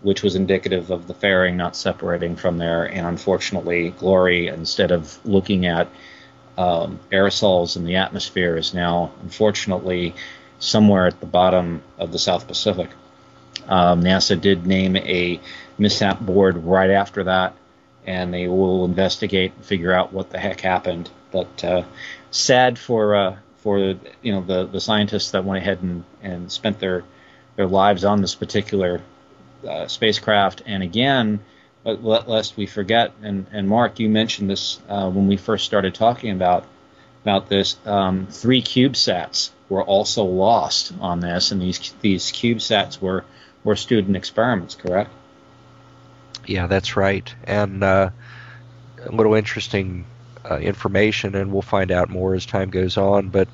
which 0.03 0.23
was 0.23 0.37
indicative 0.37 0.91
of 0.91 1.07
the 1.07 1.15
fairing 1.15 1.57
not 1.57 1.77
separating 1.77 2.37
from 2.37 2.59
there. 2.59 2.85
And 2.85 3.07
unfortunately, 3.07 3.91
Glory, 3.91 4.49
instead 4.49 4.91
of 4.91 5.19
looking 5.25 5.67
at 5.67 5.89
um, 6.57 7.01
aerosols 7.11 7.77
in 7.77 7.85
the 7.85 7.97
atmosphere, 7.97 8.57
is 8.57 8.75
now 8.75 9.13
unfortunately 9.23 10.15
somewhere 10.59 11.07
at 11.07 11.21
the 11.21 11.27
bottom 11.27 11.83
of 11.99 12.13
the 12.13 12.19
South 12.19 12.47
Pacific. 12.47 12.91
Um, 13.67 14.03
NASA 14.03 14.41
did 14.41 14.67
name 14.67 14.97
a 14.97 15.41
mishap 15.79 16.21
board 16.21 16.65
right 16.65 16.91
after 16.91 17.25
that, 17.25 17.55
and 18.07 18.33
they 18.33 18.49
will 18.49 18.85
investigate 18.85 19.53
and 19.55 19.65
figure 19.65 19.93
out 19.93 20.13
what 20.13 20.31
the 20.31 20.39
heck 20.39 20.61
happened. 20.61 21.11
But 21.31 21.65
uh, 21.65 21.83
sad 22.31 22.79
for 22.79 23.15
uh, 23.15 23.37
for 23.59 23.79
you 23.79 24.33
know 24.33 24.41
the 24.43 24.67
the 24.67 24.81
scientists 24.81 25.33
that 25.33 25.45
went 25.45 25.63
ahead 25.63 25.83
and, 25.83 26.05
and 26.23 26.51
spent 26.51 26.79
their 26.79 27.05
their 27.57 27.67
lives 27.67 28.05
on 28.05 28.21
this 28.21 28.35
particular 28.35 29.03
uh, 29.67 29.87
spacecraft. 29.89 30.63
And 30.67 30.83
again, 30.83 31.41
lest 31.85 32.57
we 32.57 32.67
forget, 32.67 33.13
and, 33.23 33.47
and 33.53 33.69
Mark, 33.69 33.99
you 33.99 34.09
mentioned 34.09 34.51
this 34.51 34.81
uh, 34.89 35.11
when 35.11 35.27
we 35.27 35.37
first 35.37 35.65
started 35.65 35.95
talking 35.95 36.31
about 36.31 36.65
about 37.23 37.49
this. 37.49 37.77
Um, 37.85 38.27
three 38.31 38.63
CubeSats 38.63 39.51
were 39.69 39.83
also 39.83 40.25
lost 40.25 40.93
on 41.01 41.21
this, 41.21 41.51
and 41.51 41.61
these 41.61 41.95
these 42.01 42.33
CubeSats 42.33 43.01
were 43.01 43.25
were 43.65 43.77
student 43.77 44.17
experiments, 44.17 44.75
correct? 44.75 45.11
Yeah, 46.47 46.67
that's 46.67 46.97
right. 46.97 47.33
And 47.45 47.83
uh, 47.85 48.11
a 49.05 49.13
little 49.13 49.35
interesting 49.35 50.07
uh, 50.49 50.59
information, 50.59 51.35
and 51.35 51.53
we'll 51.53 51.63
find 51.63 51.91
out 51.91 52.09
more 52.09 52.35
as 52.35 52.47
time 52.47 52.71
goes 52.71 52.97
on. 52.97 53.29
But 53.29 53.49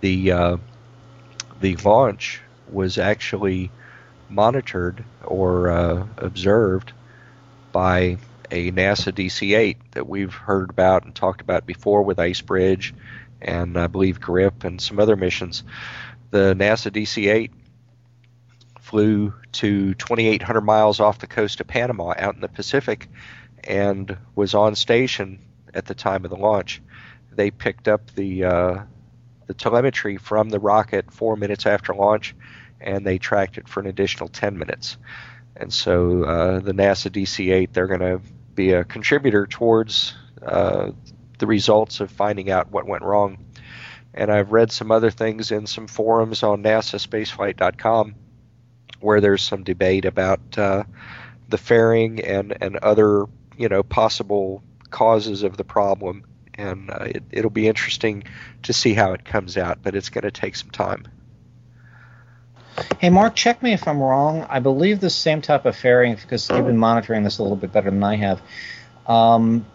the 0.00 0.32
uh, 0.32 0.56
the 1.60 1.76
launch 1.76 2.40
was 2.70 2.98
actually 2.98 3.70
monitored 4.28 5.04
or 5.24 5.70
uh, 5.70 6.06
observed 6.16 6.92
by 7.72 8.18
a 8.50 8.70
NASA 8.70 9.12
DC-8 9.12 9.76
that 9.92 10.08
we've 10.08 10.32
heard 10.32 10.70
about 10.70 11.04
and 11.04 11.14
talked 11.14 11.40
about 11.40 11.66
before 11.66 12.02
with 12.02 12.18
IceBridge 12.18 12.92
and 13.40 13.78
I 13.78 13.86
believe 13.86 14.20
GRIP 14.20 14.64
and 14.64 14.80
some 14.80 14.98
other 14.98 15.16
missions. 15.16 15.62
The 16.30 16.54
NASA 16.54 16.90
DC-8 16.90 17.50
flew 18.80 19.34
to 19.52 19.94
2,800 19.94 20.60
miles 20.62 20.98
off 20.98 21.18
the 21.18 21.26
coast 21.26 21.60
of 21.60 21.66
Panama 21.66 22.14
out 22.16 22.34
in 22.34 22.40
the 22.40 22.48
Pacific 22.48 23.08
and 23.64 24.16
was 24.34 24.54
on 24.54 24.74
station 24.74 25.40
at 25.74 25.86
the 25.86 25.94
time 25.94 26.24
of 26.24 26.30
the 26.30 26.36
launch. 26.36 26.80
They 27.30 27.50
picked 27.50 27.86
up 27.86 28.10
the 28.14 28.44
uh, 28.44 28.78
the 29.46 29.54
telemetry 29.54 30.16
from 30.16 30.48
the 30.48 30.58
rocket 30.58 31.12
four 31.12 31.36
minutes 31.36 31.66
after 31.66 31.94
launch 31.94 32.34
and 32.80 33.06
they 33.06 33.18
tracked 33.18 33.58
it 33.58 33.68
for 33.68 33.80
an 33.80 33.86
additional 33.86 34.28
10 34.28 34.58
minutes. 34.58 34.96
And 35.56 35.72
so 35.72 36.22
uh, 36.24 36.60
the 36.60 36.72
NASA 36.72 37.10
DC 37.10 37.52
8, 37.52 37.72
they're 37.72 37.86
going 37.86 38.00
to 38.00 38.20
be 38.54 38.72
a 38.72 38.84
contributor 38.84 39.46
towards 39.46 40.14
uh, 40.42 40.92
the 41.38 41.46
results 41.46 42.00
of 42.00 42.10
finding 42.10 42.50
out 42.50 42.70
what 42.70 42.86
went 42.86 43.02
wrong. 43.02 43.44
And 44.14 44.30
I've 44.30 44.52
read 44.52 44.72
some 44.72 44.90
other 44.90 45.10
things 45.10 45.52
in 45.52 45.66
some 45.66 45.86
forums 45.86 46.42
on 46.42 46.62
NASAspaceflight.com 46.62 48.14
where 49.00 49.20
there's 49.20 49.42
some 49.42 49.62
debate 49.62 50.04
about 50.04 50.58
uh, 50.58 50.84
the 51.48 51.58
fairing 51.58 52.20
and, 52.24 52.56
and 52.60 52.76
other 52.78 53.26
you 53.56 53.68
know 53.68 53.82
possible 53.82 54.62
causes 54.90 55.42
of 55.42 55.56
the 55.56 55.64
problem. 55.64 56.24
And 56.54 56.90
uh, 56.90 57.04
it, 57.04 57.22
it'll 57.30 57.50
be 57.50 57.68
interesting 57.68 58.24
to 58.64 58.72
see 58.72 58.94
how 58.94 59.12
it 59.12 59.24
comes 59.24 59.56
out, 59.56 59.78
but 59.82 59.94
it's 59.94 60.08
going 60.08 60.24
to 60.24 60.30
take 60.30 60.56
some 60.56 60.70
time. 60.70 61.06
Hey, 62.98 63.10
Mark, 63.10 63.34
check 63.34 63.62
me 63.62 63.72
if 63.72 63.86
I'm 63.86 64.00
wrong. 64.00 64.46
I 64.48 64.60
believe 64.60 65.00
the 65.00 65.10
same 65.10 65.40
type 65.40 65.66
of 65.66 65.76
fairing, 65.76 66.14
because 66.14 66.48
you've 66.50 66.66
been 66.66 66.76
monitoring 66.76 67.22
this 67.24 67.38
a 67.38 67.42
little 67.42 67.56
bit 67.56 67.72
better 67.72 67.90
than 67.90 68.02
I 68.02 68.16
have. 68.16 68.40
Um, 69.06 69.66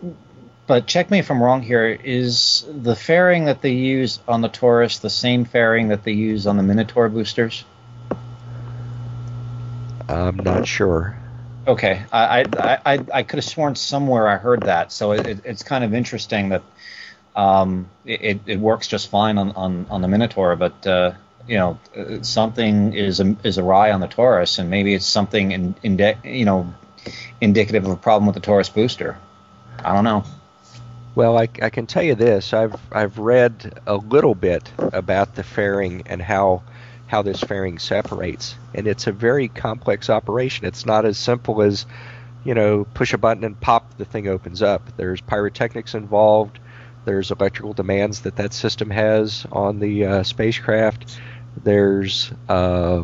but 0.68 0.88
check 0.88 1.12
me 1.12 1.20
if 1.20 1.30
I'm 1.30 1.42
wrong 1.42 1.62
here. 1.62 1.88
Is 1.88 2.66
the 2.70 2.96
fairing 2.96 3.46
that 3.46 3.62
they 3.62 3.72
use 3.72 4.20
on 4.28 4.42
the 4.42 4.50
Taurus 4.50 5.00
the 5.00 5.10
same 5.10 5.46
fairing 5.46 5.90
that 5.90 6.04
they 6.04 6.14
use 6.14 6.48
on 6.48 6.58
the 6.58 6.64
Minotaur 6.64 7.10
boosters? 7.10 7.66
I'm 10.08 10.38
not 10.38 10.68
sure. 10.68 11.18
Okay, 11.66 12.04
I 12.12 12.46
I, 12.58 12.80
I, 12.86 13.06
I 13.14 13.24
could 13.24 13.38
have 13.38 13.46
sworn 13.46 13.76
somewhere 13.76 14.28
I 14.28 14.38
heard 14.38 14.64
that, 14.64 14.92
so 14.92 15.14
it, 15.14 15.46
it's 15.46 15.64
kind 15.64 15.84
of 15.84 15.94
interesting 15.94 16.50
that 16.50 16.62
um, 17.36 17.90
it, 18.06 18.42
it 18.46 18.60
works 18.60 18.88
just 18.88 19.10
fine 19.10 19.38
on, 19.38 19.52
on, 19.52 19.86
on 19.90 20.02
the 20.02 20.08
Minotaur, 20.08 20.56
but 20.56 20.86
uh, 20.86 21.14
you 21.48 21.58
know 21.58 21.80
something 22.22 22.94
is 22.94 23.20
is 23.20 23.58
awry 23.58 23.92
on 23.92 24.00
the 24.00 24.08
Taurus, 24.08 24.60
and 24.60 24.70
maybe 24.70 24.94
it's 24.94 25.06
something 25.06 25.52
in, 25.52 25.76
indi- 25.84 26.18
you 26.24 26.46
know 26.46 26.74
indicative 27.42 27.86
of 27.86 27.92
a 27.92 27.98
problem 27.98 28.26
with 28.26 28.36
the 28.36 28.42
Taurus 28.42 28.70
booster. 28.70 29.18
I 29.84 29.94
don't 29.94 30.04
know. 30.04 30.24
Well, 31.16 31.38
I, 31.38 31.48
I 31.62 31.70
can 31.70 31.86
tell 31.86 32.04
you 32.04 32.16
this: 32.16 32.54
I've 32.54 32.76
I've 32.92 33.18
read 33.18 33.80
a 33.86 33.96
little 33.98 34.36
bit 34.36 34.72
about 34.78 35.36
the 35.36 35.44
fairing 35.44 36.04
and 36.08 36.22
how 36.22 36.64
how 37.08 37.22
this 37.22 37.42
fairing 37.42 37.78
separates, 37.78 38.56
and 38.74 38.88
it's 38.88 39.06
a 39.08 39.12
very 39.12 39.48
complex 39.48 40.10
operation. 40.10 40.66
It's 40.66 40.86
not 40.86 41.06
as 41.06 41.18
simple 41.18 41.62
as 41.62 41.86
you 42.44 42.56
know 42.56 42.86
push 42.94 43.14
a 43.14 43.18
button 43.18 43.44
and 43.44 43.60
pop 43.60 43.98
the 43.98 44.06
thing 44.06 44.28
opens 44.28 44.62
up. 44.62 44.90
There's 44.98 45.22
pyrotechnics 45.22 45.94
involved. 45.94 46.60
There's 47.06 47.32
electrical 47.32 47.74
demands 47.74 48.22
that 48.22 48.38
that 48.38 48.54
system 48.54 48.90
has 48.90 49.46
on 49.52 49.80
the 49.80 50.06
uh, 50.06 50.24
spacecraft. 50.24 51.20
There's 51.62 52.32
uh, 52.50 53.04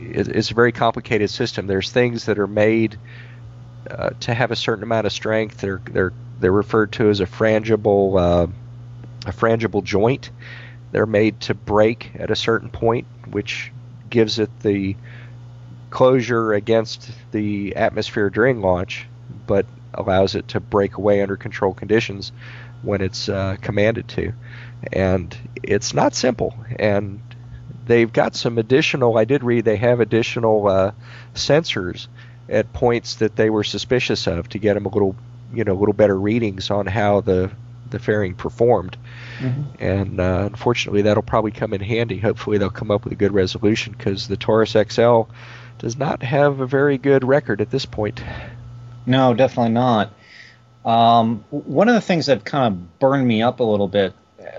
it, 0.00 0.28
it's 0.28 0.50
a 0.50 0.54
very 0.54 0.72
complicated 0.72 1.30
system. 1.30 1.66
There's 1.66 1.90
things 1.90 2.26
that 2.26 2.38
are 2.38 2.46
made 2.46 2.98
uh, 3.90 4.10
to 4.20 4.34
have 4.34 4.50
a 4.50 4.56
certain 4.56 4.82
amount 4.82 5.06
of 5.06 5.12
strength. 5.12 5.58
They're 5.58 5.80
they're 5.90 6.12
they're 6.40 6.52
referred 6.52 6.92
to 6.92 7.08
as 7.08 7.20
a 7.20 7.26
frangible 7.26 8.20
uh, 8.20 8.46
a 9.26 9.32
frangible 9.32 9.82
joint. 9.82 10.30
They're 10.90 11.06
made 11.06 11.40
to 11.42 11.54
break 11.54 12.12
at 12.16 12.30
a 12.30 12.36
certain 12.36 12.68
point, 12.68 13.06
which 13.30 13.72
gives 14.10 14.38
it 14.38 14.50
the 14.60 14.96
closure 15.90 16.52
against 16.52 17.10
the 17.32 17.76
atmosphere 17.76 18.30
during 18.30 18.60
launch, 18.60 19.06
but 19.46 19.66
allows 19.94 20.34
it 20.34 20.48
to 20.48 20.60
break 20.60 20.96
away 20.96 21.22
under 21.22 21.36
controlled 21.36 21.76
conditions 21.76 22.32
when 22.82 23.00
it's 23.00 23.28
uh, 23.28 23.56
commanded 23.60 24.08
to. 24.08 24.32
And 24.92 25.36
it's 25.62 25.94
not 25.94 26.14
simple. 26.14 26.54
And 26.78 27.20
they've 27.86 28.12
got 28.12 28.34
some 28.34 28.58
additional. 28.58 29.18
I 29.18 29.24
did 29.24 29.44
read 29.44 29.64
they 29.64 29.76
have 29.76 30.00
additional 30.00 30.68
uh, 30.68 30.92
sensors 31.34 32.08
at 32.48 32.72
points 32.72 33.16
that 33.16 33.36
they 33.36 33.50
were 33.50 33.64
suspicious 33.64 34.26
of 34.26 34.48
to 34.50 34.58
get 34.58 34.74
them 34.74 34.86
a 34.86 34.88
little, 34.88 35.16
you 35.52 35.64
know, 35.64 35.72
a 35.72 35.78
little 35.78 35.94
better 35.94 36.18
readings 36.18 36.70
on 36.70 36.86
how 36.86 37.20
the 37.20 37.50
the 37.90 37.98
fairing 37.98 38.34
performed. 38.34 38.96
Mm-hmm. 39.38 39.84
And 39.84 40.20
uh, 40.20 40.44
unfortunately, 40.46 41.02
that'll 41.02 41.22
probably 41.22 41.50
come 41.50 41.74
in 41.74 41.80
handy. 41.80 42.18
Hopefully, 42.18 42.58
they'll 42.58 42.70
come 42.70 42.90
up 42.90 43.04
with 43.04 43.12
a 43.12 43.16
good 43.16 43.32
resolution 43.32 43.94
because 43.96 44.28
the 44.28 44.36
Taurus 44.36 44.72
XL 44.72 45.22
does 45.78 45.96
not 45.96 46.22
have 46.22 46.60
a 46.60 46.66
very 46.66 46.98
good 46.98 47.24
record 47.24 47.60
at 47.60 47.70
this 47.70 47.86
point. 47.86 48.22
No, 49.06 49.34
definitely 49.34 49.72
not. 49.72 50.12
Um, 50.84 51.44
one 51.50 51.88
of 51.88 51.94
the 51.94 52.00
things 52.00 52.26
that 52.26 52.44
kind 52.44 52.72
of 52.72 52.98
burned 52.98 53.26
me 53.26 53.42
up 53.42 53.60
a 53.60 53.64
little 53.64 53.88
bit 53.88 54.14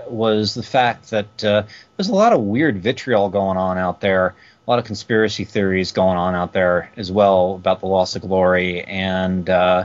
was 0.08 0.54
the 0.54 0.62
fact 0.62 1.10
that 1.10 1.44
uh, 1.44 1.62
there's 1.96 2.08
a 2.08 2.14
lot 2.14 2.32
of 2.32 2.40
weird 2.40 2.78
vitriol 2.78 3.28
going 3.28 3.56
on 3.56 3.78
out 3.78 4.00
there, 4.00 4.34
a 4.66 4.70
lot 4.70 4.78
of 4.78 4.84
conspiracy 4.84 5.44
theories 5.44 5.92
going 5.92 6.16
on 6.16 6.34
out 6.34 6.52
there 6.52 6.90
as 6.96 7.10
well 7.10 7.54
about 7.54 7.80
the 7.80 7.86
loss 7.86 8.16
of 8.16 8.22
glory, 8.22 8.82
and 8.82 9.48
uh, 9.48 9.84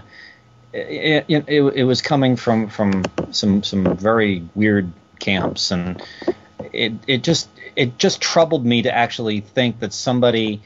it, 0.73 1.25
it, 1.27 1.49
it, 1.49 1.83
was 1.83 2.01
coming 2.01 2.35
from 2.35 2.69
from 2.69 3.03
some 3.31 3.63
some 3.63 3.97
very 3.97 4.47
weird 4.55 4.91
camps, 5.19 5.71
and 5.71 6.01
it 6.71 6.93
it 7.07 7.23
just 7.23 7.49
it 7.75 7.97
just 7.97 8.21
troubled 8.21 8.65
me 8.65 8.83
to 8.83 8.95
actually 8.95 9.41
think 9.41 9.79
that 9.79 9.93
somebody 9.93 10.61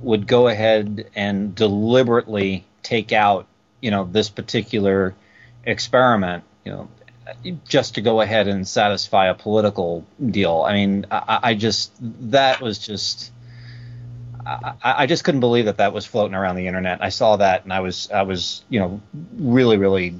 would 0.00 0.26
go 0.26 0.48
ahead 0.48 1.08
and 1.14 1.54
deliberately 1.54 2.64
take 2.82 3.12
out 3.12 3.46
you 3.80 3.90
know 3.90 4.04
this 4.04 4.28
particular 4.28 5.14
experiment. 5.64 6.44
You 6.64 6.72
know 6.72 6.88
just 7.66 7.94
to 7.94 8.00
go 8.00 8.20
ahead 8.20 8.48
and 8.48 8.66
satisfy 8.66 9.26
a 9.26 9.34
political 9.34 10.04
deal. 10.30 10.62
I 10.62 10.72
mean, 10.72 11.06
I, 11.10 11.38
I 11.42 11.54
just 11.54 11.92
that 12.30 12.60
was 12.60 12.78
just. 12.78 13.30
I, 14.44 14.74
I, 14.82 15.06
just 15.06 15.22
couldn't 15.22 15.38
believe 15.38 15.66
that 15.66 15.76
that 15.76 15.92
was 15.92 16.04
floating 16.04 16.34
around 16.34 16.56
the 16.56 16.66
internet. 16.66 17.00
I 17.00 17.10
saw 17.10 17.36
that 17.36 17.62
and 17.62 17.72
I 17.72 17.78
was 17.78 18.10
I 18.10 18.22
was 18.22 18.64
you 18.68 18.80
know 18.80 19.00
really 19.36 19.76
really 19.76 20.18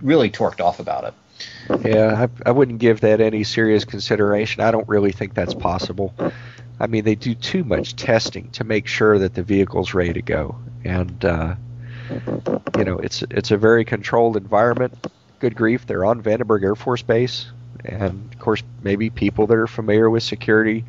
really 0.00 0.30
torqued 0.30 0.60
off 0.60 0.78
about 0.78 1.04
it. 1.04 1.14
Yeah, 1.84 2.26
I, 2.26 2.48
I 2.48 2.52
wouldn't 2.52 2.78
give 2.78 3.00
that 3.00 3.20
any 3.20 3.42
serious 3.42 3.84
consideration. 3.84 4.62
I 4.62 4.70
don't 4.70 4.88
really 4.88 5.10
think 5.10 5.34
that's 5.34 5.54
possible. 5.54 6.14
I 6.78 6.86
mean, 6.86 7.04
they 7.04 7.16
do 7.16 7.34
too 7.34 7.64
much 7.64 7.96
testing 7.96 8.50
to 8.52 8.62
make 8.62 8.86
sure 8.86 9.18
that 9.18 9.34
the 9.34 9.42
vehicle's 9.42 9.92
ready 9.92 10.12
to 10.12 10.22
go, 10.22 10.56
and 10.84 11.24
uh, 11.24 11.54
you 12.78 12.84
know, 12.84 12.98
it's 12.98 13.22
it's 13.30 13.50
a 13.50 13.56
very 13.56 13.84
controlled 13.84 14.36
environment 14.36 14.94
good 15.38 15.54
grief, 15.54 15.86
they're 15.86 16.04
on 16.04 16.22
Vandenberg 16.22 16.62
Air 16.62 16.74
Force 16.74 17.02
Base. 17.02 17.46
And 17.84 18.32
of 18.32 18.38
course, 18.40 18.62
maybe 18.82 19.10
people 19.10 19.46
that 19.46 19.56
are 19.56 19.66
familiar 19.66 20.10
with 20.10 20.22
security 20.22 20.84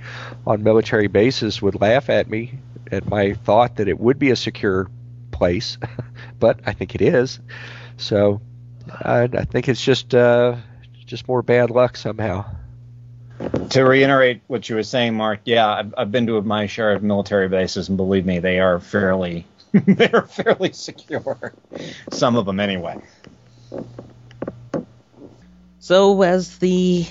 on 0.45 0.63
military 0.63 1.07
bases 1.07 1.61
would 1.61 1.79
laugh 1.79 2.09
at 2.09 2.29
me 2.29 2.59
at 2.91 3.07
my 3.07 3.33
thought 3.33 3.75
that 3.75 3.87
it 3.87 3.99
would 3.99 4.17
be 4.17 4.31
a 4.31 4.35
secure 4.35 4.89
place, 5.31 5.77
but 6.39 6.59
I 6.65 6.73
think 6.73 6.95
it 6.95 7.01
is. 7.01 7.39
So 7.97 8.41
I, 8.89 9.23
I 9.23 9.45
think 9.45 9.67
it's 9.67 9.83
just 9.83 10.15
uh, 10.15 10.55
just 11.05 11.27
more 11.27 11.41
bad 11.41 11.69
luck 11.69 11.97
somehow. 11.97 12.45
To 13.69 13.83
reiterate 13.83 14.41
what 14.47 14.67
you 14.67 14.75
were 14.75 14.83
saying, 14.83 15.13
Mark, 15.13 15.41
yeah, 15.45 15.67
I've, 15.67 15.93
I've 15.95 16.11
been 16.11 16.25
to 16.27 16.41
my 16.41 16.65
share 16.65 16.93
of 16.93 17.03
military 17.03 17.47
bases, 17.47 17.87
and 17.87 17.95
believe 17.95 18.25
me, 18.25 18.39
they 18.39 18.59
are 18.59 18.79
fairly 18.79 19.45
they 19.73 20.09
are 20.11 20.25
fairly 20.25 20.71
secure. 20.73 21.53
Some 22.11 22.35
of 22.35 22.45
them, 22.45 22.59
anyway. 22.59 22.97
So 25.87 26.21
as 26.21 26.57
the 26.57 27.07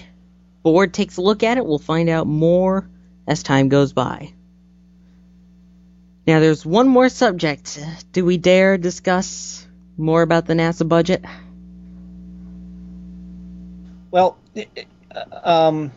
board 0.63 0.93
takes 0.93 1.17
a 1.17 1.23
look 1.23 1.43
at 1.43 1.57
it, 1.57 1.65
we'll 1.65 1.79
find 1.79 2.11
out 2.11 2.27
more 2.27 2.87
as 3.27 3.43
time 3.43 3.71
goes 3.71 3.95
by. 3.95 4.35
Now 6.27 6.41
there's 6.41 6.67
one 6.67 6.87
more 6.87 7.09
subject. 7.09 7.83
Do 8.13 8.27
we 8.27 8.37
dare 8.37 8.77
discuss 8.77 9.67
more 9.97 10.21
about 10.21 10.45
the 10.45 10.53
NASA 10.53 10.87
budget? 10.87 11.25
Well, 14.11 14.37
um, 15.43 15.93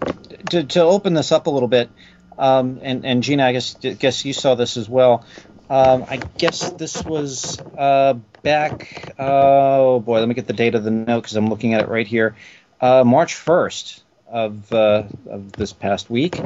to, 0.52 0.64
to 0.64 0.82
open 0.82 1.16
this 1.16 1.34
up 1.34 1.48
a 1.48 1.50
little 1.50 1.68
bit, 1.68 1.90
um, 2.38 2.80
and, 2.82 3.06
and 3.06 3.24
Gina, 3.24 3.44
I 3.44 3.52
guess, 3.52 3.74
guess 3.74 4.24
you 4.24 4.32
saw 4.32 4.56
this 4.56 4.78
as 4.78 4.88
well. 4.88 5.26
Um, 5.70 6.06
I 6.10 6.16
guess 6.16 6.72
this 6.72 7.04
was 7.04 7.60
uh, 7.78 8.14
back. 8.42 9.16
oh 9.20 10.00
boy, 10.00 10.20
let 10.20 10.30
me 10.30 10.34
get 10.34 10.48
the 10.48 10.54
date 10.54 10.76
of 10.76 10.86
the 10.86 10.92
note 10.92 11.24
because 11.24 11.36
I'm 11.36 11.50
looking 11.50 11.74
at 11.74 11.82
it 11.82 11.90
right 11.90 12.08
here 12.08 12.36
uh, 12.82 13.04
March 13.04 13.36
1st 13.36 14.02
of, 14.28 14.74
uh, 14.74 15.04
of 15.30 15.52
this 15.54 15.74
past 15.74 16.10
week, 16.10 16.40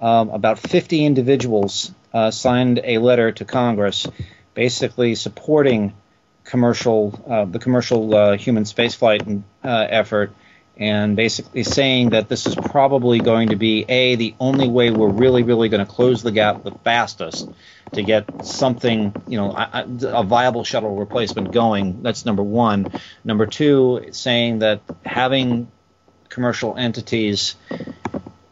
um, 0.00 0.30
about 0.30 0.58
50 0.58 1.04
individuals 1.04 1.92
uh, 2.12 2.30
signed 2.30 2.80
a 2.82 2.98
letter 2.98 3.32
to 3.32 3.44
Congress 3.44 4.06
basically 4.54 5.14
supporting 5.14 5.94
commercial 6.44 7.22
uh, 7.28 7.44
the 7.44 7.58
commercial 7.58 8.14
uh, 8.14 8.36
human 8.36 8.64
spaceflight 8.64 9.42
uh, 9.62 9.86
effort 9.88 10.32
and 10.76 11.16
basically 11.16 11.62
saying 11.62 12.10
that 12.10 12.28
this 12.28 12.46
is 12.46 12.54
probably 12.54 13.18
going 13.18 13.50
to 13.50 13.56
be 13.56 13.84
a 13.88 14.14
the 14.14 14.34
only 14.40 14.68
way 14.68 14.90
we're 14.90 15.08
really 15.08 15.42
really 15.42 15.68
going 15.68 15.84
to 15.84 15.90
close 15.90 16.22
the 16.22 16.32
gap 16.32 16.62
the 16.62 16.72
fastest 16.84 17.48
to 17.92 18.02
get 18.02 18.46
something 18.46 19.12
you 19.26 19.36
know 19.36 19.50
a, 19.52 19.84
a, 20.08 20.22
viable 20.22 20.64
shuttle 20.64 20.96
replacement 20.96 21.52
going. 21.52 22.02
That's 22.02 22.24
number 22.24 22.42
one. 22.42 22.92
Number 23.24 23.46
two 23.46 24.06
saying 24.12 24.60
that 24.60 24.82
having 25.04 25.70
commercial 26.28 26.76
entities 26.76 27.56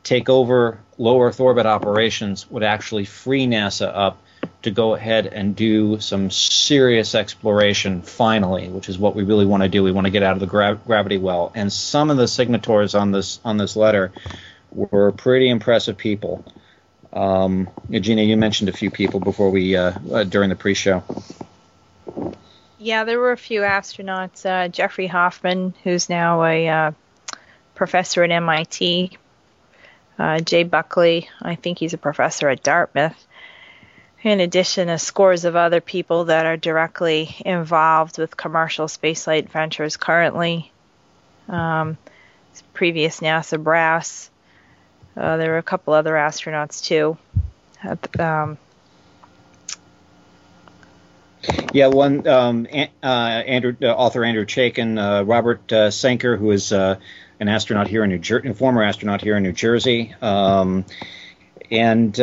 take 0.03 0.29
over 0.29 0.81
low 0.97 1.23
earth 1.23 1.39
orbit 1.39 1.66
operations 1.66 2.51
would 2.51 2.62
actually 2.62 3.05
free 3.05 3.47
nasa 3.47 3.91
up 3.95 4.21
to 4.62 4.70
go 4.70 4.94
ahead 4.94 5.26
and 5.26 5.54
do 5.54 6.00
some 6.00 6.30
serious 6.30 7.14
exploration 7.14 8.02
finally, 8.02 8.68
which 8.68 8.88
is 8.88 8.98
what 8.98 9.14
we 9.14 9.22
really 9.22 9.46
want 9.46 9.62
to 9.62 9.68
do. 9.68 9.82
We 9.82 9.92
want 9.92 10.06
to 10.06 10.11
get 10.11 10.22
out 10.22 10.32
of 10.32 10.40
the 10.40 10.46
gra- 10.46 10.80
gravity 10.86 11.18
well. 11.18 11.52
And 11.54 11.72
some 11.72 12.11
of 12.11 12.16
the 12.16 12.26
signatories 12.26 12.94
on 12.94 13.12
this 13.12 13.40
on 13.44 13.56
this 13.56 13.76
letter 13.76 14.12
were 14.72 15.12
pretty 15.12 15.48
impressive 15.48 15.96
people. 15.96 16.44
Um, 17.12 17.68
you 17.88 18.36
mentioned 18.36 18.68
a 18.68 18.72
few 18.72 18.90
people 18.90 19.20
before 19.20 19.50
we 19.50 19.76
uh, 19.76 19.92
uh, 20.12 20.24
during 20.24 20.50
the 20.50 20.56
pre-show. 20.56 21.02
Yeah, 22.78 23.04
there 23.04 23.18
were 23.18 23.32
a 23.32 23.36
few 23.36 23.62
astronauts. 23.62 24.44
Uh, 24.44 24.68
Jeffrey 24.68 25.06
Hoffman, 25.06 25.74
who's 25.84 26.09
now 26.09 26.44
a 26.44 26.68
uh, 26.68 26.92
professor 27.74 28.24
at 28.24 28.30
MIT. 28.30 29.16
Uh, 30.18 30.40
Jay 30.40 30.64
Buckey, 30.64 31.28
I 31.40 31.54
think 31.54 31.78
he's 31.78 31.94
a 31.94 31.98
professor 31.98 32.48
at 32.48 32.62
Dartmouth 32.62 33.28
in 34.23 34.41
addition 34.41 34.89
to 34.89 34.99
scores 34.99 35.45
of 35.45 35.57
other 35.57 35.81
people 35.81 36.25
that 36.25 36.47
are 36.47 36.57
directly 36.57 37.37
involved 37.45 38.19
with 38.19 38.37
commercial 38.37 38.87
spaceflight 38.87 39.49
ventures 39.49 39.97
currently. 39.97 40.73
Um, 41.49 41.97
previous 42.73 43.21
NASA 43.21 43.62
brass. 43.62 44.31
Uh, 45.16 45.37
there 45.37 45.51
were 45.51 45.59
a 45.59 45.62
couple 45.62 45.95
other 45.95 46.12
astronauts 46.12 46.85
too. 46.85 47.16
Um, 48.19 48.59
yeah, 51.73 51.87
one 51.87 52.27
um, 52.27 52.66
uh, 53.03 53.07
Andrew, 53.07 53.77
uh, 53.83 53.87
author 53.87 54.25
Andrew 54.25 54.45
Chaikin, 54.45 54.99
uh, 54.99 55.25
Robert 55.25 55.73
uh, 55.73 55.91
Sanker, 55.91 56.37
who 56.37 56.51
is 56.51 56.73
uh, 56.73 56.97
an 57.41 57.49
astronaut 57.49 57.87
here 57.89 58.03
in 58.05 58.11
New 58.11 58.19
Jersey, 58.19 58.49
a 58.49 58.55
former 58.55 58.83
astronaut 58.83 59.23
here 59.23 59.37
in 59.37 59.43
New 59.43 59.53
Jersey, 59.53 60.14
um, 60.21 60.85
and 61.71 62.19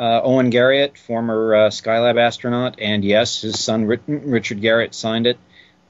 uh, 0.00 0.22
Owen 0.24 0.50
Garriott, 0.50 0.96
former 0.96 1.54
uh, 1.54 1.68
Skylab 1.68 2.18
astronaut, 2.18 2.76
and 2.78 3.04
yes, 3.04 3.42
his 3.42 3.62
son 3.62 3.84
Richard 3.84 4.62
Garriott 4.62 4.94
signed 4.94 5.26
it. 5.26 5.38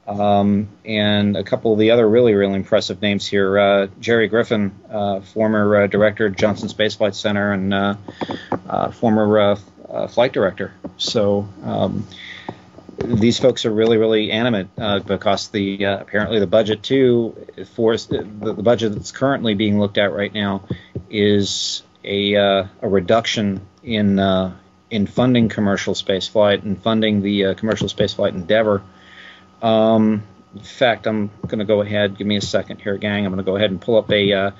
Um, 0.05 0.67
and 0.83 1.37
a 1.37 1.43
couple 1.43 1.71
of 1.71 1.79
the 1.79 1.91
other 1.91 2.09
really, 2.09 2.33
really 2.33 2.55
impressive 2.55 3.01
names 3.01 3.25
here. 3.25 3.57
Uh, 3.57 3.87
Jerry 4.01 4.27
Griffin, 4.27 4.73
uh, 4.89 5.21
former 5.21 5.83
uh, 5.83 5.87
director 5.87 6.25
of 6.25 6.35
Johnson 6.35 6.67
Space 6.67 6.95
Flight 6.95 7.15
Center 7.15 7.53
and 7.53 7.73
uh, 7.73 8.91
former 8.91 9.55
flight 10.09 10.33
director. 10.33 10.73
So 10.97 11.47
um, 11.63 12.05
these 12.97 13.39
folks 13.39 13.65
are 13.65 13.71
really, 13.71 13.95
really 13.95 14.31
animate 14.31 14.75
because 15.05 15.47
the 15.49 15.83
apparently 15.83 16.39
the 16.39 16.47
budget 16.47 16.83
too 16.83 17.47
for 17.75 17.95
the, 17.95 18.23
the, 18.23 18.53
budget 18.53 18.93
that's 18.93 19.13
currently 19.13 19.53
being 19.53 19.79
looked 19.79 19.97
at 19.97 20.11
right 20.11 20.33
now 20.33 20.67
is 21.09 21.83
a, 22.03 22.33
a 22.35 22.67
reduction 22.81 23.61
in 23.83 24.19
in 24.89 25.07
funding 25.07 25.47
commercial 25.47 25.95
space 25.95 26.27
flight 26.27 26.63
and 26.63 26.81
funding 26.81 27.21
the 27.21 27.55
commercial 27.55 27.87
space 27.87 28.13
flight 28.13 28.33
endeavor 28.33 28.81
um, 29.61 30.23
in 30.55 30.61
fact, 30.61 31.07
I'm 31.07 31.29
going 31.47 31.59
to 31.59 31.65
go 31.65 31.81
ahead. 31.81 32.17
Give 32.17 32.27
me 32.27 32.37
a 32.37 32.41
second 32.41 32.81
here, 32.81 32.97
gang. 32.97 33.25
I'm 33.25 33.31
going 33.31 33.43
to 33.43 33.49
go 33.49 33.55
ahead 33.55 33.71
and 33.71 33.79
pull 33.79 33.97
up 33.97 34.11
a 34.11 34.33
uh, 34.33 34.51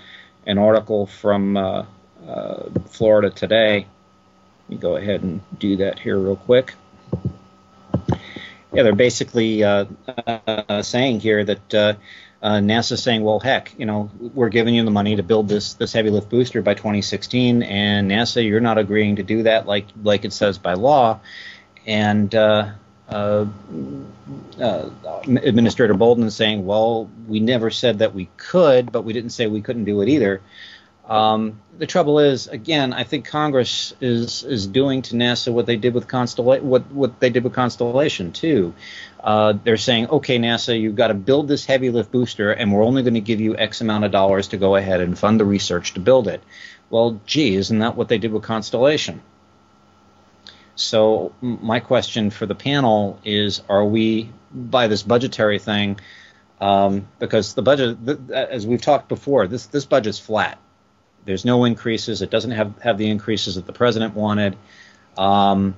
an 0.45 0.57
article 0.57 1.05
from 1.05 1.57
uh, 1.57 1.85
uh, 2.27 2.69
Florida 2.87 3.29
Today. 3.29 3.87
Let 4.63 4.69
me 4.69 4.77
go 4.77 4.95
ahead 4.95 5.21
and 5.21 5.41
do 5.59 5.77
that 5.77 5.99
here 5.99 6.17
real 6.17 6.37
quick. 6.37 6.75
Yeah, 8.73 8.83
they're 8.83 8.95
basically 8.95 9.65
uh, 9.65 9.85
uh, 10.25 10.81
saying 10.81 11.19
here 11.19 11.43
that 11.43 11.97
uh, 12.41 12.55
NASA's 12.55 13.03
saying, 13.03 13.23
well, 13.23 13.39
heck, 13.39 13.73
you 13.77 13.85
know, 13.85 14.09
we're 14.19 14.49
giving 14.49 14.73
you 14.73 14.83
the 14.83 14.91
money 14.91 15.15
to 15.15 15.23
build 15.23 15.47
this 15.47 15.73
this 15.75 15.93
heavy 15.93 16.09
lift 16.09 16.29
booster 16.29 16.61
by 16.61 16.73
2016, 16.73 17.61
and 17.63 18.09
NASA, 18.09 18.45
you're 18.45 18.59
not 18.59 18.77
agreeing 18.77 19.17
to 19.17 19.23
do 19.23 19.43
that 19.43 19.67
like 19.67 19.85
like 20.03 20.25
it 20.25 20.33
says 20.33 20.57
by 20.57 20.73
law, 20.73 21.19
and 21.85 22.33
uh, 22.33 22.71
uh, 23.09 23.45
Administrator 25.27 25.93
Bolden 25.93 26.31
saying, 26.31 26.65
"Well, 26.65 27.09
we 27.27 27.39
never 27.39 27.69
said 27.69 27.99
that 27.99 28.15
we 28.15 28.27
could, 28.37 28.91
but 28.91 29.03
we 29.03 29.13
didn't 29.13 29.31
say 29.31 29.47
we 29.47 29.61
couldn't 29.61 29.85
do 29.85 30.01
it 30.01 30.09
either." 30.09 30.41
Um, 31.11 31.59
the 31.77 31.87
trouble 31.87 32.19
is, 32.19 32.47
again, 32.47 32.93
I 32.93 33.03
think 33.03 33.25
Congress 33.25 33.93
is 33.99 34.45
is 34.45 34.65
doing 34.65 35.01
to 35.01 35.15
NASA 35.15 35.51
what 35.51 35.65
they 35.65 35.75
did 35.75 35.93
with 35.93 36.07
Constellation, 36.07 36.69
what 36.69 36.89
what 36.89 37.19
they 37.19 37.29
did 37.29 37.43
with 37.43 37.51
Constellation 37.51 38.31
too. 38.31 38.73
Uh, 39.21 39.55
they're 39.61 39.75
saying, 39.75 40.07
okay, 40.07 40.39
NASA, 40.39 40.79
you've 40.79 40.95
got 40.95 41.09
to 41.09 41.13
build 41.13 41.49
this 41.49 41.65
heavy 41.65 41.89
lift 41.89 42.13
booster, 42.13 42.53
and 42.53 42.71
we're 42.71 42.85
only 42.85 43.03
going 43.03 43.15
to 43.15 43.19
give 43.19 43.41
you 43.41 43.57
X 43.57 43.81
amount 43.81 44.05
of 44.05 44.11
dollars 44.13 44.47
to 44.49 44.57
go 44.57 44.77
ahead 44.77 45.01
and 45.01 45.19
fund 45.19 45.37
the 45.37 45.43
research 45.43 45.95
to 45.95 45.99
build 45.99 46.29
it. 46.29 46.41
Well, 46.89 47.19
gee, 47.25 47.55
isn't 47.55 47.79
that 47.79 47.97
what 47.97 48.07
they 48.07 48.17
did 48.17 48.31
with 48.31 48.43
Constellation? 48.43 49.21
So 50.75 51.33
my 51.41 51.81
question 51.81 52.29
for 52.29 52.45
the 52.45 52.55
panel 52.55 53.19
is: 53.25 53.61
Are 53.67 53.83
we 53.83 54.29
by 54.53 54.87
this 54.87 55.03
budgetary 55.03 55.59
thing? 55.59 55.99
Um, 56.61 57.09
because 57.19 57.53
the 57.53 57.63
budget, 57.63 57.97
as 58.31 58.65
we've 58.65 58.81
talked 58.81 59.09
before, 59.09 59.47
this 59.47 59.65
this 59.65 59.85
budget's 59.85 60.17
flat. 60.17 60.57
There's 61.25 61.45
no 61.45 61.65
increases. 61.65 62.21
It 62.21 62.29
doesn't 62.29 62.51
have 62.51 62.77
have 62.81 62.97
the 62.97 63.09
increases 63.09 63.55
that 63.55 63.65
the 63.65 63.73
president 63.73 64.15
wanted. 64.15 64.57
Um, 65.17 65.75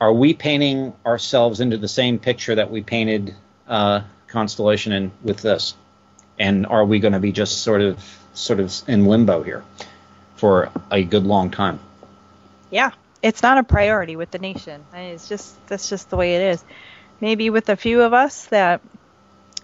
are 0.00 0.12
we 0.12 0.34
painting 0.34 0.92
ourselves 1.04 1.60
into 1.60 1.78
the 1.78 1.88
same 1.88 2.18
picture 2.18 2.54
that 2.54 2.70
we 2.70 2.82
painted 2.82 3.34
uh, 3.66 4.02
Constellation 4.28 4.92
in 4.92 5.12
with 5.22 5.38
this? 5.38 5.74
And 6.38 6.66
are 6.66 6.84
we 6.84 6.98
going 6.98 7.14
to 7.14 7.20
be 7.20 7.32
just 7.32 7.62
sort 7.62 7.80
of 7.80 7.98
sort 8.34 8.60
of 8.60 8.72
in 8.86 9.06
limbo 9.06 9.42
here 9.42 9.64
for 10.36 10.70
a 10.90 11.02
good 11.02 11.24
long 11.24 11.50
time? 11.50 11.80
Yeah, 12.70 12.90
it's 13.22 13.42
not 13.42 13.58
a 13.58 13.62
priority 13.62 14.16
with 14.16 14.30
the 14.30 14.38
nation. 14.38 14.84
It's 14.92 15.28
just 15.28 15.66
that's 15.66 15.88
just 15.88 16.10
the 16.10 16.16
way 16.16 16.36
it 16.36 16.42
is. 16.52 16.64
Maybe 17.20 17.48
with 17.48 17.68
a 17.70 17.76
few 17.76 18.02
of 18.02 18.12
us 18.12 18.46
that 18.46 18.82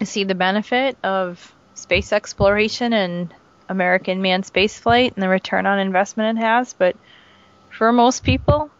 see 0.02 0.24
the 0.24 0.34
benefit 0.34 0.96
of 1.04 1.54
space 1.74 2.12
exploration 2.12 2.92
and 2.92 3.32
American 3.72 4.22
manned 4.22 4.44
spaceflight 4.44 5.14
and 5.14 5.22
the 5.22 5.28
return 5.28 5.66
on 5.66 5.80
investment 5.80 6.38
it 6.38 6.40
has, 6.42 6.72
but 6.72 6.94
for 7.70 7.92
most 7.92 8.22
people, 8.22 8.70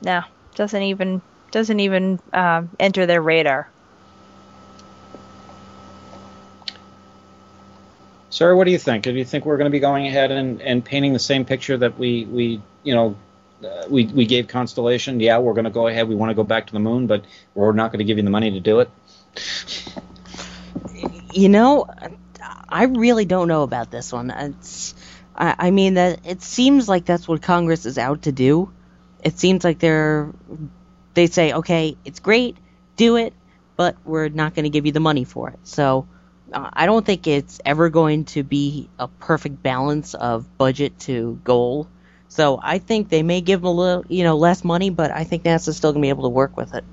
no, 0.00 0.22
doesn't 0.54 0.82
even 0.82 1.20
doesn't 1.50 1.80
even 1.80 2.18
uh, 2.32 2.62
enter 2.80 3.04
their 3.06 3.20
radar. 3.20 3.68
Sir, 8.30 8.54
what 8.54 8.64
do 8.64 8.70
you 8.70 8.78
think? 8.78 9.04
Do 9.04 9.12
you 9.12 9.24
think 9.24 9.46
we're 9.46 9.56
going 9.56 9.70
to 9.70 9.74
be 9.74 9.80
going 9.80 10.06
ahead 10.06 10.30
and, 10.30 10.60
and 10.60 10.84
painting 10.84 11.12
the 11.12 11.18
same 11.18 11.44
picture 11.44 11.76
that 11.76 11.98
we, 11.98 12.24
we 12.26 12.60
you 12.82 12.94
know 12.94 13.16
uh, 13.64 13.86
we 13.88 14.06
we 14.06 14.26
gave 14.26 14.48
Constellation, 14.48 15.20
yeah, 15.20 15.38
we're 15.38 15.54
going 15.54 15.64
to 15.64 15.70
go 15.70 15.86
ahead. 15.86 16.08
We 16.08 16.14
want 16.14 16.30
to 16.30 16.34
go 16.34 16.44
back 16.44 16.66
to 16.66 16.72
the 16.72 16.78
moon, 16.78 17.06
but 17.06 17.24
we're 17.54 17.72
not 17.72 17.90
going 17.90 17.98
to 17.98 18.04
give 18.04 18.18
you 18.18 18.24
the 18.24 18.30
money 18.30 18.50
to 18.50 18.60
do 18.60 18.80
it. 18.80 18.90
You 21.32 21.48
know, 21.48 21.86
I 22.68 22.84
really 22.84 23.24
don't 23.24 23.48
know 23.48 23.62
about 23.62 23.90
this 23.90 24.12
one. 24.12 24.30
It's, 24.30 24.94
I, 25.34 25.54
I 25.58 25.70
mean 25.70 25.94
that 25.94 26.26
it 26.26 26.42
seems 26.42 26.88
like 26.88 27.04
that's 27.04 27.26
what 27.26 27.42
Congress 27.42 27.86
is 27.86 27.98
out 27.98 28.22
to 28.22 28.32
do. 28.32 28.72
It 29.22 29.38
seems 29.38 29.64
like 29.64 29.78
they're 29.78 30.32
they 31.14 31.26
say, 31.26 31.52
okay, 31.52 31.96
it's 32.04 32.20
great, 32.20 32.56
do 32.96 33.16
it, 33.16 33.32
but 33.76 33.96
we're 34.04 34.28
not 34.28 34.54
going 34.54 34.64
to 34.64 34.70
give 34.70 34.84
you 34.84 34.92
the 34.92 35.00
money 35.00 35.24
for 35.24 35.48
it. 35.50 35.58
So 35.64 36.06
uh, 36.52 36.68
I 36.72 36.86
don't 36.86 37.04
think 37.04 37.26
it's 37.26 37.60
ever 37.64 37.88
going 37.88 38.26
to 38.26 38.42
be 38.42 38.90
a 38.98 39.08
perfect 39.08 39.62
balance 39.62 40.14
of 40.14 40.58
budget 40.58 40.98
to 41.00 41.40
goal 41.42 41.88
so 42.28 42.58
I 42.62 42.78
think 42.78 43.08
they 43.08 43.22
may 43.22 43.40
give 43.40 43.60
them 43.60 43.68
a 43.68 43.72
little, 43.72 44.04
you 44.08 44.24
know, 44.24 44.36
less 44.36 44.64
money, 44.64 44.90
but 44.90 45.10
I 45.10 45.24
think 45.24 45.44
NASA's 45.44 45.76
still 45.76 45.92
going 45.92 46.02
to 46.02 46.06
be 46.06 46.10
able 46.10 46.24
to 46.24 46.28
work 46.28 46.56
with 46.56 46.74
it. 46.74 46.84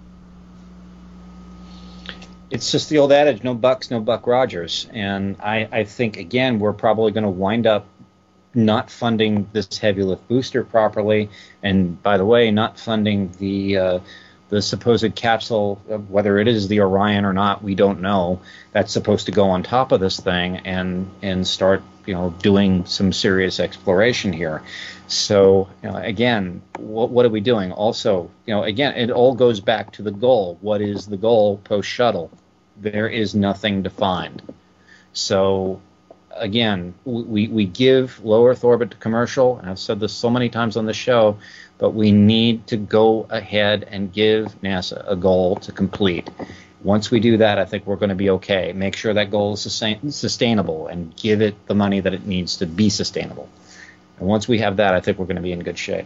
It's 2.53 2.71
just 2.71 2.89
the 2.89 2.99
old 2.99 3.11
adage, 3.11 3.43
no 3.43 3.55
bucks, 3.55 3.89
no 3.89 3.99
Buck 3.99 4.27
Rogers. 4.27 4.87
And 4.93 5.37
I, 5.41 5.67
I 5.71 5.83
think, 5.85 6.17
again, 6.17 6.59
we're 6.59 6.71
probably 6.71 7.11
going 7.11 7.23
to 7.23 7.29
wind 7.31 7.65
up 7.65 7.87
not 8.53 8.91
funding 8.91 9.49
this 9.53 9.75
heavy 9.75 10.03
lift 10.03 10.27
booster 10.27 10.63
properly. 10.63 11.31
And 11.63 12.01
by 12.03 12.17
the 12.17 12.25
way, 12.25 12.51
not 12.51 12.77
funding 12.77 13.31
the 13.39 13.77
uh, 13.77 13.99
the 14.49 14.61
supposed 14.61 15.15
capsule, 15.15 15.77
whether 16.09 16.37
it 16.37 16.47
is 16.47 16.67
the 16.67 16.81
Orion 16.81 17.25
or 17.25 17.33
not, 17.33 17.63
we 17.63 17.73
don't 17.73 18.01
know. 18.01 18.39
That's 18.71 18.93
supposed 18.93 19.25
to 19.25 19.31
go 19.31 19.49
on 19.49 19.63
top 19.63 19.91
of 19.91 19.99
this 19.99 20.19
thing 20.19 20.57
and 20.57 21.09
and 21.23 21.47
start 21.47 21.81
you 22.05 22.13
know 22.13 22.35
doing 22.43 22.85
some 22.85 23.13
serious 23.13 23.59
exploration 23.59 24.31
here. 24.31 24.61
So 25.07 25.69
you 25.81 25.89
know, 25.89 25.95
again, 25.95 26.61
what, 26.77 27.09
what 27.09 27.25
are 27.25 27.29
we 27.29 27.41
doing? 27.41 27.71
Also, 27.71 28.29
you 28.45 28.53
know, 28.53 28.61
again, 28.61 28.93
it 28.95 29.09
all 29.09 29.33
goes 29.33 29.59
back 29.59 29.91
to 29.93 30.03
the 30.03 30.11
goal. 30.11 30.59
What 30.61 30.81
is 30.81 31.07
the 31.07 31.17
goal 31.17 31.57
post 31.57 31.89
shuttle? 31.89 32.29
There 32.77 33.07
is 33.07 33.35
nothing 33.35 33.83
defined. 33.83 34.41
So 35.13 35.81
again, 36.35 36.93
we, 37.05 37.47
we 37.47 37.65
give 37.65 38.23
low 38.23 38.47
Earth 38.47 38.63
orbit 38.63 38.91
to 38.91 38.97
commercial, 38.97 39.57
and 39.57 39.69
I've 39.69 39.79
said 39.79 39.99
this 39.99 40.13
so 40.13 40.29
many 40.29 40.49
times 40.49 40.77
on 40.77 40.85
the 40.85 40.93
show, 40.93 41.37
but 41.77 41.91
we 41.91 42.11
need 42.11 42.67
to 42.67 42.77
go 42.77 43.27
ahead 43.29 43.87
and 43.89 44.11
give 44.11 44.59
NASA 44.61 45.03
a 45.07 45.15
goal 45.15 45.57
to 45.57 45.71
complete. 45.71 46.29
Once 46.83 47.09
we 47.09 47.19
do 47.19 47.37
that, 47.37 47.57
I 47.57 47.65
think 47.65 47.85
we're 47.85 47.95
going 47.95 48.09
to 48.09 48.15
be 48.15 48.31
okay. 48.31 48.73
Make 48.73 48.95
sure 48.95 49.13
that 49.13 49.31
goal 49.31 49.53
is 49.53 49.61
sustain- 49.61 50.11
sustainable 50.11 50.87
and 50.87 51.15
give 51.15 51.41
it 51.41 51.55
the 51.67 51.75
money 51.75 52.01
that 52.01 52.13
it 52.13 52.25
needs 52.25 52.57
to 52.57 52.65
be 52.65 52.89
sustainable. 52.89 53.47
And 54.19 54.27
once 54.27 54.47
we 54.47 54.59
have 54.59 54.77
that, 54.77 54.93
I 54.93 54.99
think 54.99 55.17
we're 55.17 55.25
going 55.25 55.37
to 55.37 55.41
be 55.41 55.53
in 55.53 55.63
good 55.63 55.77
shape. 55.77 56.05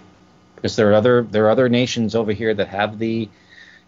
Because 0.55 0.76
there 0.76 0.91
are 0.91 0.93
other 0.93 1.22
there 1.24 1.45
are 1.45 1.49
other 1.49 1.70
nations 1.70 2.15
over 2.15 2.32
here 2.32 2.53
that 2.53 2.68
have 2.70 2.97
the, 2.97 3.30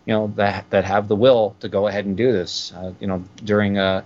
you 0.05 0.13
know, 0.13 0.33
that 0.35 0.69
that 0.69 0.85
have 0.85 1.07
the 1.07 1.15
will 1.15 1.55
to 1.59 1.69
go 1.69 1.87
ahead 1.87 2.05
and 2.05 2.17
do 2.17 2.31
this. 2.31 2.73
Uh, 2.73 2.93
you 2.99 3.07
know, 3.07 3.23
during 3.43 3.77
uh, 3.77 4.03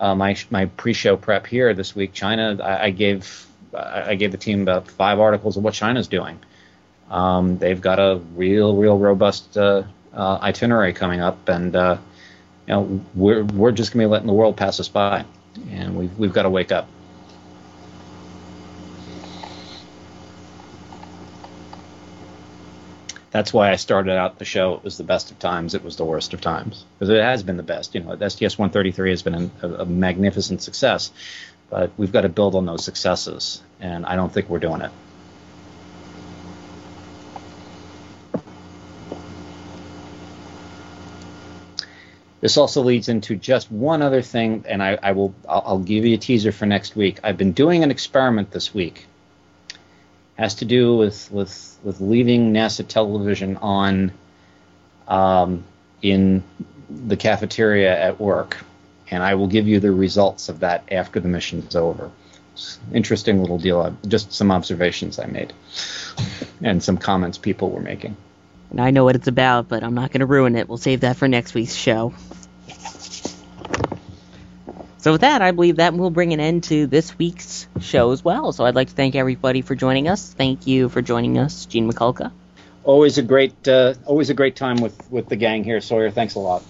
uh, 0.00 0.14
my 0.14 0.36
my 0.50 0.66
pre-show 0.66 1.16
prep 1.16 1.46
here 1.46 1.74
this 1.74 1.94
week, 1.94 2.12
China, 2.12 2.58
I, 2.62 2.86
I 2.86 2.90
gave 2.90 3.46
I 3.74 4.14
gave 4.14 4.32
the 4.32 4.38
team 4.38 4.62
about 4.62 4.88
five 4.88 5.20
articles 5.20 5.56
of 5.56 5.64
what 5.64 5.74
China's 5.74 6.08
doing. 6.08 6.38
Um, 7.10 7.58
they've 7.58 7.80
got 7.80 7.98
a 7.98 8.20
real, 8.34 8.76
real 8.76 8.98
robust 8.98 9.56
uh, 9.56 9.84
uh, 10.12 10.38
itinerary 10.42 10.92
coming 10.92 11.20
up, 11.20 11.48
and 11.48 11.74
uh, 11.76 11.98
you 12.66 12.74
know 12.74 13.00
we're 13.14 13.44
we're 13.44 13.72
just 13.72 13.92
gonna 13.92 14.04
be 14.04 14.10
letting 14.10 14.26
the 14.26 14.32
world 14.32 14.56
pass 14.56 14.80
us 14.80 14.88
by, 14.88 15.24
and 15.70 15.96
we've 15.96 16.18
we've 16.18 16.32
got 16.32 16.42
to 16.42 16.50
wake 16.50 16.72
up. 16.72 16.88
That's 23.36 23.52
why 23.52 23.70
I 23.70 23.76
started 23.76 24.16
out 24.16 24.38
the 24.38 24.46
show. 24.46 24.72
It 24.72 24.82
was 24.82 24.96
the 24.96 25.04
best 25.04 25.30
of 25.30 25.38
times. 25.38 25.74
It 25.74 25.84
was 25.84 25.96
the 25.96 26.06
worst 26.06 26.32
of 26.32 26.40
times 26.40 26.86
because 26.98 27.10
it 27.10 27.22
has 27.22 27.42
been 27.42 27.58
the 27.58 27.62
best. 27.62 27.94
You 27.94 28.00
know, 28.00 28.14
STS 28.16 28.56
133 28.56 29.10
has 29.10 29.22
been 29.22 29.50
a, 29.60 29.68
a 29.68 29.84
magnificent 29.84 30.62
success, 30.62 31.12
but 31.68 31.90
we've 31.98 32.12
got 32.12 32.22
to 32.22 32.30
build 32.30 32.54
on 32.54 32.64
those 32.64 32.82
successes, 32.82 33.60
and 33.78 34.06
I 34.06 34.16
don't 34.16 34.32
think 34.32 34.48
we're 34.48 34.58
doing 34.58 34.80
it. 34.80 34.90
This 42.40 42.56
also 42.56 42.82
leads 42.82 43.10
into 43.10 43.36
just 43.36 43.70
one 43.70 44.00
other 44.00 44.22
thing, 44.22 44.64
and 44.66 44.82
I, 44.82 44.98
I 45.02 45.12
will 45.12 45.34
I'll, 45.46 45.62
I'll 45.66 45.78
give 45.78 46.06
you 46.06 46.14
a 46.14 46.18
teaser 46.18 46.52
for 46.52 46.64
next 46.64 46.96
week. 46.96 47.20
I've 47.22 47.36
been 47.36 47.52
doing 47.52 47.82
an 47.82 47.90
experiment 47.90 48.50
this 48.52 48.72
week. 48.72 49.06
Has 50.36 50.54
to 50.56 50.64
do 50.64 50.96
with 50.96 51.30
with 51.30 51.78
with 51.82 52.00
leaving 52.00 52.52
NASA 52.52 52.86
television 52.86 53.56
on 53.58 54.12
um, 55.08 55.64
in 56.02 56.42
the 56.90 57.16
cafeteria 57.16 57.98
at 57.98 58.20
work, 58.20 58.58
and 59.10 59.22
I 59.22 59.34
will 59.34 59.46
give 59.46 59.66
you 59.66 59.80
the 59.80 59.92
results 59.92 60.48
of 60.48 60.60
that 60.60 60.84
after 60.92 61.20
the 61.20 61.28
mission's 61.28 61.74
over. 61.74 62.10
Interesting 62.92 63.40
little 63.40 63.58
deal. 63.58 63.96
Just 64.06 64.32
some 64.32 64.50
observations 64.50 65.18
I 65.18 65.26
made, 65.26 65.52
and 66.62 66.82
some 66.82 66.98
comments 66.98 67.38
people 67.38 67.70
were 67.70 67.82
making. 67.82 68.16
I 68.78 68.90
know 68.90 69.04
what 69.04 69.16
it's 69.16 69.28
about, 69.28 69.68
but 69.68 69.82
I'm 69.82 69.94
not 69.94 70.10
going 70.10 70.20
to 70.20 70.26
ruin 70.26 70.56
it. 70.56 70.68
We'll 70.68 70.78
save 70.78 71.00
that 71.00 71.16
for 71.16 71.28
next 71.28 71.54
week's 71.54 71.74
show. 71.74 72.12
So 75.06 75.12
with 75.12 75.20
that, 75.20 75.40
I 75.40 75.52
believe 75.52 75.76
that 75.76 75.94
will 75.94 76.10
bring 76.10 76.32
an 76.32 76.40
end 76.40 76.64
to 76.64 76.88
this 76.88 77.16
week's 77.16 77.68
show 77.80 78.10
as 78.10 78.24
well. 78.24 78.50
So 78.50 78.64
I'd 78.64 78.74
like 78.74 78.88
to 78.88 78.94
thank 78.94 79.14
everybody 79.14 79.62
for 79.62 79.76
joining 79.76 80.08
us. 80.08 80.32
Thank 80.32 80.66
you 80.66 80.88
for 80.88 81.00
joining 81.00 81.38
us, 81.38 81.64
Gene 81.66 81.88
Mikulka. 81.88 82.32
Always 82.82 83.16
a 83.16 83.22
great, 83.22 83.68
uh, 83.68 83.94
always 84.04 84.30
a 84.30 84.34
great 84.34 84.56
time 84.56 84.78
with 84.78 85.08
with 85.08 85.28
the 85.28 85.36
gang 85.36 85.62
here, 85.62 85.80
Sawyer. 85.80 86.10
Thanks 86.10 86.34
a 86.34 86.40
lot. 86.40 86.64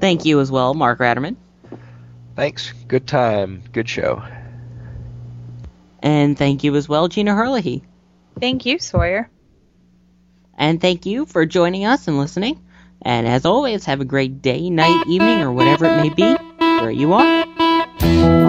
Thank 0.00 0.24
you 0.24 0.40
as 0.40 0.50
well, 0.50 0.72
Mark 0.72 1.00
Ratterman. 1.00 1.36
Thanks. 2.34 2.72
Good 2.88 3.06
time. 3.06 3.62
Good 3.72 3.90
show. 3.90 4.22
And 6.02 6.38
thank 6.38 6.64
you 6.64 6.74
as 6.76 6.88
well, 6.88 7.08
Gina 7.08 7.34
Herlihy. 7.34 7.82
Thank 8.40 8.64
you, 8.64 8.78
Sawyer. 8.78 9.28
And 10.56 10.80
thank 10.80 11.04
you 11.04 11.26
for 11.26 11.44
joining 11.44 11.84
us 11.84 12.08
and 12.08 12.16
listening. 12.16 12.58
And 13.02 13.28
as 13.28 13.44
always, 13.44 13.84
have 13.84 14.00
a 14.00 14.06
great 14.06 14.40
day, 14.40 14.70
night, 14.70 15.04
evening, 15.08 15.42
or 15.42 15.52
whatever 15.52 15.84
it 15.84 15.96
may 15.98 16.08
be 16.08 16.51
where 16.82 16.90
you 16.90 17.12
are. 17.12 18.41